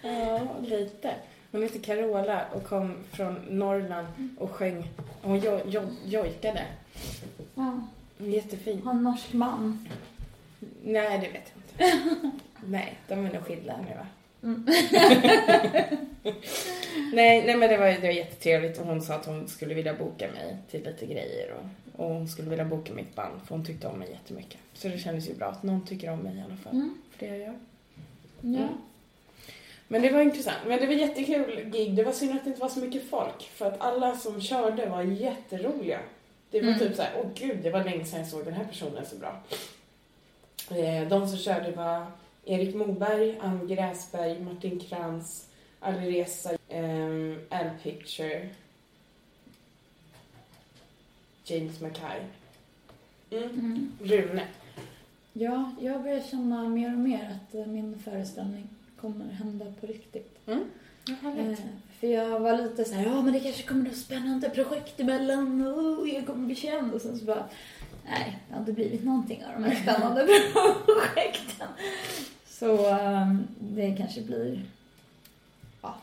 Ja, 0.02 0.40
lite. 0.62 1.14
Hon 1.52 1.62
heter 1.62 1.80
Carola 1.80 2.44
och 2.54 2.64
kom 2.64 2.94
från 3.12 3.34
Norrland 3.48 4.06
och 4.38 4.50
sjöng. 4.50 4.88
Hon 5.22 5.40
jo, 5.44 5.60
jo, 5.66 5.82
jojkade. 6.04 6.66
Ja. 7.54 7.80
Jättefin. 8.18 8.82
Har 8.82 8.92
en 8.92 9.02
norsk 9.02 9.32
man. 9.32 9.88
Nej, 10.82 11.18
det 11.18 11.28
vet 11.28 11.52
jag 11.76 11.88
inte. 11.88 12.30
Nej, 12.66 12.98
de 13.08 13.26
är 13.26 13.32
nog 13.32 13.42
skilda 13.42 13.76
nu 13.76 13.94
va? 13.94 14.06
Mm. 14.42 14.66
nej, 17.12 17.46
nej, 17.46 17.56
men 17.56 17.70
det 17.70 17.76
var, 17.76 17.86
det 17.86 18.00
var 18.00 18.08
jättetrevligt 18.08 18.78
och 18.78 18.86
hon 18.86 19.02
sa 19.02 19.14
att 19.14 19.26
hon 19.26 19.48
skulle 19.48 19.74
vilja 19.74 19.94
boka 19.94 20.28
mig 20.32 20.56
till 20.70 20.84
lite 20.84 21.06
grejer 21.06 21.54
och, 21.54 21.64
och 22.04 22.14
hon 22.14 22.28
skulle 22.28 22.50
vilja 22.50 22.64
boka 22.64 22.92
mitt 22.92 23.14
band 23.14 23.40
för 23.46 23.54
hon 23.54 23.64
tyckte 23.64 23.86
om 23.86 23.98
mig 23.98 24.10
jättemycket. 24.10 24.60
Så 24.74 24.88
det 24.88 24.98
kändes 24.98 25.28
ju 25.28 25.34
bra 25.34 25.46
att 25.46 25.62
någon 25.62 25.86
tycker 25.86 26.10
om 26.10 26.18
mig 26.18 26.36
i 26.36 26.40
alla 26.40 26.56
fall. 26.56 26.72
Mm. 26.72 26.94
För 27.10 27.26
det 27.26 27.36
jag 27.36 27.38
gör. 27.38 27.58
Ja. 28.40 28.68
Men 29.88 30.02
det 30.02 30.10
var 30.10 30.20
intressant. 30.20 30.58
Men 30.66 30.80
det 30.80 30.86
var 30.86 30.94
jättekul 30.94 31.64
gig. 31.64 31.94
Det 31.96 32.04
var 32.04 32.12
synd 32.12 32.32
att 32.36 32.44
det 32.44 32.50
inte 32.50 32.60
var 32.60 32.68
så 32.68 32.80
mycket 32.80 33.10
folk. 33.10 33.42
För 33.54 33.66
att 33.66 33.80
alla 33.80 34.16
som 34.16 34.40
körde 34.40 34.86
var 34.86 35.02
jätteroliga. 35.02 36.00
Det 36.50 36.60
var 36.60 36.68
Mm. 36.68 36.78
typ 36.78 36.96
så 36.96 37.02
här, 37.02 37.12
åh 37.18 37.26
gud, 37.34 37.58
det 37.62 37.70
var 37.70 37.84
länge 37.84 38.04
sedan 38.04 38.18
jag 38.20 38.28
såg 38.28 38.44
den 38.44 38.54
här 38.54 38.64
personen 38.64 39.06
så 39.06 39.16
bra. 39.16 39.42
Eh, 40.70 41.08
De 41.08 41.28
som 41.28 41.38
körde 41.38 41.70
var 41.72 42.06
Erik 42.44 42.74
Moberg, 42.74 43.38
Ann 43.40 43.66
Gräsberg, 43.68 44.40
Martin 44.40 44.80
Krantz, 44.80 45.48
Alireza, 45.80 46.50
um, 46.74 47.38
Al 47.50 47.70
Picture, 47.82 48.48
James 51.44 51.80
Mackay. 51.80 52.20
Mm. 53.30 53.42
Mm. 53.50 53.92
Rune. 54.02 54.42
Ja, 55.32 55.72
jag 55.80 56.02
börjar 56.02 56.20
känna 56.20 56.68
mer 56.68 56.92
och 56.92 56.98
mer 56.98 57.36
att 57.36 57.54
eh, 57.54 57.66
min 57.66 57.98
föreställning 58.04 58.68
kommer 59.00 59.24
hända 59.32 59.64
på 59.80 59.86
riktigt. 59.86 60.38
Mm. 60.46 60.64
Eh, 61.08 61.58
för 62.00 62.06
jag 62.06 62.40
var 62.40 62.56
lite 62.56 62.84
så 62.84 62.94
här, 62.94 63.06
ja 63.06 63.22
men 63.22 63.32
det 63.32 63.40
kanske 63.40 63.62
kommer 63.62 63.84
något 63.84 63.96
spännande 63.96 64.50
projekt 64.50 65.00
emellan, 65.00 65.68
oh, 65.68 66.14
jag 66.14 66.26
kommer 66.26 66.46
bli 66.46 66.54
känd. 66.54 66.94
Och 66.94 67.00
sen 67.00 67.18
så 67.18 67.24
bara, 67.24 67.44
nej, 68.04 68.38
det 68.48 68.54
har 68.54 68.60
inte 68.60 68.72
blivit 68.72 69.04
någonting 69.04 69.44
av 69.44 69.62
de 69.62 69.64
här 69.64 69.82
spännande 69.82 70.26
projekten. 70.86 71.68
Så 72.46 72.86
ehm, 72.88 73.46
det 73.58 73.96
kanske 73.96 74.20
blir, 74.20 74.62
ja, 75.82 75.94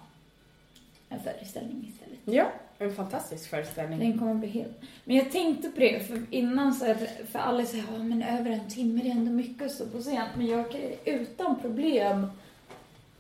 en 1.09 1.19
föreställning 1.19 1.93
istället. 1.93 2.19
Ja, 2.25 2.51
En 2.77 2.95
fantastisk 2.95 3.49
föreställning. 3.49 3.99
Den 3.99 4.19
kommer 4.19 4.33
bli 4.33 4.47
helt... 4.47 4.81
Men 5.03 5.15
jag 5.15 5.31
tänkte 5.31 5.69
på 5.69 5.79
det, 5.79 6.07
för 6.07 6.21
innan 6.29 6.73
så 6.73 6.91
att, 6.91 6.99
för 7.31 7.39
alla 7.39 7.65
säger 7.65 7.83
ja 7.93 8.03
men 8.03 8.23
över 8.23 8.51
en 8.51 8.69
timme 8.69 9.01
det 9.03 9.09
är 9.09 9.11
ändå 9.11 9.31
mycket 9.31 9.65
att 9.65 9.71
stå 9.71 9.85
på 9.85 9.99
scen. 9.99 10.27
Men 10.37 10.47
jag 10.47 10.71
kan 10.71 10.81
utan 11.05 11.59
problem 11.59 12.27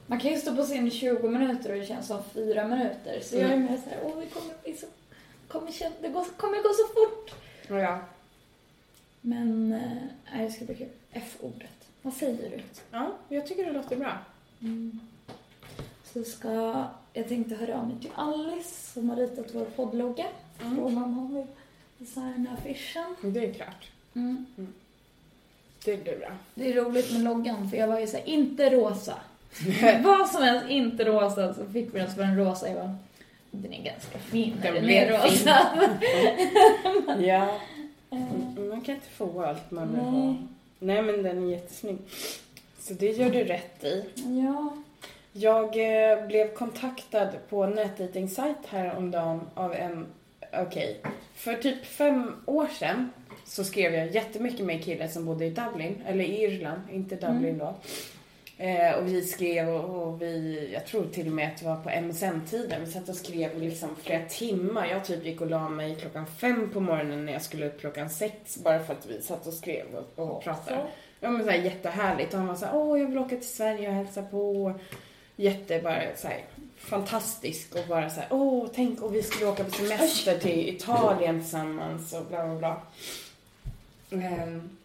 man 0.07 0.19
kan 0.19 0.31
ju 0.31 0.37
stå 0.37 0.55
på 0.55 0.63
scen 0.63 0.87
i 0.87 0.91
20 0.91 1.27
minuter 1.29 1.71
och 1.73 1.79
det 1.79 1.85
känns 1.85 2.07
som 2.07 2.23
fyra 2.33 2.67
minuter. 2.67 3.19
Så 3.23 3.35
jag 3.35 3.43
är 3.43 3.53
Mm. 3.53 3.65
mer 3.71 3.77
såhär, 3.77 3.99
åh 4.03 4.19
det 4.19 4.25
kommer 4.25 4.53
bli 4.63 4.73
så... 4.77 4.85
Kommer, 5.47 5.71
kän- 5.71 5.91
det 6.01 6.09
går, 6.09 6.25
kommer 6.37 6.57
gå 6.57 6.69
så 6.73 6.87
fort. 6.93 7.31
Ja. 7.67 7.99
Men, 9.21 9.71
eh, 9.73 9.79
nej 10.33 10.45
det 10.47 10.51
ska 10.51 10.65
bli 10.65 10.75
kul. 10.75 10.87
F-ordet. 11.11 11.87
Vad 12.01 12.13
säger 12.13 12.49
du? 12.49 12.59
ja, 12.91 13.11
jag 13.29 13.47
tycker 13.47 13.65
det 13.65 13.71
låter 13.71 13.95
bra. 13.95 14.17
Mm. 14.61 14.99
Så 16.13 16.23
ska, 16.23 16.85
jag 17.13 17.27
tänkte 17.27 17.55
höra 17.55 17.79
av 17.79 17.87
mig 17.87 17.97
till 18.01 18.11
Alice 18.15 18.91
som 18.93 19.09
har 19.09 19.17
ritat 19.17 19.45
vår 19.55 19.65
poddlogga. 19.65 20.25
Mm. 20.61 20.75
Fråga 20.75 20.95
om 20.95 21.13
hon 21.15 21.35
vill 21.35 21.45
designa 21.97 22.51
affischen. 22.53 23.15
Det 23.21 23.45
är 23.45 23.53
klart. 23.53 23.91
Mm. 24.13 24.45
Det 25.85 26.03
blir 26.03 26.17
bra. 26.19 26.31
Det 26.55 26.69
är 26.69 26.73
roligt 26.73 27.11
med 27.13 27.21
loggan 27.21 27.69
för 27.69 27.77
jag 27.77 27.87
var 27.87 27.99
ju 27.99 28.07
såhär, 28.07 28.25
inte 28.29 28.69
rosa. 28.69 29.19
Vad 30.03 30.29
som 30.29 30.43
helst, 30.43 30.69
inte 30.69 31.03
rosa. 31.03 31.53
Så 31.53 31.65
fick 31.65 31.95
vi 31.95 31.99
den 31.99 32.07
var 32.17 32.23
den 32.25 32.37
rosa. 32.37 32.67
Jag 32.67 32.75
bara, 32.77 32.95
den 33.51 33.73
är 33.73 33.83
ganska 33.83 34.17
fin 34.17 34.53
Den 34.61 34.73
den 34.73 34.89
är 34.89 35.11
rosa. 35.11 35.59
Ja, 37.25 37.59
Eh, 38.11 38.21
Mm, 38.57 38.69
man 38.69 38.81
kan 38.81 38.95
inte 38.95 39.07
få 39.07 39.43
allt 39.43 39.71
man 39.71 39.87
vill 39.91 40.01
Nej. 40.03 40.11
ha. 40.11 40.35
Nej, 40.79 41.01
men 41.01 41.23
den 41.23 41.43
är 41.47 41.51
jättesnygg. 41.51 41.97
Så 42.79 42.93
det 42.93 43.11
gör 43.11 43.29
du 43.29 43.43
rätt 43.43 43.83
i. 43.83 44.03
ja. 44.15 44.73
Jag 45.33 45.63
eh, 45.65 46.27
blev 46.27 46.53
kontaktad 46.53 47.29
på 47.49 47.65
nätdejtingsajt 47.65 48.57
häromdagen 48.67 49.41
av 49.53 49.73
en, 49.73 50.05
okej, 50.53 51.01
för 51.35 51.53
typ 51.53 51.85
fem 51.85 52.31
år 52.45 52.67
sedan 52.79 53.11
så 53.45 53.63
skrev 53.63 53.93
jag 53.93 54.11
jättemycket 54.15 54.65
med 54.65 54.75
en 54.75 54.81
kille 54.81 55.09
som 55.09 55.25
bodde 55.25 55.45
i 55.45 55.49
Dublin, 55.49 56.03
eller 56.07 56.23
i 56.23 56.41
Irland, 56.43 56.81
inte 56.91 57.15
Dublin 57.15 57.57
då. 57.57 57.75
Eh, 58.57 58.95
och 58.97 59.07
vi 59.07 59.21
skrev 59.21 59.69
och, 59.69 60.07
och 60.07 60.21
vi, 60.21 60.69
jag 60.73 60.85
tror 60.85 61.05
till 61.05 61.27
och 61.27 61.33
med 61.33 61.47
att 61.47 61.57
det 61.57 61.65
var 61.65 61.75
på 61.75 61.89
MSN-tiden, 62.01 62.85
vi 62.85 62.91
satt 62.91 63.09
och 63.09 63.15
skrev 63.15 63.59
liksom 63.59 63.95
flera 64.03 64.25
timmar. 64.25 64.87
Jag 64.87 65.05
typ 65.05 65.25
gick 65.25 65.41
och 65.41 65.49
la 65.49 65.69
mig 65.69 65.95
klockan 65.95 66.25
fem 66.25 66.69
på 66.73 66.79
morgonen 66.79 67.25
när 67.25 67.33
jag 67.33 67.41
skulle 67.41 67.67
upp 67.67 67.79
klockan 67.79 68.09
sex 68.09 68.57
bara 68.57 68.83
för 68.83 68.93
att 68.93 69.05
vi 69.05 69.21
satt 69.21 69.47
och 69.47 69.53
skrev 69.53 69.85
och, 69.95 70.19
och 70.19 70.43
pratade. 70.43 70.85
Ja 71.19 71.29
men 71.29 71.43
såhär 71.43 71.57
jättehärligt. 71.57 72.33
Och 72.33 72.39
han 72.39 72.47
var 72.47 72.55
såhär, 72.55 72.75
åh 72.75 72.99
jag 72.99 73.07
vill 73.07 73.17
åka 73.17 73.35
till 73.35 73.47
Sverige 73.47 73.87
och 73.87 73.95
hälsa 73.95 74.23
på. 74.23 74.73
Jätte, 75.35 75.79
bara 75.79 76.01
såhär 76.15 76.41
fantastisk 76.77 77.75
och 77.75 77.87
bara 77.87 78.09
såhär, 78.09 78.27
åh 78.31 78.67
tänk 78.75 79.03
om 79.03 79.13
vi 79.13 79.23
skulle 79.23 79.45
åka 79.45 79.63
på 79.63 79.71
semester 79.71 80.39
till 80.39 80.69
Italien 80.69 81.41
tillsammans 81.41 82.13
och 82.13 82.25
bla 82.25 82.45
bla 82.45 82.55
bla. 82.55 82.81
Ehm, 84.21 84.77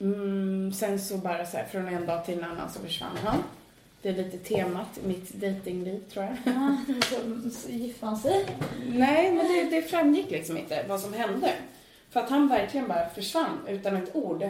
mm, 0.00 0.72
sen 0.72 0.98
så 1.00 1.16
bara 1.18 1.46
såhär 1.46 1.64
från 1.64 1.88
en 1.88 2.06
dag 2.06 2.24
till 2.24 2.38
en 2.38 2.44
annan 2.44 2.70
så 2.70 2.80
försvann 2.80 3.16
han. 3.24 3.42
Det 4.02 4.08
är 4.08 4.12
lite 4.14 4.38
temat 4.38 4.98
i 5.04 5.06
mitt 5.08 5.40
dejtingliv 5.40 6.00
tror 6.12 6.24
jag. 6.24 6.36
Ja, 6.54 6.76
så, 7.10 7.50
så 7.50 7.68
gifte 7.70 8.06
han 8.06 8.16
sig. 8.16 8.46
Nej, 8.86 9.32
men 9.32 9.48
det, 9.48 9.76
det 9.76 9.82
framgick 9.82 10.30
liksom 10.30 10.56
inte 10.58 10.84
vad 10.88 11.00
som 11.00 11.12
hände. 11.14 11.52
För 12.10 12.20
att 12.20 12.30
han 12.30 12.48
verkligen 12.48 12.88
bara 12.88 13.08
försvann 13.08 13.58
utan 13.68 13.96
ett 13.96 14.16
ord. 14.16 14.44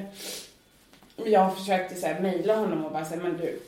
Jag 1.16 1.58
försökte 1.58 1.94
så 1.94 2.06
här 2.06 2.20
mejla 2.20 2.56
honom 2.56 2.84
och 2.84 2.92
bara 2.92 3.04
säga, 3.04 3.22
men 3.22 3.36
du, 3.36 3.60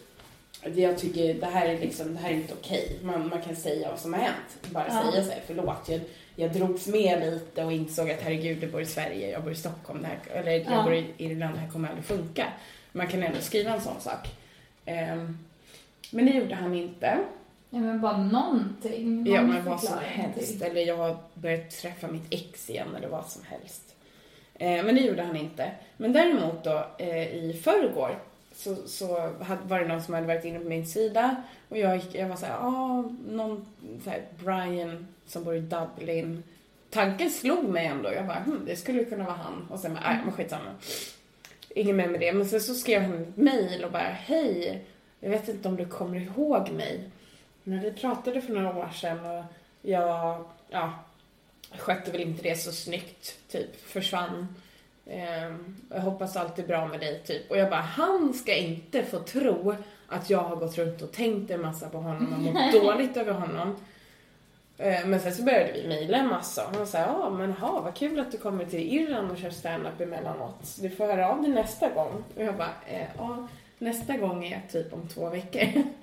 jag 0.83 0.99
tycker 0.99 1.35
det 1.35 1.47
här 1.47 1.67
är 1.67 1.79
liksom, 1.81 2.15
det 2.15 2.21
här 2.21 2.31
är 2.31 2.35
inte 2.35 2.55
okej. 2.61 2.99
Man, 3.03 3.29
man 3.29 3.43
kan 3.43 3.57
säga 3.57 3.91
vad 3.91 4.01
som 4.01 4.13
har 4.15 4.21
hänt. 4.21 4.71
Bara 4.71 4.87
Ja. 4.89 5.11
säga 5.13 5.25
så 5.25 5.31
här, 5.31 5.43
förlåt. 5.47 5.89
Jag, 5.89 6.01
jag 6.37 6.53
drogs 6.53 6.87
med 6.87 7.21
lite 7.21 7.65
och 7.65 7.73
insåg 7.73 8.11
att 8.11 8.21
herregud, 8.23 8.59
du 8.61 8.67
bor 8.67 8.81
i 8.81 8.87
Sverige, 8.87 9.31
jag 9.31 9.43
bor 9.43 9.53
i 9.53 9.57
Stockholm, 9.57 10.03
det 10.03 10.09
här, 10.09 10.41
eller 10.41 10.53
jag 10.53 10.65
Ja. 10.73 10.83
bor 10.83 10.95
i 10.95 11.07
Irland, 11.17 11.55
det 11.55 11.61
här 11.61 11.69
kommer 11.71 11.89
aldrig 11.89 12.05
funka. 12.05 12.47
Man 12.93 13.07
kan 13.07 13.23
ändå 13.23 13.41
skriva 13.41 13.71
en 13.75 13.81
sån 13.81 14.01
sak. 14.01 14.29
Ehm, 14.85 15.39
men 16.11 16.27
det 16.27 16.33
gjorde 16.33 16.55
han 16.55 16.75
inte. 16.75 17.19
Ja 17.71 17.79
men 17.79 18.01
bara 18.01 18.17
någonting. 18.17 19.17
Någon 19.25 19.35
Ja, 19.35 19.43
men 19.43 19.65
vad 19.65 19.81
som 19.81 19.99
helst. 20.05 20.63
Eller 20.63 20.81
jag 20.87 20.97
har 20.97 21.17
börjat 21.35 21.71
träffa 21.71 22.07
mitt 22.09 22.27
ex 22.31 22.71
igen 22.71 22.89
eller 22.97 23.09
vad 23.09 23.27
som 23.27 23.43
helst. 23.45 23.95
Eh, 24.55 24.85
men 24.85 24.95
det 24.95 25.01
gjorde 25.01 25.23
han 25.23 25.37
inte. 25.37 25.71
Men 25.97 26.13
däremot 26.13 26.65
då 26.65 26.87
eh, 26.99 27.27
i 27.35 27.61
förrgår 27.65 28.19
så, 28.57 28.77
så 28.87 29.07
var 29.63 29.79
det 29.81 29.89
någon 29.89 30.03
som 30.03 30.15
hade 30.15 30.27
varit 30.27 30.45
inne 30.45 30.59
på 30.59 30.69
min 30.69 30.87
sida 30.87 31.43
och 31.69 31.79
jag, 31.79 31.97
gick, 31.97 32.15
jag 32.15 32.29
var 32.29 32.37
såhär, 32.37 32.55
ah, 32.55 33.05
någon 33.29 33.67
så 34.05 34.11
här, 34.11 34.23
Brian 34.39 35.07
som 35.27 35.45
bor 35.45 35.57
i 35.57 35.61
Dublin. 35.61 36.43
Tanken 36.91 37.31
slog 37.31 37.65
mig 37.65 37.87
ändå. 37.87 38.13
Jag 38.13 38.27
bara, 38.27 38.43
hm, 38.43 38.63
det 38.67 38.77
skulle 38.77 39.05
kunna 39.05 39.25
vara 39.25 39.37
han. 39.37 39.69
Och 39.71 39.81
sen 39.81 39.95
bara, 39.95 40.11
nej 40.11 40.21
men 40.25 40.33
skitsamma. 40.33 40.71
Inget 41.69 41.95
mer 41.95 42.09
med 42.09 42.21
det. 42.21 42.33
Men 42.33 42.47
sen 42.47 42.61
så 42.61 42.75
skrev 42.75 43.03
han 43.03 43.23
ett 43.23 43.37
mail 43.37 43.85
och 43.85 43.93
bara, 43.93 44.03
hej, 44.03 44.85
jag 45.21 45.31
vet 45.31 45.49
inte 45.49 45.69
om 45.69 45.77
du 45.77 45.87
kommer 45.87 46.21
ihåg 46.21 46.71
mig. 46.71 47.11
Men 47.63 47.81
vi 47.81 47.93
pratade 47.93 48.43
för 48.43 48.53
några 48.53 48.77
år 48.77 48.91
sedan 48.95 49.27
och 49.27 49.45
jag, 49.83 50.45
ja, 50.69 50.93
skötte 51.79 52.11
väl 52.11 52.21
inte 52.21 52.43
det 52.43 52.57
så 52.57 52.73
snyggt, 52.73 53.39
typ. 53.49 53.81
Försvann. 53.81 54.47
Ehm, 55.11 55.77
jag 55.91 56.01
hoppas 56.01 56.37
allt 56.37 56.59
är 56.59 56.67
bra 56.67 56.87
med 56.87 57.01
dig, 57.01 57.23
typ. 57.27 57.51
Och 57.51 57.57
jag 57.57 57.71
bara, 57.71 57.81
han 57.81 58.35
ska 58.35 58.55
inte 58.57 59.03
få 59.03 59.19
tro 59.19 59.75
att 60.09 60.31
jag 60.31 60.39
har 60.39 60.57
gått 60.57 60.79
runt 60.79 61.03
och 61.03 61.13
tänkt 61.13 61.51
en 61.51 61.61
massa 61.63 61.89
på 61.89 61.99
honom 61.99 62.33
och 62.33 62.41
mått 62.55 62.73
dåligt 62.83 63.17
över 63.17 63.33
honom. 63.33 63.77
Ehm, 64.79 65.11
Men 65.11 65.21
sen 65.21 65.35
så 65.35 65.43
började 65.43 65.73
vi 65.73 65.89
mejla 65.89 66.19
en 66.19 66.29
massa 66.29 66.67
och 66.67 66.77
han 66.77 66.87
sa, 66.87 66.99
ja 66.99 67.31
men 67.31 67.53
ha, 67.53 67.81
vad 67.81 67.95
kul 67.95 68.21
att 68.21 68.33
du 68.33 68.39
kommer 68.39 68.65
till 68.65 68.95
Irland 68.95 69.31
och 69.31 69.39
kör 69.39 69.51
standup 69.51 70.01
emellanåt. 70.01 70.77
Du 70.81 70.91
får 70.91 71.07
höra 71.07 71.29
av 71.31 71.43
dig 71.43 71.51
nästa 71.51 71.91
gång. 71.91 72.25
Och 72.37 72.43
jag 72.43 72.57
bara, 72.57 72.73
eh, 72.87 73.07
ja, 73.19 73.49
nästa 73.79 74.17
gång 74.17 74.45
är 74.45 74.61
typ 74.73 74.93
om 74.93 75.09
två 75.09 75.29
veckor. 75.31 75.83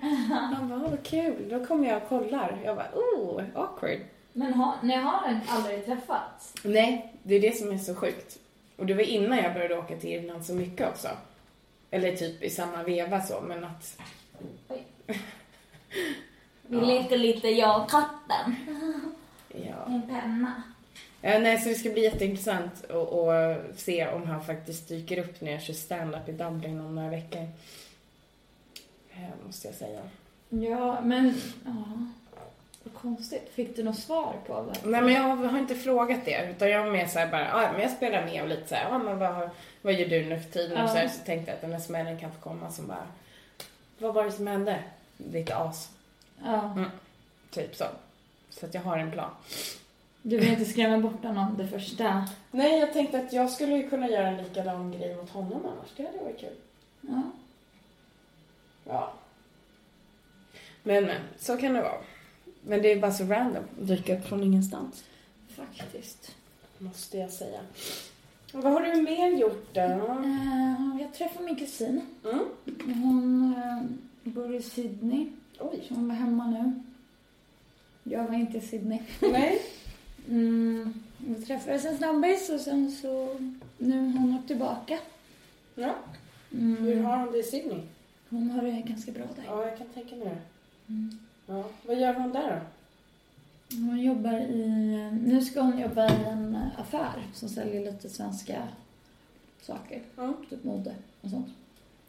Han 0.54 0.68
bara, 0.68 0.78
vad 0.78 1.02
kul, 1.02 1.48
då 1.50 1.66
kommer 1.66 1.88
jag 1.88 2.02
och 2.02 2.08
kollar. 2.08 2.58
Jag 2.64 2.76
bara, 2.76 2.90
oh, 2.94 3.42
awkward. 3.54 3.98
Men 4.32 4.54
har, 4.54 4.74
ni 4.82 4.94
har 4.96 5.40
aldrig 5.48 5.86
träffats? 5.86 6.54
Nej, 6.62 7.14
det 7.22 7.34
är 7.34 7.40
det 7.40 7.56
som 7.56 7.72
är 7.72 7.78
så 7.78 7.94
sjukt. 7.94 8.38
Och 8.76 8.86
det 8.86 8.94
var 8.94 9.02
innan 9.02 9.38
jag 9.38 9.54
började 9.54 9.78
åka 9.78 9.96
till 9.96 10.10
Irland 10.10 10.44
så 10.44 10.54
mycket 10.54 10.88
också. 10.88 11.08
Eller 11.90 12.16
typ 12.16 12.42
i 12.42 12.50
samma 12.50 12.82
veva 12.82 13.20
så, 13.22 13.40
men 13.40 13.64
att... 13.64 13.98
Vi 16.66 16.76
Ja. 16.76 16.80
leker 16.84 17.18
lite 17.18 17.48
jag 17.48 17.82
och 17.82 17.90
katten. 17.90 18.54
Ja. 19.48 19.88
Min 19.88 20.02
penna. 20.02 20.62
ja 21.20 21.38
nej, 21.38 21.58
så 21.58 21.68
det 21.68 21.74
ska 21.74 21.90
bli 21.90 22.02
jätteintressant 22.02 22.84
att 22.90 23.12
att 23.12 23.78
se 23.78 24.08
om 24.08 24.26
han 24.26 24.44
faktiskt 24.44 24.88
dyker 24.88 25.18
upp 25.18 25.40
när 25.40 25.52
jag 25.52 25.62
kör 25.62 25.74
stand-up 25.74 26.28
i 26.28 26.32
Dublin 26.32 26.80
om 26.80 26.94
några 26.94 27.10
veckor. 27.10 27.48
Eh, 29.10 29.46
Måste 29.46 29.68
jag 29.68 29.74
säga. 29.74 30.00
Ja, 30.48 31.00
men... 31.00 31.34
Ja. 31.64 32.06
Vad 32.84 32.94
konstigt. 32.94 33.50
Fick 33.54 33.76
du 33.76 33.82
något 33.82 33.98
svar 33.98 34.34
på 34.46 34.62
det? 34.62 34.88
Nej, 34.88 35.02
men 35.02 35.14
jag 35.14 35.22
har 35.22 35.58
inte 35.58 35.74
frågat 35.74 36.24
det. 36.24 36.50
Utan 36.50 36.70
jag 36.70 36.84
var 36.84 36.90
mer 36.92 37.06
såhär 37.06 37.30
bara, 37.30 37.48
ja 37.62 37.72
men 37.72 37.80
jag 37.82 37.90
spelar 37.90 38.24
med 38.24 38.42
och 38.42 38.48
lite 38.48 38.68
såhär, 38.68 38.88
ja 38.90 38.98
men 38.98 39.18
vad, 39.18 39.50
vad 39.82 39.92
gör 39.94 40.08
du 40.08 40.24
nu 40.24 40.40
för 40.40 40.50
tiden? 40.50 40.76
Ja. 40.78 40.84
Och 40.84 40.90
så, 40.90 40.96
här, 40.96 41.08
så 41.08 41.24
tänkte 41.24 41.50
jag 41.50 41.54
att 41.56 41.60
den 41.60 41.72
här 41.72 41.80
smällen 41.80 42.18
kan 42.20 42.32
få 42.32 42.40
komma 42.40 42.70
som 42.70 42.86
bara, 42.86 43.06
vad 43.98 44.14
var 44.14 44.24
det 44.24 44.32
som 44.32 44.46
hände? 44.46 44.78
Lite 45.16 45.56
as, 45.56 45.90
Ja. 46.44 46.84
typ 47.50 47.76
så. 47.76 47.84
Så 48.50 48.66
att 48.66 48.74
jag 48.74 48.80
har 48.82 48.98
en 48.98 49.10
plan. 49.10 49.30
Du 50.22 50.38
vill 50.38 50.48
inte 50.48 50.64
skrämma 50.64 50.98
bort 50.98 51.24
honom 51.24 51.56
det 51.58 51.68
första? 51.68 52.28
Nej, 52.50 52.78
jag 52.80 52.92
tänkte 52.92 53.18
att 53.18 53.32
jag 53.32 53.50
skulle 53.50 53.82
kunna 53.82 54.08
göra 54.08 54.26
en 54.28 54.36
likadan 54.36 54.92
grej 54.92 55.16
mot 55.16 55.30
honom 55.30 55.66
annars. 55.66 55.88
Det 55.96 56.06
hade 56.06 56.18
varit 56.18 56.40
kul. 56.40 56.56
Ja. 57.00 57.22
Ja. 58.84 59.12
Men, 60.82 61.04
men, 61.04 61.16
så 61.38 61.56
kan 61.56 61.74
det 61.74 61.82
vara. 61.82 61.98
Men 62.66 62.82
det 62.82 62.92
är 62.92 63.00
bara 63.00 63.12
så 63.12 63.24
random. 63.24 63.64
Dyka 63.80 64.18
upp 64.18 64.26
från 64.26 64.42
ingenstans. 64.42 65.04
Faktiskt. 65.48 66.34
Måste 66.78 67.18
jag 67.18 67.30
säga. 67.30 67.60
Och 68.52 68.62
vad 68.62 68.72
har 68.72 68.80
du 68.80 69.02
mer 69.02 69.30
gjort 69.30 69.74
då? 69.74 69.80
Uh, 69.80 71.00
jag 71.00 71.14
träffade 71.14 71.44
min 71.44 71.56
kusin. 71.56 72.00
Mm. 72.24 72.44
Hon 73.02 73.54
eh, 73.56 73.82
bor 74.32 74.54
i 74.54 74.62
Sydney. 74.62 75.26
Oj. 75.58 75.84
Så 75.88 75.94
hon 75.94 76.08
var 76.08 76.14
hemma 76.14 76.46
nu. 76.46 76.72
Jag 78.02 78.24
var 78.28 78.34
inte 78.34 78.58
i 78.58 78.60
Sydney. 78.60 78.98
Nej. 79.20 79.62
Mm, 80.28 80.94
vi 81.18 81.34
träffades 81.34 81.84
en 81.84 81.98
snabbis 81.98 82.50
och 82.50 82.60
sen 82.60 82.90
så... 82.90 83.40
Nu 83.78 84.12
har 84.12 84.20
hon 84.20 84.46
tillbaka. 84.46 84.98
Ja. 85.74 85.94
Mm. 86.52 86.76
Hur 86.76 87.02
har 87.02 87.18
hon 87.18 87.32
det 87.32 87.38
i 87.38 87.42
Sydney? 87.42 87.80
Hon 88.28 88.50
har 88.50 88.62
det 88.62 88.70
ganska 88.70 89.12
bra 89.12 89.24
där. 89.36 89.44
Ja, 89.46 89.68
jag 89.68 89.78
kan 89.78 89.86
tänka 89.86 90.16
mig 90.16 90.24
det. 90.24 90.38
Mm. 90.92 91.18
Ja. 91.46 91.64
Vad 91.86 92.00
gör 92.00 92.14
hon 92.14 92.32
där 92.32 92.50
då? 92.50 92.60
Hon 93.76 94.00
jobbar 94.00 94.32
i... 94.32 94.66
Nu 95.22 95.40
ska 95.40 95.60
hon 95.60 95.78
jobba 95.78 96.06
i 96.06 96.24
en 96.24 96.58
affär 96.78 97.22
som 97.34 97.48
säljer 97.48 97.92
lite 97.92 98.08
svenska 98.08 98.62
saker. 99.62 100.02
Ja. 100.16 100.34
Typ 100.50 100.64
mode 100.64 100.94
och 101.20 101.30
sånt. 101.30 101.48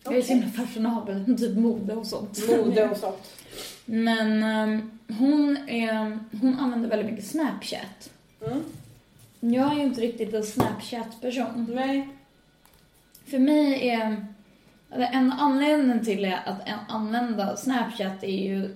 Jag 0.03 0.17
är 0.17 0.21
så 0.21 0.33
himla 0.33 0.47
fashionabel, 0.49 1.37
typ 1.37 1.57
mode 1.57 1.95
och 1.95 2.07
sånt. 2.07 2.39
Mode 2.49 2.89
och 2.89 2.97
sånt. 2.97 3.31
Men 3.85 4.43
ehm, 4.43 4.99
hon, 5.07 5.57
är, 5.67 6.19
hon 6.41 6.59
använder 6.59 6.89
väldigt 6.89 7.11
mycket 7.11 7.27
Snapchat. 7.27 8.09
Mm. 8.45 8.63
Jag 9.39 9.71
är 9.71 9.75
ju 9.75 9.83
inte 9.83 10.01
riktigt 10.01 10.33
en 10.33 10.43
Snapchat-person. 10.43 11.71
Nej. 11.75 12.09
För 13.25 13.39
mig 13.39 13.89
är... 13.89 14.25
En 14.89 15.31
anledning 15.31 16.05
till 16.05 16.33
att 16.45 16.59
använda 16.87 17.57
Snapchat 17.57 18.23
är 18.23 18.43
ju, 18.43 18.75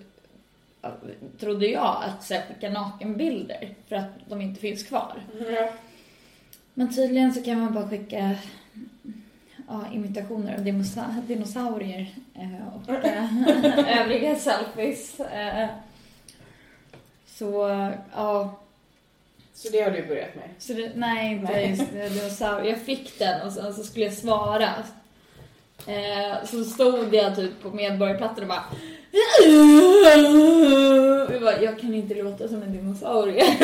trodde 1.40 1.68
jag, 1.68 2.04
att 2.04 2.24
så 2.24 2.34
här, 2.34 2.44
skicka 2.48 2.70
nakenbilder 2.70 3.76
för 3.88 3.96
att 3.96 4.10
de 4.30 4.42
inte 4.42 4.62
finns 4.62 4.84
kvar. 4.84 5.14
Ja. 5.52 5.70
Men 6.74 6.96
tydligen 6.96 7.34
så 7.34 7.44
kan 7.44 7.60
man 7.60 7.74
bara 7.74 7.90
skicka 7.90 8.36
ja, 9.68 9.86
imitationer 9.94 10.58
av 10.58 10.64
dinosa 10.64 11.16
dinosaurier 11.28 12.16
eh, 12.36 12.68
och 12.76 12.90
eh, 13.06 14.02
övriga 14.02 14.36
selfies. 14.36 15.20
Eh, 15.20 15.68
så, 17.26 17.52
ja. 18.16 18.60
Så 19.54 19.70
det 19.70 19.82
har 19.82 19.92
du 19.92 20.08
börjat 20.08 20.36
med? 20.36 20.50
Så 20.58 20.74
det, 20.74 20.92
nej, 20.96 21.34
inte 21.34 21.54
just 21.54 21.92
dinosaurier. 21.92 22.70
Jag 22.70 22.82
fick 22.82 23.20
den 23.20 23.42
och 23.42 23.54
sen 23.54 23.74
så 23.74 23.84
skulle 23.84 24.06
jag 24.06 24.14
svara. 24.14 24.70
Så 26.46 26.64
stod 26.64 27.16
jag 27.16 27.36
typ 27.36 27.62
på 27.62 27.72
Medborgarplatsen 27.72 28.44
och 28.44 28.48
bara 28.50 28.64
jag, 31.32 31.42
bara, 31.42 31.62
jag 31.62 31.80
kan 31.80 31.94
inte 31.94 32.16
låta 32.16 32.48
som 32.48 32.64
en 32.64 32.74
dinosaurie. 32.74 33.44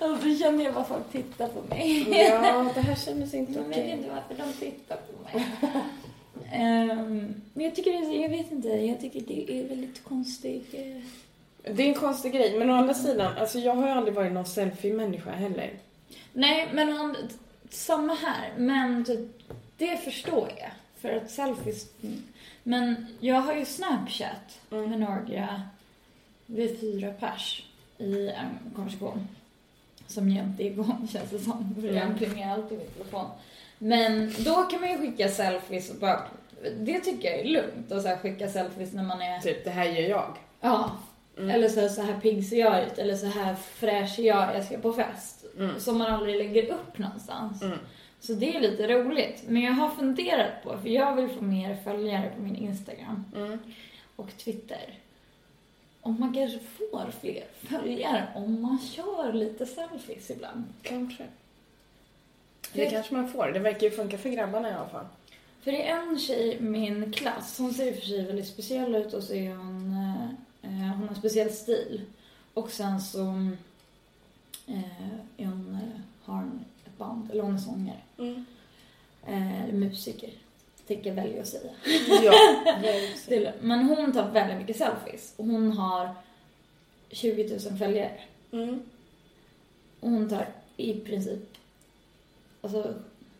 och 0.00 0.18
så 0.22 0.36
kände 0.38 0.64
jag 0.64 0.74
bara 0.74 0.84
folk 0.84 1.12
tittar 1.12 1.48
på 1.48 1.62
mig. 1.68 2.06
ja, 2.10 2.70
det 2.74 2.80
här 2.80 2.94
kändes 2.94 3.34
inte 3.34 3.60
okej. 3.60 3.78
Jag 3.78 3.84
vet 3.84 3.98
inte 3.98 4.10
varför 4.10 4.34
de 4.44 4.52
tittar 4.52 4.96
på 4.96 5.12
mig. 5.22 5.46
um, 6.90 7.34
men 7.54 7.64
jag 7.64 7.74
tycker 7.74 7.92
det, 7.92 7.98
jag 8.14 8.28
vet 8.28 8.52
inte, 8.52 8.68
jag 8.68 9.00
tycker 9.00 9.20
det 9.20 9.60
är 9.60 9.68
väldigt 9.68 10.04
konstigt. 10.04 10.74
Uh... 10.74 11.02
Det 11.74 11.82
är 11.82 11.88
en 11.88 11.94
konstig 11.94 12.32
grej, 12.32 12.58
men 12.58 12.70
å 12.70 12.74
andra 12.74 12.94
sidan, 12.94 13.32
alltså 13.38 13.58
jag 13.58 13.74
har 13.74 13.86
ju 13.86 13.92
aldrig 13.92 14.14
varit 14.14 14.32
någon 14.32 14.46
selfie-människa 14.46 15.30
heller. 15.30 15.70
Nej, 16.32 16.68
men 16.72 17.16
samma 17.70 18.14
här, 18.14 18.52
men 18.56 19.04
det 19.78 19.96
förstår 19.96 20.52
jag. 20.56 20.70
För 21.00 21.16
att 21.16 21.30
selfies 21.30 21.86
men 22.68 23.06
jag 23.20 23.40
har 23.40 23.54
ju 23.54 23.64
Snapchat 23.64 24.60
mm. 24.70 24.90
med 24.90 25.00
några, 25.00 25.62
vi 26.46 26.64
är 26.64 26.76
fyra 26.76 27.12
pers 27.12 27.66
i 27.98 28.28
en 28.28 28.72
konversation. 28.74 29.28
Som 30.06 30.28
jämt 30.28 30.60
är 30.60 30.64
igång 30.64 31.08
känns 31.12 31.30
det 31.30 31.38
som, 31.38 31.74
för 31.80 31.88
jag 31.88 32.18
plingar 32.18 32.54
alltid 32.54 32.78
min 32.78 32.86
telefon. 32.86 33.26
Men 33.78 34.34
då 34.38 34.54
kan 34.54 34.80
man 34.80 34.90
ju 34.90 34.98
skicka 34.98 35.28
selfies 35.28 35.90
och 35.90 35.96
bara, 35.96 36.22
det 36.78 37.00
tycker 37.00 37.30
jag 37.30 37.40
är 37.40 37.44
lugnt 37.44 37.92
att 37.92 38.02
så 38.02 38.08
här, 38.08 38.16
skicka 38.16 38.48
selfies 38.48 38.92
när 38.92 39.04
man 39.04 39.22
är... 39.22 39.40
Typ, 39.40 39.64
det 39.64 39.70
här 39.70 39.84
gör 39.84 40.08
jag. 40.08 40.36
Ja. 40.60 40.90
Mm. 41.38 41.50
Eller 41.50 41.68
så 41.68 41.80
här, 41.80 41.88
så 41.88 42.02
här 42.02 42.20
pigg 42.20 42.48
ser 42.48 42.56
jag 42.56 42.86
ut, 42.86 42.98
eller 42.98 43.16
så 43.16 43.26
här 43.26 43.54
fräsch 43.54 44.18
är 44.18 44.22
jag, 44.22 44.56
jag 44.56 44.64
ska 44.64 44.78
på 44.78 44.92
fest. 44.92 45.44
Mm. 45.58 45.80
Som 45.80 45.98
man 45.98 46.12
aldrig 46.12 46.36
lägger 46.36 46.72
upp 46.72 46.98
någonstans. 46.98 47.62
Mm. 47.62 47.78
Så 48.20 48.32
det 48.32 48.56
är 48.56 48.60
lite 48.60 48.88
roligt. 48.88 49.42
Men 49.48 49.62
jag 49.62 49.72
har 49.72 49.90
funderat 49.90 50.62
på, 50.62 50.78
för 50.78 50.88
jag 50.88 51.16
vill 51.16 51.28
få 51.28 51.40
mer 51.44 51.76
följare 51.84 52.32
på 52.36 52.42
min 52.42 52.56
Instagram 52.56 53.24
mm. 53.36 53.58
och 54.16 54.36
Twitter. 54.36 54.98
Om 56.00 56.20
man 56.20 56.34
kanske 56.34 56.58
får 56.58 57.10
fler 57.20 57.44
följare 57.54 58.28
om 58.34 58.62
man 58.62 58.78
kör 58.78 59.32
lite 59.32 59.66
selfies 59.66 60.30
ibland. 60.30 60.64
Kanske. 60.82 61.24
Det, 62.72 62.84
det 62.84 62.90
kanske 62.90 63.14
man 63.14 63.28
får. 63.28 63.46
Det 63.46 63.58
verkar 63.58 63.86
ju 63.86 63.90
funka 63.90 64.18
för 64.18 64.28
grabbarna 64.28 64.70
i 64.70 64.72
alla 64.72 64.88
fall. 64.88 65.06
För 65.60 65.72
det 65.72 65.88
är 65.88 66.02
en 66.02 66.18
tjej 66.18 66.56
i 66.56 66.60
min 66.60 67.12
klass, 67.12 67.58
hon 67.58 67.74
ser 67.74 67.86
i 67.86 67.92
och 67.92 67.94
för 67.94 68.06
sig 68.06 68.24
väldigt 68.24 68.48
speciell 68.48 68.94
ut 68.94 69.14
och 69.14 69.22
så 69.22 69.34
är 69.34 69.56
hon, 69.56 69.96
eh, 70.62 70.70
hon 70.70 71.08
har 71.08 71.14
speciell 71.14 71.50
stil. 71.50 72.02
Och 72.54 72.70
sen 72.70 73.00
så 73.00 73.20
eh, 74.66 75.10
är 75.36 75.46
hon, 75.46 75.78
eh, 75.82 76.00
har 76.24 76.34
hon 76.34 76.64
band, 76.98 77.30
eller 77.30 77.42
hon 77.42 77.54
är 77.54 77.58
sångare. 77.58 78.00
Mm. 78.18 78.44
Eh, 79.26 79.74
musiker, 79.74 80.30
tänker 80.86 81.08
jag 81.08 81.14
välja 81.14 81.42
att 81.42 81.48
säga. 81.48 81.70
Ja, 82.22 83.52
Men 83.60 83.84
hon 83.84 84.12
tar 84.12 84.30
väldigt 84.30 84.58
mycket 84.58 84.76
selfies 84.76 85.34
och 85.36 85.44
hon 85.44 85.72
har 85.72 86.14
20 87.10 87.48
000 87.48 87.78
följare. 87.78 88.20
Mm. 88.52 88.82
Och 90.00 90.10
hon 90.10 90.28
tar 90.28 90.46
i 90.76 91.00
princip 91.00 91.56
alltså 92.60 92.94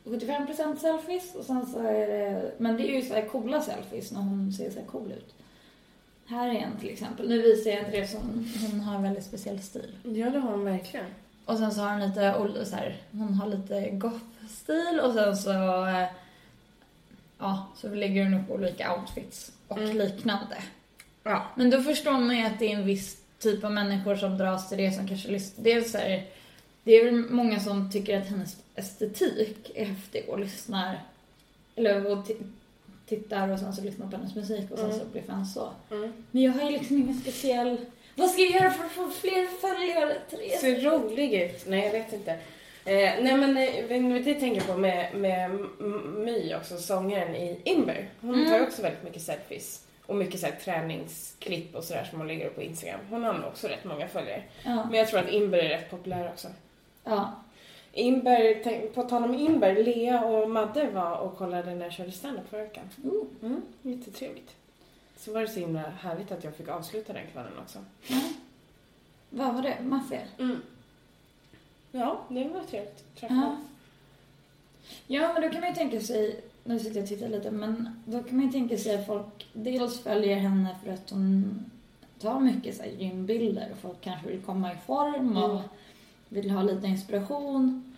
75% 0.05 0.77
selfies 0.77 1.35
och 1.35 1.45
sen 1.45 1.67
så 1.67 1.79
är 1.79 2.07
det, 2.07 2.53
men 2.59 2.77
det 2.77 2.91
är 2.91 2.97
ju 2.97 3.03
så 3.03 3.15
här 3.15 3.29
coola 3.29 3.63
selfies 3.63 4.13
när 4.13 4.21
hon 4.21 4.53
ser 4.53 4.71
så 4.71 4.79
här 4.79 4.87
cool 4.87 5.13
ut. 5.13 5.35
Här 6.27 6.49
är 6.49 6.55
en 6.55 6.81
till 6.81 6.91
exempel. 6.91 7.29
Nu 7.29 7.43
visar 7.43 7.71
jag 7.71 7.79
inte 7.79 8.01
det 8.01 8.07
som 8.07 8.49
hon 8.71 8.81
har 8.81 8.97
en 8.97 9.03
väldigt 9.03 9.25
speciell 9.25 9.63
stil. 9.63 9.97
Ja, 10.03 10.31
det 10.31 10.39
har 10.39 10.51
hon 10.51 10.65
verkligen. 10.65 11.07
Och 11.47 11.59
sen 11.59 11.73
så 11.75 11.81
har 11.81 11.91
hon 11.91 12.09
lite, 12.49 12.67
så 12.67 12.77
här, 12.77 12.97
hon 13.13 13.35
har 13.35 13.47
lite 13.47 13.91
goth-stil 13.91 15.01
och 15.01 15.15
sen 15.15 15.37
så, 15.37 15.87
eh, 15.87 16.09
ja, 17.39 17.69
så 17.77 17.89
lägger 17.89 18.25
hon 18.25 18.35
upp 18.35 18.51
olika 18.51 18.95
outfits 18.95 19.53
och 19.69 19.79
mm. 19.79 19.97
liknande. 19.97 20.57
Ja. 21.23 21.47
Men 21.55 21.71
då 21.71 21.83
förstår 21.83 22.13
man 22.13 22.37
ju 22.37 22.47
att 22.47 22.59
det 22.59 22.73
är 22.73 22.77
en 22.77 22.87
viss 22.87 23.17
typ 23.39 23.65
av 23.65 23.73
människor 23.73 24.17
som 24.17 24.39
dras 24.39 24.69
till 24.69 24.79
det 24.79 24.93
som 24.93 25.09
kanske 25.09 25.29
lyssnar. 25.29 25.65
Dels 25.65 25.95
är 25.95 26.09
det, 26.09 26.25
det 26.85 26.93
är 26.93 27.05
väl 27.05 27.31
många 27.31 27.61
som 27.61 27.91
tycker 27.91 28.21
att 28.21 28.27
hennes 28.27 28.57
estetik 28.75 29.71
är 29.75 29.85
häftig 29.85 30.25
och 30.29 30.39
lyssnar, 30.39 31.01
eller 31.77 32.13
och 32.13 32.31
tittar 33.07 33.49
och 33.49 33.59
sen 33.59 33.73
så 33.73 33.83
lyssnar 33.83 34.11
på 34.11 34.17
hennes 34.17 34.35
musik 34.35 34.71
och 34.71 34.79
sen 34.79 34.91
mm. 34.91 34.99
så 34.99 35.05
blir 35.07 35.23
fans 35.23 35.55
så. 35.55 35.69
Mm. 35.91 36.13
Men 36.31 36.43
jag 36.43 36.53
har 36.53 36.71
ju 36.71 36.79
liksom 36.79 36.97
ingen 36.97 37.21
speciell 37.21 37.79
vad 38.17 38.31
ska 38.31 38.43
jag 38.43 38.51
göra 38.51 38.71
för 38.71 38.85
att 38.85 38.91
få 38.91 39.11
fler 39.11 39.47
följare, 39.47 40.17
Therese? 40.31 40.61
Ser 40.61 40.81
rolig 40.81 41.35
ut. 41.35 41.65
Nej, 41.67 41.85
jag 41.85 41.93
vet 41.93 42.13
inte. 42.13 42.31
Eh, 42.85 43.15
nej 43.23 43.37
men 43.37 43.57
eh, 43.57 44.23
det 44.25 44.35
tänker 44.35 44.61
på 44.61 44.79
med, 44.79 45.15
med 45.15 45.51
My 46.17 46.55
också, 46.55 46.77
sångaren 46.77 47.35
i 47.35 47.61
Imber. 47.65 48.09
Hon 48.21 48.35
mm. 48.35 48.51
tar 48.51 48.63
också 48.63 48.83
väldigt 48.83 49.03
mycket 49.05 49.23
selfies. 49.23 49.87
Och 50.07 50.17
mycket 50.17 50.41
så 50.41 50.47
här, 50.47 50.55
träningsklipp 50.55 51.75
och 51.75 51.85
sådär 51.85 52.07
som 52.11 52.19
hon 52.19 52.29
lägger 52.29 52.47
upp 52.47 52.55
på 52.55 52.63
Instagram. 52.63 53.01
Hon 53.11 53.25
har 53.25 53.47
också 53.47 53.69
rätt 53.69 53.85
många 53.85 54.09
följare. 54.09 54.43
Ja. 54.65 54.85
Men 54.85 54.99
jag 54.99 55.09
tror 55.09 55.21
att 55.21 55.31
Imber 55.31 55.59
är 55.59 55.69
rätt 55.69 55.91
populär 55.91 56.29
också. 56.29 56.49
Ja. 57.05 57.35
Tänk, 58.65 58.95
på 58.95 59.03
tal 59.03 59.25
om 59.25 59.35
Imber, 59.35 59.85
Lea 59.85 60.25
och 60.25 60.51
Madde 60.51 60.91
var 60.91 61.17
och 61.17 61.37
kollade 61.39 61.75
när 61.75 61.87
jag 61.87 61.93
körde 61.93 62.13
standup 62.13 62.49
förra 62.51 62.63
veckan. 62.63 62.85
Mm. 63.05 63.29
Mm, 63.43 63.63
jättetrevligt 63.83 64.55
så 65.17 65.33
var 65.33 65.41
det 65.41 65.49
så 65.49 65.61
himla 65.61 65.81
härligt 65.81 66.33
att 66.33 66.45
jag 66.45 66.55
fick 66.55 66.69
avsluta 66.69 67.13
den 67.13 67.27
kvällen 67.33 67.59
också. 67.63 67.79
Ja. 68.07 68.21
Vad 69.31 69.55
var 69.55 69.63
det? 69.63 69.77
Maffia? 69.83 70.21
Mm. 70.39 70.63
Ja, 71.93 72.21
det 72.29 72.49
var 72.49 72.63
trevligt. 72.63 73.05
Ja. 73.21 73.57
ja, 75.07 75.33
men 75.33 75.43
då 75.43 75.51
kan 75.51 75.61
man 75.61 75.69
ju 75.71 75.75
tänka 75.75 76.01
sig, 76.01 76.41
nu 76.65 76.79
sitter 76.79 76.95
jag 76.97 77.03
och 77.03 77.09
tittar 77.09 77.29
lite, 77.29 77.51
men 77.51 78.03
då 78.05 78.23
kan 78.23 78.37
man 78.37 78.47
ju 78.47 78.53
tänka 78.53 78.79
sig 78.79 78.95
att 78.95 79.07
folk 79.07 79.47
dels 79.53 80.01
följer 80.01 80.37
henne 80.37 80.77
för 80.85 80.93
att 80.93 81.11
hon 81.11 81.65
tar 82.19 82.41
mycket 82.41 82.77
så 82.77 82.83
här, 82.83 82.91
gymbilder 82.91 83.69
och 83.73 83.79
folk 83.79 84.01
kanske 84.01 84.29
vill 84.29 84.43
komma 84.43 84.73
i 84.73 84.77
form 84.87 85.37
och 85.37 85.51
mm. 85.51 85.69
vill 86.29 86.51
ha 86.51 86.63
lite 86.63 86.87
inspiration. 86.87 87.95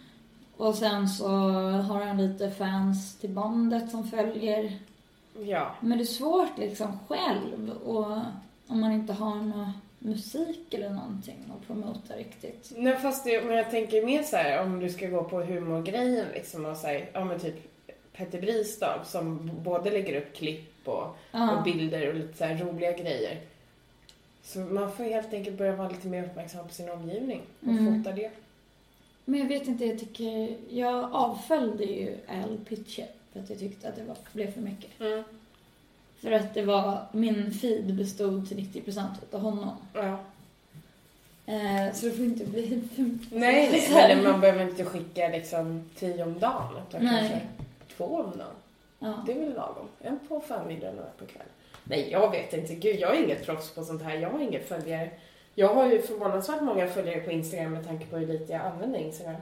Och 0.56 0.74
sen 0.74 1.08
så 1.08 1.28
har 1.70 2.04
han 2.04 2.16
lite 2.16 2.50
fans 2.50 3.18
till 3.18 3.30
bandet 3.30 3.90
som 3.90 4.08
följer. 4.08 4.78
Ja. 5.40 5.74
Men 5.80 5.98
det 5.98 6.04
är 6.04 6.06
svårt 6.06 6.58
liksom 6.58 6.98
själv 7.08 7.70
och 7.70 8.16
om 8.66 8.80
man 8.80 8.92
inte 8.92 9.12
har 9.12 9.34
någon 9.34 9.72
musik 9.98 10.74
eller 10.74 10.90
någonting 10.90 11.52
att 11.56 11.66
promota 11.66 12.16
riktigt. 12.16 12.72
Nej 12.76 12.96
fast 12.96 13.24
det, 13.24 13.44
men 13.44 13.56
jag 13.56 13.70
tänker 13.70 14.06
mer 14.06 14.22
så 14.22 14.36
här, 14.36 14.62
om 14.62 14.80
du 14.80 14.88
ska 14.88 15.06
gå 15.06 15.24
på 15.24 15.40
humorgrejen 15.40 16.26
liksom 16.34 16.64
och 16.64 16.76
säga, 16.76 17.06
ja 17.12 17.24
men 17.24 17.40
typ 17.40 17.54
Petter 18.12 18.40
Bristav 18.40 19.04
som 19.04 19.50
både 19.64 19.90
lägger 19.90 20.20
upp 20.20 20.34
klipp 20.34 20.88
och, 20.88 21.16
och 21.32 21.62
bilder 21.64 22.08
och 22.08 22.14
lite 22.14 22.38
så 22.38 22.64
roliga 22.64 22.92
grejer. 22.92 23.40
Så 24.42 24.58
man 24.58 24.92
får 24.92 25.04
helt 25.04 25.32
enkelt 25.32 25.58
börja 25.58 25.76
vara 25.76 25.88
lite 25.88 26.06
mer 26.06 26.24
uppmärksam 26.24 26.66
på 26.66 26.74
sin 26.74 26.90
omgivning 26.90 27.42
och 27.60 27.68
mm. 27.68 28.04
fota 28.04 28.16
det. 28.16 28.30
Men 29.24 29.40
jag 29.40 29.48
vet 29.48 29.68
inte, 29.68 29.84
jag 29.84 29.98
tycker, 29.98 30.56
jag 30.68 31.14
avföljde 31.14 31.84
ju 31.84 32.16
Al 32.28 32.58
Pitcher 32.68 33.06
för 33.38 33.44
att 33.44 33.50
jag 33.50 33.70
tyckte 33.70 33.88
att 33.88 33.96
det 33.96 34.02
var, 34.02 34.16
blev 34.32 34.52
för 34.52 34.60
mycket. 34.60 35.00
Mm. 35.00 35.24
För 36.20 36.32
att 36.32 36.54
det 36.54 36.62
var, 36.62 37.06
min 37.12 37.54
feed 37.54 37.94
bestod 37.94 38.48
till 38.48 38.56
90% 38.56 39.04
av 39.32 39.40
honom. 39.40 39.76
Ja. 39.92 40.18
Eh, 41.46 41.94
så 41.94 42.06
det 42.06 42.12
får 42.12 42.24
inte 42.24 42.44
bli 42.44 42.82
för 42.96 43.36
Nej, 43.36 43.88
nej, 43.90 44.10
eller 44.10 44.30
man 44.30 44.40
behöver 44.40 44.62
inte 44.62 44.84
skicka 44.84 45.28
liksom 45.28 45.90
tio 45.96 46.24
om 46.24 46.38
dagen. 46.38 46.76
Utan 46.88 47.04
nej. 47.04 47.18
kanske 47.20 47.46
två 47.96 48.04
om 48.04 48.38
dagen. 48.38 48.54
Ja. 48.98 49.22
Det 49.26 49.32
är 49.32 49.38
väl 49.40 49.54
lagom. 49.54 49.88
En 50.00 50.18
på 50.28 50.40
förmiddagen 50.40 50.98
och 50.98 51.04
en 51.04 51.10
på 51.18 51.26
kvällen. 51.26 51.52
Nej, 51.84 52.08
jag 52.10 52.30
vet 52.30 52.52
inte. 52.52 52.74
Gud, 52.74 53.00
jag 53.00 53.16
är 53.16 53.24
inget 53.24 53.46
proffs 53.46 53.70
på 53.74 53.84
sånt 53.84 54.02
här. 54.02 54.14
Jag 54.14 54.30
har 54.30 54.40
inget 54.40 54.68
följare. 54.68 55.10
Jag 55.54 55.74
har 55.74 55.86
ju 55.86 56.02
förvånansvärt 56.02 56.62
många 56.62 56.86
följare 56.86 57.20
på 57.20 57.30
Instagram 57.30 57.72
med 57.72 57.86
tanke 57.86 58.06
på 58.06 58.16
hur 58.16 58.26
lite 58.26 58.52
jag 58.52 58.62
använder 58.62 58.98
Instagram. 58.98 59.40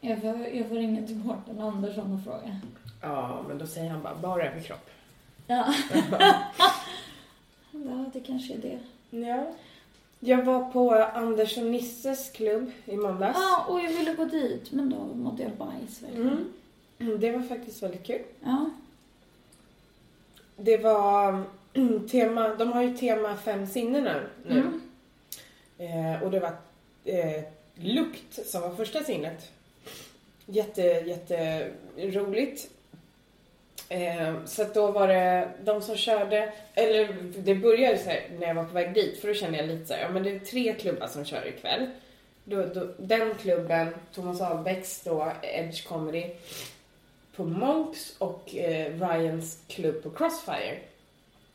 Jag 0.00 0.20
får, 0.20 0.46
jag 0.52 0.68
får 0.68 0.74
ringa 0.74 1.06
till 1.06 1.16
Mårten 1.16 1.60
Andersson 1.60 2.14
och 2.14 2.24
fråga. 2.24 2.60
Ja, 3.02 3.44
men 3.48 3.58
då 3.58 3.66
säger 3.66 3.90
han 3.90 4.02
bara, 4.02 4.14
bara 4.14 4.44
överkropp. 4.44 4.90
Ja. 5.46 5.74
ja, 7.72 8.04
det 8.12 8.20
kanske 8.20 8.54
är 8.54 8.58
det. 8.58 8.78
Ja. 9.10 9.46
Jag 10.20 10.44
var 10.44 10.72
på 10.72 10.94
Anders 10.94 11.58
och 11.58 11.64
Nisses 11.64 12.30
klubb 12.30 12.70
i 12.84 12.96
måndags. 12.96 13.38
Ja, 13.38 13.64
och 13.68 13.80
jag 13.80 13.90
ville 13.90 14.14
gå 14.14 14.24
dit, 14.24 14.72
men 14.72 14.90
då 14.90 14.96
mådde 15.14 15.42
jag 15.42 15.52
bajs 15.52 16.02
verkligen. 16.02 16.52
Mm. 16.98 17.20
Det 17.20 17.32
var 17.32 17.42
faktiskt 17.42 17.82
väldigt 17.82 18.06
kul. 18.06 18.22
Ja. 18.44 18.70
Det 20.56 20.76
var 20.76 21.44
tema, 22.08 22.48
de 22.48 22.72
har 22.72 22.82
ju 22.82 22.96
tema 22.96 23.36
fem 23.36 23.66
sinnen 23.66 24.04
nu. 24.04 24.28
Mm. 24.48 24.80
Eh, 25.78 26.22
och 26.22 26.30
det 26.30 26.40
var 26.40 26.52
eh, 27.04 27.44
lukt 27.74 28.46
som 28.46 28.62
var 28.62 28.74
första 28.74 29.04
sinnet. 29.04 29.52
Jätte, 30.50 30.82
jätte 30.82 31.68
roligt. 31.96 32.70
Eh, 33.88 34.44
så 34.44 34.62
att 34.62 34.74
då 34.74 34.90
var 34.90 35.08
det 35.08 35.48
de 35.64 35.82
som 35.82 35.96
körde, 35.96 36.52
eller 36.74 37.08
det 37.38 37.54
började 37.54 37.98
så 37.98 38.10
här, 38.10 38.30
när 38.38 38.46
jag 38.46 38.54
var 38.54 38.64
på 38.64 38.74
väg 38.74 38.94
dit 38.94 39.20
för 39.20 39.28
då 39.28 39.34
kände 39.34 39.58
jag 39.58 39.66
lite 39.66 39.86
så 39.86 39.94
här, 39.94 40.00
ja 40.00 40.08
men 40.08 40.22
det 40.22 40.30
är 40.30 40.38
tre 40.38 40.74
klubbar 40.74 41.06
som 41.06 41.24
kör 41.24 41.48
ikväll. 41.48 41.86
Då, 42.44 42.66
då, 42.66 42.86
den 42.98 43.34
klubben, 43.34 43.94
Thomas 44.14 44.40
Ahlbäcks 44.40 45.00
då, 45.04 45.32
Edge 45.42 45.88
Comedy 45.88 46.24
på 47.36 47.44
Monks 47.44 48.16
och 48.18 48.56
eh, 48.56 48.92
Ryans 49.00 49.58
klubb 49.68 50.02
på 50.02 50.10
Crossfire. 50.10 50.78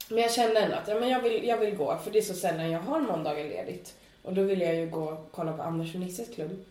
Men 0.09 0.17
jag 0.17 0.31
kände 0.31 0.59
ändå 0.59 0.75
att 0.75 0.87
ja, 0.87 0.99
men 0.99 1.09
jag, 1.09 1.21
vill, 1.21 1.47
jag 1.47 1.57
vill 1.57 1.75
gå 1.75 1.97
för 1.97 2.11
det 2.11 2.19
är 2.19 2.21
så 2.21 2.33
sällan 2.33 2.71
jag 2.71 2.79
har 2.79 2.99
måndagar 2.99 3.43
ledigt. 3.43 3.93
Och 4.21 4.33
då 4.33 4.43
ville 4.43 4.65
jag 4.65 4.75
ju 4.75 4.89
gå 4.89 5.03
och 5.03 5.27
kolla 5.31 5.53
på 5.53 5.63
Anders 5.63 5.95
och 5.95 6.01
Nisses 6.01 6.35
klubb. 6.35 6.65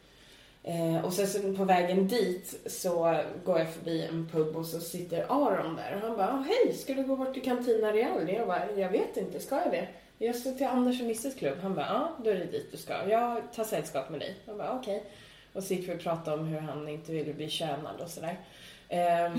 Eh, 0.65 1.05
och 1.05 1.13
sen 1.13 1.27
så 1.27 1.53
på 1.53 1.65
vägen 1.65 2.09
dit 2.09 2.61
så 2.67 3.21
går 3.45 3.59
jag 3.59 3.69
förbi 3.69 4.07
en 4.07 4.29
pub 4.33 4.57
och 4.57 4.67
så 4.67 4.81
sitter 4.81 5.27
Aron 5.29 5.77
där. 5.77 5.95
Och 5.95 6.09
han 6.09 6.17
bara, 6.17 6.29
ah, 6.29 6.45
hej, 6.49 6.73
ska 6.73 6.95
du 6.95 7.03
gå 7.03 7.17
bort 7.17 7.35
till 7.35 7.43
Cantina 7.43 7.93
Real? 7.93 8.29
Jag 8.29 8.47
bara, 8.47 8.73
jag 8.77 8.89
vet 8.89 9.17
inte, 9.17 9.41
ska 9.41 9.57
jag 9.57 9.73
det? 9.73 9.89
Jag 10.19 10.37
ska 10.37 10.51
till 10.51 10.67
Anders 10.67 11.01
och 11.01 11.07
Nisses 11.07 11.35
klubb. 11.35 11.59
Han 11.63 11.75
bara, 11.75 11.87
ja, 11.87 12.17
då 12.25 12.31
är 12.31 12.35
det 12.35 12.45
dit 12.45 12.69
du 12.73 12.77
ska. 12.77 13.09
Jag 13.09 13.53
tar 13.53 13.65
sällskap 13.65 14.11
med 14.11 14.21
dig. 14.21 14.37
Jag 14.47 14.57
bara, 14.57 14.73
okej. 14.73 15.05
Och 15.53 15.63
så 15.63 15.75
gick 15.75 15.89
vi 15.89 15.95
och 15.95 16.01
pratade 16.01 16.37
om 16.37 16.47
hur 16.47 16.59
han 16.59 16.89
inte 16.89 17.13
ville 17.13 17.35
bli 17.35 17.49
tjänad 17.49 18.01
och 18.01 18.09
sådär. 18.09 18.37
Eh, 18.89 19.33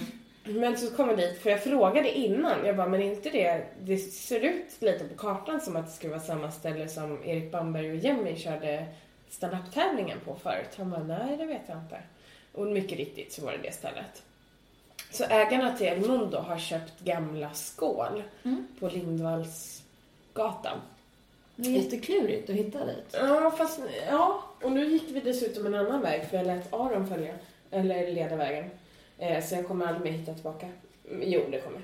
men 0.45 0.77
så 0.77 0.95
kom 0.95 1.09
jag 1.09 1.17
dit, 1.17 1.39
för 1.39 1.49
jag 1.49 1.63
frågade 1.63 2.11
innan, 2.11 2.65
jag 2.65 2.75
bara, 2.75 2.89
men 2.89 3.01
inte 3.01 3.29
det, 3.29 3.65
det 3.81 3.97
ser 3.97 4.39
ut 4.39 4.81
lite 4.81 5.03
på 5.03 5.15
kartan 5.15 5.61
som 5.61 5.75
att 5.75 5.85
det 5.85 5.91
skulle 5.91 6.11
vara 6.11 6.21
samma 6.21 6.51
ställe 6.51 6.87
som 6.87 7.23
Erik 7.25 7.51
Bamberg 7.51 7.91
och 7.91 7.95
Jemmy 7.95 8.35
körde 8.35 8.85
standup-tävlingen 9.37 10.19
på 10.25 10.35
förut. 10.35 10.69
Han 10.77 10.89
bara, 10.91 11.03
nej 11.03 11.37
det 11.37 11.45
vet 11.45 11.61
jag 11.67 11.77
inte. 11.77 12.01
Och 12.51 12.67
mycket 12.67 12.97
riktigt 12.97 13.33
så 13.33 13.45
var 13.45 13.51
det 13.51 13.57
det 13.57 13.71
stället. 13.71 14.23
Så 15.11 15.23
ägarna 15.23 15.77
till 15.77 15.87
El 15.87 15.99
Mundo 15.99 16.37
har 16.37 16.57
köpt 16.59 16.99
gamla 16.99 17.53
skål 17.53 18.23
Mm. 18.43 18.67
på 18.79 18.87
Lindvallsgatan. 18.89 20.77
Det 21.55 21.69
är 21.69 21.81
jätteklurigt 21.83 22.49
att 22.49 22.55
hitta 22.55 22.85
dit. 22.85 23.05
Ja, 23.13 23.51
fast 23.57 23.79
ja. 24.09 24.43
Och 24.61 24.71
nu 24.71 24.85
gick 24.85 25.03
vi 25.09 25.19
dessutom 25.19 25.65
en 25.65 25.75
annan 25.75 26.01
väg 26.01 26.25
för 26.29 26.37
jag 26.37 26.45
lät 26.47 26.73
Aron 26.73 27.07
följa, 27.07 27.33
eller 27.71 28.11
leda 28.11 28.35
vägen. 28.35 28.69
Eh, 29.17 29.43
så 29.43 29.55
jag 29.55 29.67
kommer 29.67 29.85
aldrig 29.87 30.11
mer 30.11 30.19
hitta 30.19 30.33
tillbaka. 30.33 30.67
Jo, 31.21 31.41
det 31.51 31.61
kommer. 31.61 31.81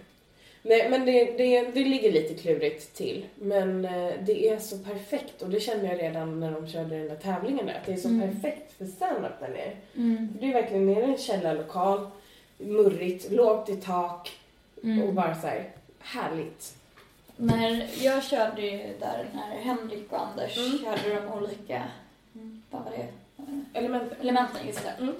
Nej, 0.62 0.90
men 0.90 1.06
det, 1.06 1.26
det, 1.38 1.62
det 1.74 1.84
ligger 1.86 2.12
lite 2.12 2.34
klurigt 2.42 2.94
till. 2.96 3.26
Men 3.36 3.86
eh, 3.86 4.14
det 4.22 4.50
är 4.50 4.60
så 4.60 4.78
perfekt 4.78 5.42
och 5.42 5.50
det 5.50 5.60
kände 5.60 5.86
jag 5.88 6.00
redan 6.00 6.40
när 6.40 6.52
de 6.52 6.68
körde 6.68 6.98
den 7.00 7.08
där 7.08 7.16
tävlingen 7.16 7.66
där. 7.66 7.74
Att 7.74 7.86
det 7.86 7.94
är 7.94 7.98
så 7.98 8.08
Mm. 8.08 8.32
perfekt 8.32 8.78
för 8.78 8.86
stand-up 8.86 9.40
där 9.40 9.48
nere. 9.50 9.72
Mm. 9.96 10.30
Det 10.40 10.46
är 10.50 10.54
verkligen 10.54 10.86
nere 10.86 11.02
i 11.06 11.12
en 11.12 11.18
källarlokal, 11.18 12.08
murrigt, 12.58 13.32
lågt 13.32 13.70
i 13.70 13.76
tak 13.76 14.38
och 14.78 14.84
Mm. 14.84 15.16
bara 15.16 15.36
så 15.42 15.48
här 15.48 15.70
härligt. 16.00 16.76
När 17.36 17.90
jag 18.04 18.24
körde 18.24 18.62
ju 18.62 18.78
där 19.00 19.26
när 19.34 19.58
Henrik 19.62 20.12
och 20.14 20.22
Anders 20.28 20.58
Mm. 20.58 20.80
körde 20.80 21.14
de 21.22 21.34
olika, 21.34 21.84
vad 22.72 22.84
var 22.84 22.92
det? 22.92 23.08
Element. 23.80 24.12
Elementen, 24.22 24.68
just 24.68 24.84
det. 24.84 24.94
Mm. 25.00 25.16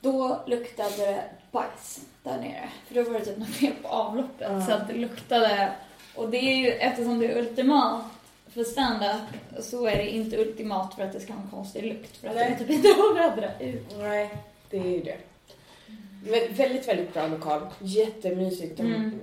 Då 0.00 0.40
luktade 0.46 0.96
det 0.96 1.24
bajs 1.52 2.00
där 2.22 2.36
nere. 2.38 2.68
För 2.88 2.94
då 2.94 3.02
var 3.02 3.18
det 3.18 3.24
typ 3.24 3.38
något 3.38 3.48
fel 3.48 3.72
på 3.82 3.88
avloppet. 3.88 4.48
Ja. 4.50 4.66
Så 4.66 4.72
att 4.72 4.88
det 4.88 4.94
luktade. 4.94 5.72
Och 6.14 6.28
det 6.30 6.36
är 6.38 6.56
ju, 6.56 6.70
eftersom 6.70 7.18
det 7.18 7.26
är 7.26 7.38
ultimat 7.38 8.04
för 8.54 8.64
stand-up 8.64 9.62
så 9.64 9.86
är 9.86 9.96
det 9.96 10.10
inte 10.10 10.36
ultimat 10.36 10.94
för 10.94 11.02
att 11.04 11.12
det 11.12 11.20
ska 11.20 11.32
ha 11.32 11.42
en 11.42 11.48
konstig 11.50 11.84
lukt. 11.84 12.16
För 12.16 12.28
att 12.28 12.34
Nej. 12.34 12.50
det 12.58 12.64
typ 12.64 12.70
inte 12.70 12.88
att 12.88 13.16
vädra 13.16 13.58
ut. 13.60 13.94
Nej, 13.98 14.30
det 14.70 14.78
är 14.78 14.84
ju 14.90 15.00
det. 15.02 15.16
Men 16.24 16.54
väldigt, 16.54 16.88
väldigt 16.88 17.12
bra 17.14 17.26
lokal. 17.26 17.66
Jättemysigt. 17.78 18.76
De 18.76 18.82
Mm. 18.82 19.20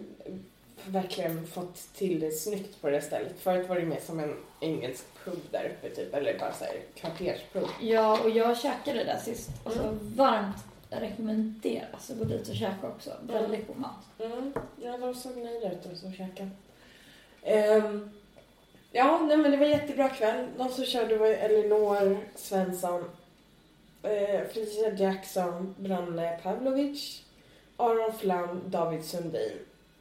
verkligen 0.86 1.48
fått 1.48 1.76
till 1.94 2.20
det 2.20 2.32
snyggt 2.32 2.82
på 2.82 2.90
det 2.90 3.02
stället. 3.02 3.34
Förut 3.40 3.70
var 3.70 3.76
det 3.76 3.86
mer 3.86 4.00
som 4.06 4.20
en 4.20 4.36
engelsk 4.60 5.04
pub 5.26 5.40
där 5.52 5.66
uppe 5.66 5.96
typ. 5.96 6.14
Eller 6.14 6.40
bara 6.40 6.54
så 6.54 6.64
här 6.66 6.74
kvarterspub. 6.96 7.68
Ja, 7.82 8.20
och 8.24 8.30
jag 8.30 8.58
käkade 8.58 9.04
där 9.04 9.18
sist. 9.18 9.50
Och 9.64 9.72
så 9.72 9.80
Mm. 9.84 10.14
varmt 10.16 10.56
rekommenderas 10.90 12.12
att 12.12 12.18
gå 12.18 12.24
dit 12.24 12.50
och 12.50 12.56
käka 12.56 12.88
också. 12.88 13.12
Väldigt 13.22 13.68
god 13.68 13.78
mat. 13.78 14.06
Mm. 14.20 14.54
Ja, 14.82 14.98
de 14.98 15.16
såg 15.16 15.38
nöjda 15.38 15.72
ut 15.72 15.86
och 15.92 15.98
så 15.98 16.12
käkade. 16.12 16.50
Ehm, 17.44 18.10
ja, 18.92 19.20
nej, 19.28 19.38
men 19.38 19.52
det 19.52 19.58
var 19.58 19.66
en 19.66 19.72
jättebra 19.72 20.10
kväll. 20.10 20.48
De 20.58 20.70
som 20.70 20.86
körde 20.86 21.18
var 21.18 21.28
Elinor 21.28 22.18
Svensson, 22.36 23.04
eh, 24.04 24.48
Felicia 24.48 24.94
Jackson, 24.94 25.76
Branne 25.78 26.40
Pavlovic, 26.44 27.24
Aron 27.78 28.14
Flam, 28.14 28.62
David 28.66 29.06
Sundin, 29.06 29.52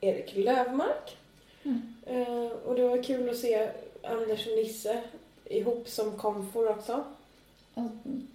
Erik 0.00 0.36
Lövmark. 0.36 1.16
Mm. 1.62 1.94
Eh, 2.06 2.52
och 2.52 2.74
det 2.74 2.88
var 2.88 3.02
kul 3.02 3.30
att 3.30 3.36
se 3.36 3.70
Anders 4.02 4.46
och 4.46 4.56
Nisse 4.56 5.02
ihop 5.44 5.88
som 5.88 6.18
komfor 6.18 6.68
också. 6.70 7.04
Och 7.76 7.90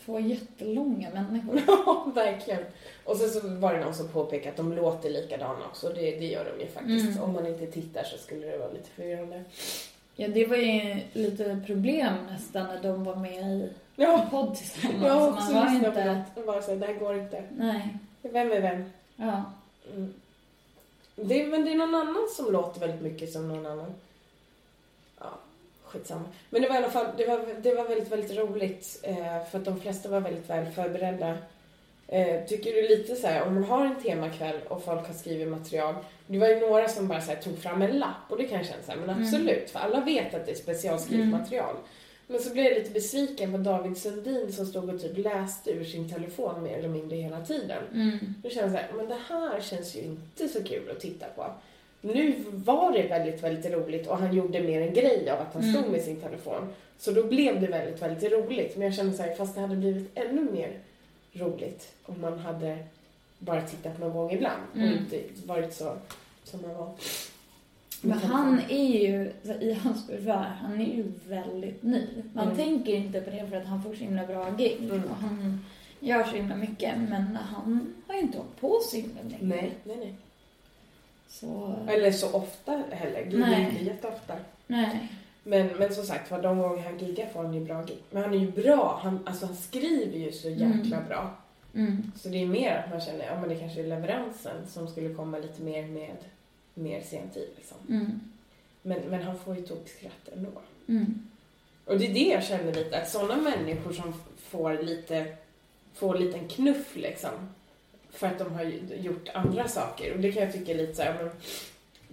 två 0.05 0.19
jättelånga 0.19 1.09
människor. 1.09 1.61
Ja, 1.67 2.11
verkligen. 2.15 2.63
Och 3.05 3.17
sen 3.17 3.29
så 3.29 3.47
var 3.47 3.73
det 3.73 3.79
någon 3.79 3.93
som 3.95 4.07
påpekade 4.07 4.49
att 4.49 4.57
de 4.57 4.73
låter 4.73 5.09
likadana 5.09 5.65
också. 5.69 5.89
Det, 5.89 6.01
det 6.11 6.25
gör 6.25 6.45
de 6.57 6.63
ju 6.63 6.69
faktiskt. 6.71 7.05
Mm. 7.17 7.23
Om 7.23 7.33
man 7.33 7.47
inte 7.47 7.65
tittar 7.67 8.03
så 8.03 8.17
skulle 8.17 8.45
det 8.47 8.57
vara 8.57 8.71
lite 8.71 8.89
förvirrande. 8.89 9.43
Ja, 10.15 10.27
det 10.27 10.45
var 10.45 10.55
ju 10.57 10.95
lite 11.13 11.61
problem 11.65 12.13
nästan 12.31 12.67
när 12.67 12.81
de 12.83 13.03
var 13.03 13.15
med 13.15 13.43
i 13.43 13.69
Ja, 13.95 14.23
en 14.23 14.29
podd 14.29 14.55
tillsammans. 14.55 15.03
jag 15.05 15.13
har 15.13 15.27
Så 15.27 15.33
också 15.33 15.53
man 15.53 15.65
var 15.65 15.73
lyssnat 15.73 15.93
på 15.93 15.99
inte... 15.99 16.03
det. 16.35 16.41
Och 16.41 16.45
bara 16.47 16.61
så 16.61 16.71
här, 16.71 16.77
det 16.77 16.85
här 16.85 16.93
går 16.93 17.17
inte. 17.17 17.43
Nej. 17.57 17.97
Vem 18.21 18.51
är 18.51 18.61
vem? 18.61 18.83
Ja. 19.15 19.43
Mm. 19.93 20.13
Det, 21.15 21.45
men 21.47 21.65
det 21.65 21.71
är 21.71 21.75
någon 21.75 21.95
annan 21.95 22.27
som 22.35 22.53
låter 22.53 22.79
väldigt 22.79 23.01
mycket 23.01 23.31
som 23.31 23.47
någon 23.47 23.65
annan. 23.65 23.93
Skitsamma. 25.91 26.23
Men 26.49 26.61
det 26.61 26.67
var 26.67 26.75
i 26.75 26.77
alla 26.77 26.89
fall, 26.89 27.07
det 27.17 27.25
var, 27.27 27.45
det 27.61 27.73
var 27.75 27.83
väldigt, 27.87 28.11
väldigt 28.11 28.37
roligt. 28.37 28.99
Eh, 29.03 29.43
för 29.51 29.57
att 29.59 29.65
de 29.65 29.79
flesta 29.79 30.09
var 30.09 30.19
väldigt 30.19 30.49
väl 30.49 30.65
förberedda. 30.71 31.37
Eh, 32.07 32.43
tycker 32.47 32.73
du 32.73 32.81
lite 32.87 33.15
så 33.15 33.27
här, 33.27 33.43
om 33.47 33.53
man 33.53 33.63
har 33.63 33.85
en 33.85 34.01
temakväll 34.03 34.59
och 34.67 34.83
folk 34.83 35.07
har 35.07 35.13
skrivit 35.13 35.47
material. 35.47 35.95
Det 36.27 36.37
var 36.39 36.47
ju 36.47 36.59
några 36.59 36.87
som 36.87 37.07
bara 37.07 37.21
så 37.21 37.31
här, 37.31 37.37
tog 37.41 37.57
fram 37.59 37.81
en 37.81 37.99
lapp 37.99 38.25
och 38.29 38.37
det 38.37 38.43
kan 38.43 38.57
jag 38.57 38.67
känna 38.67 38.83
så 38.85 38.91
här, 38.91 38.97
men 38.99 39.09
Mm. 39.09 39.23
absolut. 39.23 39.69
För 39.69 39.79
alla 39.79 39.99
vet 40.01 40.33
att 40.33 40.45
det 40.45 40.51
är 40.51 40.55
specialskrivet 40.55 41.25
Mm. 41.27 41.39
material. 41.39 41.75
Men 42.27 42.39
så 42.41 42.53
blev 42.53 42.65
jag 42.65 42.73
lite 42.73 42.91
besviken 42.91 43.51
på 43.51 43.57
David 43.57 43.97
Sundin 43.97 44.51
som 44.53 44.65
stod 44.65 44.89
och 44.93 45.01
typ 45.01 45.17
läste 45.17 45.71
ur 45.71 45.83
sin 45.83 46.09
telefon 46.13 46.63
mer 46.63 46.77
eller 46.77 46.89
mindre 46.89 47.17
hela 47.17 47.41
tiden. 47.45 47.83
Mm. 47.93 48.17
Då 48.43 48.49
kände 48.49 48.63
jag 48.63 48.71
så 48.71 48.77
här, 48.77 48.97
men 48.97 49.07
det 49.07 49.17
här 49.29 49.61
känns 49.61 49.95
ju 49.95 49.99
inte 50.01 50.47
så 50.47 50.63
kul 50.63 50.91
att 50.91 50.99
titta 50.99 51.25
på. 51.35 51.45
Nu 52.01 52.35
var 52.49 52.91
det 52.91 53.07
väldigt, 53.07 53.43
väldigt 53.43 53.71
roligt 53.73 54.07
och 54.07 54.17
han 54.17 54.35
gjorde 54.35 54.61
mer 54.63 54.81
en 54.81 54.93
grej 54.93 55.29
av 55.29 55.39
att 55.39 55.53
han 55.53 55.63
Mm. 55.63 55.75
stod 55.75 55.91
med 55.91 56.01
sin 56.01 56.15
telefon. 56.21 56.67
Så 56.97 57.11
då 57.11 57.23
blev 57.23 57.61
det 57.61 57.67
väldigt, 57.67 58.01
väldigt 58.01 58.31
roligt. 58.31 58.77
Men 58.77 58.85
jag 58.87 58.95
kände 58.95 59.13
så 59.17 59.23
här, 59.23 59.35
fast 59.35 59.55
det 59.55 59.61
hade 59.61 59.75
blivit 59.75 60.11
ännu 60.17 60.41
mer 60.51 60.71
roligt 61.33 61.93
om 62.05 62.21
man 62.21 62.39
hade 62.39 62.77
bara 63.39 63.61
tittat 63.61 63.99
någon 63.99 64.13
gång 64.13 64.31
ibland 64.31 64.61
och 64.71 64.77
Mm. 64.77 64.97
inte 64.97 65.19
varit 65.45 65.73
så 65.73 65.93
som 66.43 66.61
man 66.61 66.73
var. 66.75 66.91
Men 68.01 68.17
han 68.19 68.61
är 68.69 68.97
ju, 68.97 69.31
i 69.59 69.73
hans 69.73 70.07
försvar, 70.07 70.45
han 70.61 70.81
är 70.81 70.85
ju 70.95 71.03
väldigt 71.27 71.83
ny. 71.83 72.07
Man 72.33 72.45
Mm. 72.45 72.57
tänker 72.57 72.93
inte 72.93 73.21
på 73.21 73.29
det 73.31 73.47
för 73.49 73.57
att 73.57 73.65
han 73.67 73.83
får 73.83 73.89
så 73.93 74.03
himla 74.03 74.25
bra 74.25 74.49
gig 74.57 74.77
Mm. 74.81 75.03
och 75.03 75.15
han 75.15 75.65
gör 75.99 76.23
så 76.23 76.35
himla 76.35 76.55
mycket. 76.55 76.97
Men 77.09 77.35
han 77.35 77.93
har 78.07 78.15
ju 78.15 78.21
inte 78.21 78.37
hållit 78.37 78.59
på 78.61 78.79
så 78.83 78.95
himla 78.97 79.21
länge. 79.21 79.37
Nej, 79.41 79.71
nej, 79.83 79.97
nej. 79.97 80.13
Så, 81.31 81.75
Eller 81.87 82.11
så 82.11 82.31
ofta 82.33 82.83
heller. 82.91 83.25
Giggar 83.25 83.59
inte 83.59 83.83
jätteofta. 83.83 84.33
nej. 84.67 85.07
Men, 85.43 85.67
men 85.67 85.93
som 85.95 86.03
sagt, 86.05 86.27
för 86.27 86.41
de 86.41 86.57
gånger 86.59 86.83
han 86.83 86.97
giggar 86.97 87.27
får 87.33 87.43
han 87.43 87.53
ju 87.53 87.59
bra 87.65 87.83
gig. 87.83 87.97
Men 88.11 88.23
han 88.23 88.33
är 88.33 88.37
ju 88.37 88.51
bra. 88.51 88.99
Han, 89.03 89.19
alltså 89.25 89.45
han 89.45 89.55
skriver 89.55 90.17
ju 90.17 90.31
så 90.31 90.49
jäkla 90.49 90.97
Mm. 90.97 91.07
bra. 91.07 91.35
Mm. 91.75 92.11
Så 92.15 92.29
det 92.29 92.41
är 92.43 92.45
mer 92.47 92.75
att 92.75 92.89
man 92.89 93.01
känner, 93.01 93.25
ja 93.25 93.39
men 93.39 93.49
det 93.49 93.55
kanske 93.55 93.79
är 93.79 93.87
leveransen 93.87 94.67
som 94.67 94.87
skulle 94.87 95.13
komma 95.13 95.37
lite 95.37 95.61
mer 95.61 95.87
med 95.87 96.15
mer 96.73 97.01
sen 97.01 97.29
tid 97.29 97.49
liksom. 97.57 97.77
Mm. 97.89 98.19
Men, 98.81 98.99
men 98.99 99.23
han 99.23 99.39
får 99.39 99.55
ju 99.55 99.61
tokskratt 99.61 100.29
ändå. 100.33 100.49
Mm. 100.87 101.27
Och 101.85 101.99
det 101.99 102.07
är 102.07 102.13
det 102.13 102.27
jag 102.33 102.43
känner 102.43 102.73
lite, 102.73 102.97
att 103.01 103.09
sådana 103.09 103.35
människor 103.41 103.93
som 103.93 104.13
får 104.37 104.73
lite 104.83 105.25
få 105.93 106.13
en 106.15 106.21
liten 106.25 106.47
knuff 106.47 106.95
liksom. 106.95 107.31
För 108.11 108.27
att 108.27 108.39
de 108.39 108.53
har 108.53 108.63
gjort 108.95 109.29
andra 109.33 109.67
saker. 109.67 110.13
Och 110.13 110.19
det 110.19 110.31
kan 110.31 110.43
jag 110.43 110.53
tycka 110.53 110.71
är 110.71 110.77
lite 110.77 110.95
så 110.95 111.01
här, 111.01 111.23
men 111.23 111.31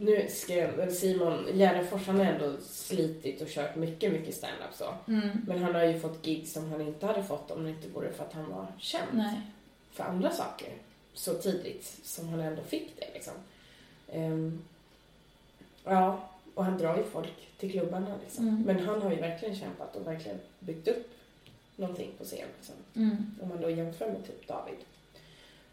nu 0.01 0.27
skrev 0.29 0.91
Simon 0.91 1.47
Gärdenfors, 1.55 2.07
han 2.07 2.19
har 2.19 2.25
ändå 2.25 2.57
slitit 2.63 3.43
och 3.43 3.49
kört 3.49 3.77
mycket, 3.77 4.13
mycket 4.13 4.35
stand-up 4.35 4.75
så. 4.75 4.95
Mm. 5.13 5.29
Men 5.47 5.63
han 5.63 5.75
har 5.75 5.85
ju 5.85 6.01
fått 6.01 6.23
gig 6.23 6.49
som 6.49 6.71
han 6.71 6.81
inte 6.81 7.07
hade 7.07 7.25
fått 7.25 7.51
om 7.51 7.65
det 7.65 7.71
inte 7.71 7.89
vore 7.89 8.13
för 8.13 8.25
att 8.25 8.33
han 8.33 8.51
var 8.51 8.67
känd 8.79 9.09
Nej. 9.13 9.41
för 9.93 10.05
andra 10.05 10.31
saker 10.31 10.69
så 11.15 11.35
tidigt 11.35 11.99
som 12.03 12.29
han 12.29 12.41
ändå 12.41 12.63
fick 12.63 12.97
det 12.97 13.07
liksom. 13.15 13.35
Ehm, 14.13 14.63
ja, 15.85 16.29
och 16.55 16.65
han 16.65 16.79
drar 16.79 16.97
ju 16.97 17.05
folk 17.05 17.49
till 17.59 17.71
klubbarna 17.71 18.15
liksom. 18.23 18.49
Mm. 18.49 18.63
Men 18.63 18.87
han 18.87 19.03
har 19.03 19.11
ju 19.11 19.21
verkligen 19.21 19.57
kämpat 19.57 19.97
och 19.97 20.07
verkligen 20.07 20.39
byggt 20.59 20.89
upp 20.89 21.11
någonting 21.77 22.11
på 22.19 22.25
scen 22.25 22.49
liksom. 22.57 22.75
Mm. 22.95 23.35
Om 23.43 23.49
man 23.49 23.61
då 23.61 23.71
jämför 23.71 24.07
med 24.07 24.27
typ 24.27 24.49
David. 24.49 24.77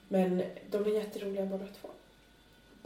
Men 0.08 0.44
de 0.72 0.86
är 0.86 0.90
jätteroliga 0.90 1.46
båda 1.46 1.66
två. 1.82 1.90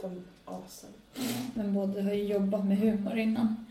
De 0.00 0.24
asen. 0.44 0.90
Ja, 1.14 1.22
men 1.54 1.74
båda 1.74 2.02
har 2.02 2.12
ju 2.12 2.24
jobbat 2.24 2.64
med 2.64 2.78
humor 2.78 3.18
innan. 3.18 3.66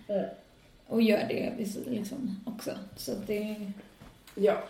Och 0.88 1.02
gör 1.02 1.26
det 1.28 1.54
liksom 1.86 2.44
också. 2.46 2.72
Så 2.96 3.12
det... 3.28 3.72
Ja, 4.36 4.64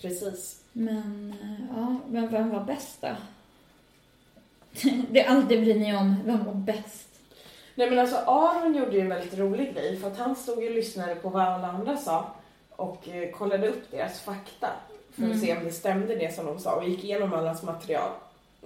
precis. 0.00 0.62
Men 0.72 1.34
eh, 1.42 1.76
ja, 1.76 2.00
men 2.08 2.28
vem 2.28 2.50
var 2.50 2.64
bäst 2.64 3.00
då? 3.00 3.16
det 5.10 5.20
är 5.20 5.28
allt 5.30 5.48
det 5.48 5.58
bryr 5.58 5.78
ni 5.78 5.96
om. 5.96 6.16
Vem 6.24 6.44
var 6.44 6.54
bäst? 6.54 7.08
Nej 7.74 7.90
men 7.90 7.98
alltså 7.98 8.16
Aron 8.16 8.74
gjorde 8.74 8.92
ju 8.92 9.00
en 9.00 9.08
väldigt 9.08 9.38
rolig 9.38 9.74
grej 9.74 9.96
för 9.96 10.10
att 10.10 10.18
han 10.18 10.36
stod 10.36 10.62
ju 10.62 10.68
och 10.68 10.74
lyssnade 10.74 11.14
på 11.14 11.28
vad 11.28 11.42
alla 11.42 11.68
andra 11.68 11.96
sa 11.96 12.34
och 12.70 13.08
eh, 13.08 13.30
kollade 13.30 13.68
upp 13.68 13.90
deras 13.90 14.20
fakta 14.20 14.68
för 15.12 15.22
att 15.22 15.28
Mm. 15.28 15.40
se 15.40 15.56
om 15.56 15.64
det 15.64 15.72
stämde 15.72 16.14
det 16.16 16.34
som 16.34 16.46
de 16.46 16.58
sa 16.58 16.74
och 16.76 16.88
gick 16.88 17.04
igenom 17.04 17.32
allas 17.32 17.62
material. 17.62 18.10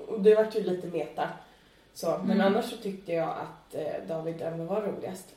Och 0.08 0.20
det 0.20 0.34
vart 0.34 0.56
ju 0.56 0.62
lite 0.62 0.86
meta. 0.86 1.28
Så, 1.94 2.20
men 2.24 2.40
Mm. 2.40 2.46
annars 2.46 2.64
så 2.70 2.76
tyckte 2.76 3.12
jag 3.12 3.28
att 3.28 3.74
eh, 3.74 4.08
David 4.08 4.42
ändå 4.42 4.64
var 4.64 4.80
roligast 4.82 5.34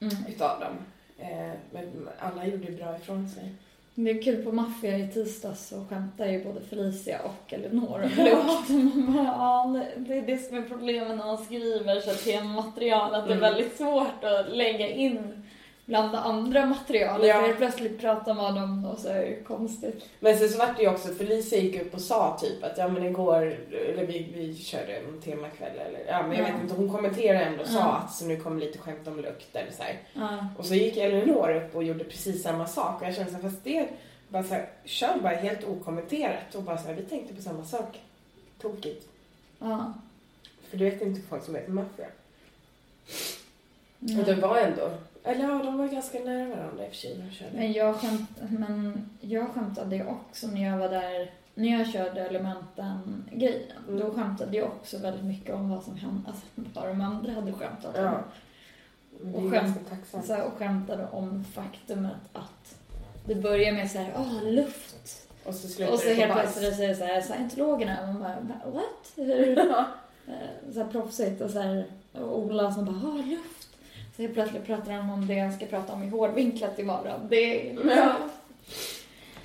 Mm. 0.00 0.14
utav 0.28 0.60
dem. 0.60 0.72
Eh, 1.18 1.52
men 1.72 2.08
alla 2.18 2.46
gjorde 2.46 2.72
bra 2.72 2.96
ifrån 2.96 3.28
sig. 3.28 3.52
Det 3.94 4.10
är 4.10 4.22
kul 4.22 4.44
på 4.44 4.52
Maffia 4.52 4.98
i 4.98 5.08
tisdags 5.08 5.68
så 5.68 5.84
skämtar 5.90 6.26
ju 6.26 6.44
både 6.44 6.60
Felicia 6.60 7.20
och 7.22 7.52
Elinor 7.52 7.94
om 8.02 8.24
lukt. 8.24 8.94
Man 8.94 9.12
bara, 9.16 9.24
Ja, 9.24 9.80
det 9.96 10.18
är 10.18 10.22
det 10.22 10.38
som 10.38 10.56
är 10.56 10.62
problemet 10.62 11.08
när 11.08 11.16
man 11.26 11.44
skriver 11.44 12.00
så 12.00 12.10
här 12.10 12.16
tematerial, 12.16 13.14
att 13.14 13.26
det 13.26 13.32
är 13.32 13.36
Mm. 13.38 13.52
väldigt 13.54 13.76
svårt 13.76 14.24
att 14.24 14.56
lägga 14.56 14.88
in 14.88 15.43
bland 15.86 16.12
det 16.12 16.18
andra 16.18 16.66
materialet. 16.66 17.28
Ja. 17.28 17.34
För 17.34 17.42
helt 17.46 17.58
plötsligt 17.58 18.00
pratar 18.00 18.34
man 18.34 18.58
om 18.58 18.82
något 18.82 19.00
så 19.00 19.08
här 19.08 19.36
konstigt. 19.46 20.04
Men 20.20 20.38
sen 20.38 20.48
så 20.48 20.58
vart 20.58 20.76
det 20.76 20.82
ju 20.82 20.88
också, 20.90 21.08
Felicia 21.14 21.58
gick 21.58 21.82
upp 21.82 21.94
och 21.94 22.00
sa 22.00 22.38
typ 22.40 22.64
att 22.64 22.78
ja 22.78 22.88
men 22.88 23.02
igår, 23.04 23.58
eller 23.72 24.06
vi, 24.06 24.32
vi 24.34 24.54
körde 24.56 24.96
en 24.96 25.20
temakväll 25.20 25.78
eller 25.78 26.00
ja 26.08 26.22
men 26.22 26.38
jag 26.38 26.48
Ja. 26.48 26.52
vet 26.52 26.62
inte, 26.62 26.74
hon 26.74 26.90
kommenterade 26.90 27.44
ändå 27.44 27.62
och 27.62 27.68
sa 27.68 27.78
Ja. 27.78 28.02
att 28.04 28.14
så 28.14 28.24
nu 28.24 28.36
kommer 28.36 28.60
lite 28.60 28.78
skämt 28.78 29.08
om 29.08 29.16
lukt 29.20 29.56
eller 29.56 29.72
så 29.72 29.82
här. 29.82 29.98
Ja. 30.12 30.46
Och 30.58 30.64
så 30.66 30.74
gick 30.74 30.96
Elinor 30.96 31.54
upp 31.56 31.76
och 31.76 31.84
gjorde 31.84 32.04
precis 32.04 32.42
samma 32.42 32.66
sak 32.66 33.00
och 33.02 33.06
jag 33.08 33.14
kände 33.14 33.30
så 33.30 33.36
här, 33.36 33.42
fast 33.42 33.64
det, 33.64 33.88
bara 34.28 34.42
så 34.42 34.54
här, 34.54 34.68
kör 34.84 35.18
bara 35.22 35.34
helt 35.34 35.64
okommenterat 35.64 36.54
och 36.54 36.62
bara 36.62 36.78
så 36.78 36.86
här, 36.88 36.94
vi 36.94 37.02
tänkte 37.02 37.34
på 37.34 37.42
samma 37.42 37.64
sak. 37.64 38.00
Tokigt. 38.60 39.08
Ja. 39.58 39.92
För 40.70 40.76
du 40.76 40.84
vet 40.90 41.02
inte 41.02 41.20
folk 41.28 41.44
som 41.44 41.54
heter 41.54 41.70
maffia. 41.70 42.06
Ja. 43.98 44.18
Och 44.20 44.24
det 44.26 44.34
var 44.34 44.56
ändå, 44.56 44.90
eller 45.24 45.48
ja 45.48 45.62
de 45.64 45.78
var 45.78 45.88
ganska 45.88 46.18
nära 46.18 46.48
varandra 46.48 46.84
i 46.84 46.88
och 46.88 46.92
för 46.92 46.96
sig. 46.96 47.50
Men 47.54 47.72
jag, 47.72 47.96
skämt, 47.96 48.30
men 48.50 49.08
jag 49.20 49.48
skämtade 49.48 49.96
ju 49.96 50.06
också 50.06 50.46
när 50.46 50.70
jag 50.70 50.78
var 50.78 50.88
där, 50.88 51.30
när 51.54 51.78
jag 51.78 51.92
körde 51.92 52.20
Elementen-grejen. 52.20 53.78
Mm. 53.88 54.00
Då 54.00 54.14
skämtade 54.14 54.56
jag 54.56 54.66
också 54.66 54.98
väldigt 54.98 55.24
mycket 55.24 55.54
om 55.54 55.70
vad 55.70 55.82
som 55.82 55.96
hände, 55.96 56.22
alltså 56.26 56.44
vad 56.54 56.88
de 56.88 57.00
andra 57.00 57.32
hade 57.32 57.52
skämtat 57.52 57.98
om. 57.98 58.04
Ja. 58.04 58.24
Och 59.34 59.50
skämt-. 59.52 60.24
Så 60.24 60.34
här, 60.34 60.44
och 60.44 60.52
skämtade 60.52 61.08
om 61.12 61.44
faktumet 61.44 62.12
att 62.32 62.76
det 63.26 63.34
börjar 63.34 63.72
med 63.72 63.90
så 63.90 63.98
här, 63.98 64.12
åh, 64.16 64.42
luft. 64.42 65.28
Och 65.44 65.54
så 65.54 65.92
Och 65.92 65.98
så 65.98 66.08
helt 66.08 66.32
plötsligt 66.32 66.76
säger 66.76 66.94
så 66.94 67.04
här, 67.04 67.20
scientologerna, 67.20 68.00
och 68.00 68.06
man 68.06 68.18
bara, 68.20 68.70
what? 68.70 69.86
Eh, 70.26 70.72
så 70.72 70.82
här 70.82 70.88
proffsigt 70.88 71.40
och 71.40 71.50
så 71.50 71.60
här, 71.60 71.86
och 72.12 72.38
Ola 72.38 72.72
som 72.72 72.84
bara, 72.84 73.00
åh, 73.04 73.26
luft. 73.26 73.53
Så 74.16 74.28
plötsligt 74.28 74.66
pratar 74.66 74.92
han 74.92 75.10
om 75.10 75.26
det 75.26 75.34
jag 75.34 75.54
ska 75.54 75.66
prata 75.66 75.92
om 75.92 76.02
i 76.02 76.08
hårdvinklat 76.08 76.78
imorgon. 76.78 77.20
Det 77.28 77.70
är, 77.70 77.96
Ja. 77.96 78.14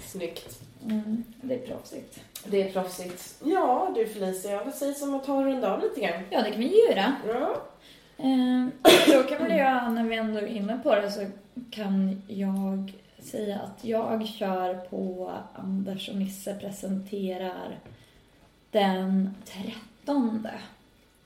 Snyggt. 0.05 0.59
mm, 0.85 1.23
det 1.41 1.53
är 1.53 1.67
proffsigt. 1.67 2.19
Det 2.45 2.61
är 2.61 2.71
proffsigt. 2.71 3.35
Ja, 3.43 3.91
du 3.95 4.07
Felicia, 4.07 4.63
vad 4.63 4.73
sägs 4.73 5.01
om 5.01 5.15
att 5.15 5.23
ta 5.25 5.33
och 5.33 5.43
runda 5.45 5.73
av 5.73 5.81
lite 5.81 6.01
grann? 6.01 6.23
Ja, 6.29 6.41
det 6.41 6.51
kan 6.51 6.59
vi 6.59 6.87
göra. 6.87 7.15
Ja. 7.27 7.61
Eh, 8.17 8.67
då 9.13 9.23
kan 9.23 9.43
väl 9.43 9.57
jag, 9.57 9.91
när 9.93 10.03
vi 10.03 10.15
ändå 10.17 10.39
är 10.39 10.47
inne 10.47 10.79
på 10.83 10.95
det, 10.95 11.11
så 11.11 11.25
kan 11.71 12.21
jag 12.27 12.93
säga 13.19 13.59
att 13.59 13.85
jag 13.85 14.27
kör 14.27 14.73
på 14.73 15.31
Anders 15.53 16.09
och 16.09 16.15
Nisse 16.15 16.53
presenterar 16.55 17.79
den 18.71 19.35
13. 19.45 20.47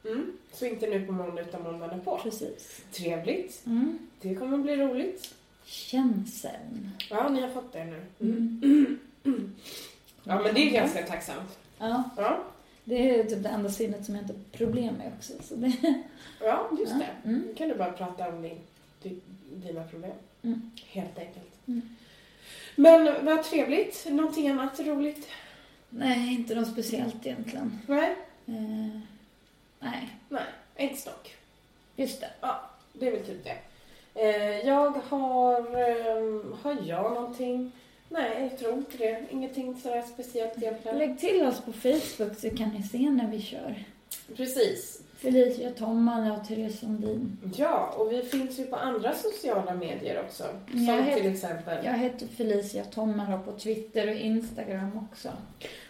Mm. 0.05 0.37
Så 0.53 0.65
inte 0.65 0.87
nu 0.87 1.05
på 1.05 1.11
måndag 1.11 1.41
utan 1.41 1.63
måndagen 1.63 2.01
på. 2.01 2.17
Precis. 2.17 2.81
Trevligt. 2.91 3.65
Mm. 3.65 3.99
Det 4.21 4.35
kommer 4.35 4.57
bli 4.57 4.75
roligt. 4.75 5.33
Känseln. 5.65 6.89
Ja, 7.09 7.29
ni 7.29 7.41
har 7.41 7.49
fått 7.49 7.73
det 7.73 7.85
nu. 7.85 8.01
Mm. 8.21 8.99
Ja, 10.23 10.41
men 10.43 10.53
det 10.53 10.61
är 10.61 10.71
ganska 10.71 11.03
tacksamt. 11.05 11.57
Ja, 11.79 12.03
Ja, 12.17 12.43
det 12.83 13.09
är 13.19 13.23
typ 13.23 13.43
det 13.43 13.49
enda 13.49 13.69
sinnet 13.69 14.05
som 14.05 14.15
jag 14.15 14.23
inte 14.23 14.33
har 14.33 14.57
problem 14.57 14.93
med 14.95 15.11
också. 15.17 15.33
Så 15.43 15.55
det, 15.55 15.73
ja 16.39 16.69
just 16.79 16.91
Ja. 16.91 16.97
det. 16.97 17.29
Mm. 17.29 17.41
Nu 17.41 17.53
kan 17.53 17.69
du 17.69 17.75
bara 17.75 17.91
prata 17.91 18.27
om 18.29 18.41
din, 18.41 18.57
di- 19.03 19.19
dina 19.67 19.83
problem. 19.83 20.11
Mm. 20.41 20.71
Helt 20.87 21.19
enkelt. 21.19 21.51
Mm. 21.67 21.81
Men 22.75 23.25
vad 23.25 23.43
trevligt. 23.43 24.05
Någonting 24.09 24.47
annat 24.49 24.79
roligt? 24.79 25.27
nej, 25.89 26.33
inte 26.33 26.55
något 26.55 26.67
speciellt 26.71 27.25
egentligen. 27.25 27.79
Nej, 27.87 28.15
Eh, 28.45 28.99
nej, 30.29 30.41
inte 30.77 31.01
stock. 31.01 31.35
just 31.95 32.21
det. 32.21 32.29
Det 32.93 33.07
är 33.07 33.11
väl 33.11 33.25
typ 33.25 33.43
det. 33.43 33.57
Eh, 34.15 34.67
jag 34.67 34.91
har... 35.09 35.59
Eh, 35.59 36.41
har 36.63 36.77
jag 36.85 37.13
någonting? 37.13 37.71
Nej, 38.09 38.47
jag 38.51 38.59
tror 38.59 38.73
inte 38.73 38.97
det. 38.97 39.25
Ingenting 39.31 39.75
sådär 39.81 40.01
speciellt 40.13 40.57
egentligen. 40.57 40.97
Lägg 40.97 41.19
till 41.19 41.45
oss 41.45 41.61
på 41.61 41.73
Facebook 41.73 42.39
så 42.39 42.49
kan 42.49 42.69
ni 42.69 42.83
se 42.83 42.97
när 43.09 43.27
vi 43.31 43.41
kör. 43.41 43.83
Precis. 44.35 45.01
Felicia 45.17 45.71
Tomman 45.71 46.31
och 46.31 46.47
Therese 46.47 46.79
Sundin. 46.79 47.37
Ja, 47.57 47.93
och 47.97 48.11
vi 48.11 48.21
finns 48.23 48.59
ju 48.59 48.65
på 48.65 48.75
andra 48.75 49.13
sociala 49.13 49.73
medier 49.75 50.21
också. 50.25 50.43
Som 50.71 50.85
Jag 50.85 51.03
heter- 51.03 51.21
till 51.21 51.33
exempel... 51.33 51.85
Jag 51.85 51.93
heter 51.97 52.27
Felicia 52.27 52.83
Tomman 52.83 53.43
på 53.43 53.51
Twitter 53.51 54.07
och 54.09 54.15
Instagram 54.15 55.07
också. 55.11 55.29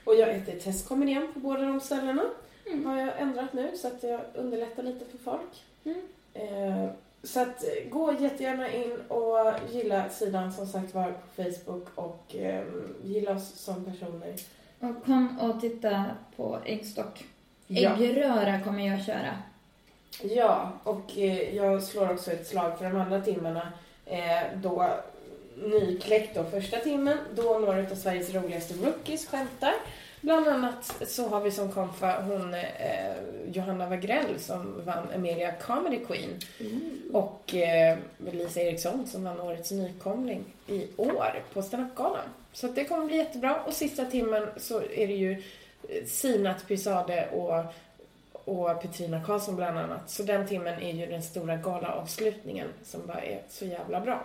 Och 0.04 0.16
jag 0.16 0.34
heter 0.34 0.60
Tess 0.60 0.88
Komedian 0.88 1.34
på 1.34 1.40
båda 1.40 1.62
de 1.62 1.80
ställena. 1.80 2.24
Mm. 2.66 2.86
Har 2.86 2.98
jag 2.98 3.22
ändrat 3.22 3.54
nu 3.54 3.72
så 3.78 3.88
att 3.88 4.04
jag 4.04 4.22
underlättar 4.34 4.84
lite 4.84 5.06
för 5.06 5.18
folk. 5.18 5.64
Mm. 5.84 6.02
Eh, 6.34 6.92
så 7.24 7.40
att 7.40 7.64
gå 7.90 8.14
jättegärna 8.20 8.72
in 8.72 9.02
och 9.08 9.54
gilla 9.72 10.10
sidan 10.10 10.54
som 10.54 10.68
sagt 10.68 10.94
var 10.94 11.12
på 11.12 11.44
Facebook 11.44 11.88
och 11.96 12.36
eh, 12.36 12.66
gilla 13.04 13.32
oss 13.32 13.60
som 13.60 13.86
personer. 13.86 14.36
Och 14.80 15.06
kom 15.06 15.40
och 15.40 15.62
titta 15.62 16.06
på 16.36 16.60
äggstock. 16.66 17.26
Ja. 17.68 17.96
Äggröra 17.96 18.60
kommer 18.60 18.88
jag 18.88 19.06
köra. 19.06 19.38
Ja, 20.22 20.72
och 20.84 21.18
eh, 21.18 21.56
jag 21.56 21.84
slår 21.84 22.12
också 22.12 22.32
ett 22.32 22.48
slag 22.48 22.78
för 22.78 22.86
de 22.86 23.02
andra 23.02 23.22
timmarna. 23.22 23.72
Eh, 24.06 24.44
då 24.56 24.90
nykläckt 25.56 26.36
då 26.36 26.44
första 26.44 26.78
timmen, 26.78 27.18
då 27.36 27.60
några 27.60 27.80
av 27.92 27.96
Sveriges 27.96 28.34
roligaste 28.34 28.74
rookies 28.74 29.28
skämtar. 29.28 29.74
Bland 30.24 30.48
annat 30.48 31.02
så 31.08 31.28
har 31.28 31.42
vi 31.42 31.52
som 31.52 31.72
konfa 31.72 32.22
hon 32.22 32.54
eh, 32.54 32.62
Johanna 33.54 33.90
Wagrell 33.90 34.40
som 34.40 34.82
vann 34.86 35.08
Amelia 35.16 35.52
Comedy 35.52 36.00
Queen 36.06 36.40
och 37.14 37.56
eh, 37.56 37.98
Lisa 38.32 38.62
Eriksson 38.62 39.08
som 39.08 39.24
vann 39.24 39.40
Årets 39.42 39.72
nykomling 39.72 40.44
i 40.68 40.88
år 40.98 41.44
på 41.54 41.62
standup-galan. 41.62 42.26
Så 42.54 42.68
det 42.68 42.86
kommer 42.86 43.06
bli 43.06 43.18
jättebra 43.18 43.56
och 43.66 43.74
sista 43.74 44.06
timmen 44.06 44.48
så 44.58 44.82
är 44.82 45.08
det 45.08 45.14
ju 45.14 45.32
eh, 45.90 46.06
Sinat 46.06 46.68
Pysade 46.68 47.30
och 47.30 47.74
och 48.46 48.82
Petrina 48.82 49.24
Karlsson 49.24 49.56
bland 49.56 49.78
annat. 49.78 50.10
Så 50.10 50.24
den 50.24 50.48
timmen 50.48 50.82
är 50.82 50.94
ju 50.94 51.06
den 51.06 51.24
stora 51.24 51.56
galaavslutningen 51.56 52.68
som 52.84 53.08
bara 53.08 53.22
är 53.22 53.42
så 53.50 53.66
jävla 53.66 54.00
bra. 54.02 54.24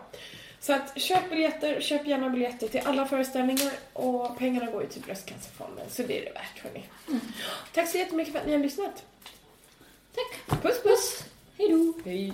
Så 0.61 0.73
att 0.73 1.01
köp 1.01 1.31
biljetter, 1.31 1.81
köp 1.81 2.07
gärna 2.07 2.31
biljetter 2.31 2.69
till 2.69 2.81
alla 2.85 3.07
föreställningar 3.07 3.73
och 3.93 4.39
pengarna 4.39 4.71
går 4.71 4.83
ju 4.83 4.89
till 4.89 5.03
Bröstcancerfonden 5.03 5.87
så 5.91 6.03
det 6.03 6.21
är 6.21 6.25
det 6.25 6.33
värt 6.33 6.59
hörni. 6.59 6.85
Tack 7.75 7.89
så 7.89 7.99
jättemycket 7.99 8.33
för 8.33 8.41
att 8.41 8.47
ni 8.47 8.53
har 8.53 8.59
lyssnat. 8.59 9.05
Tack. 10.15 10.61
Puss 10.63 10.83
puss! 10.83 11.25
Hej 11.59 11.69
då. 11.69 11.93
Hej! 12.05 12.33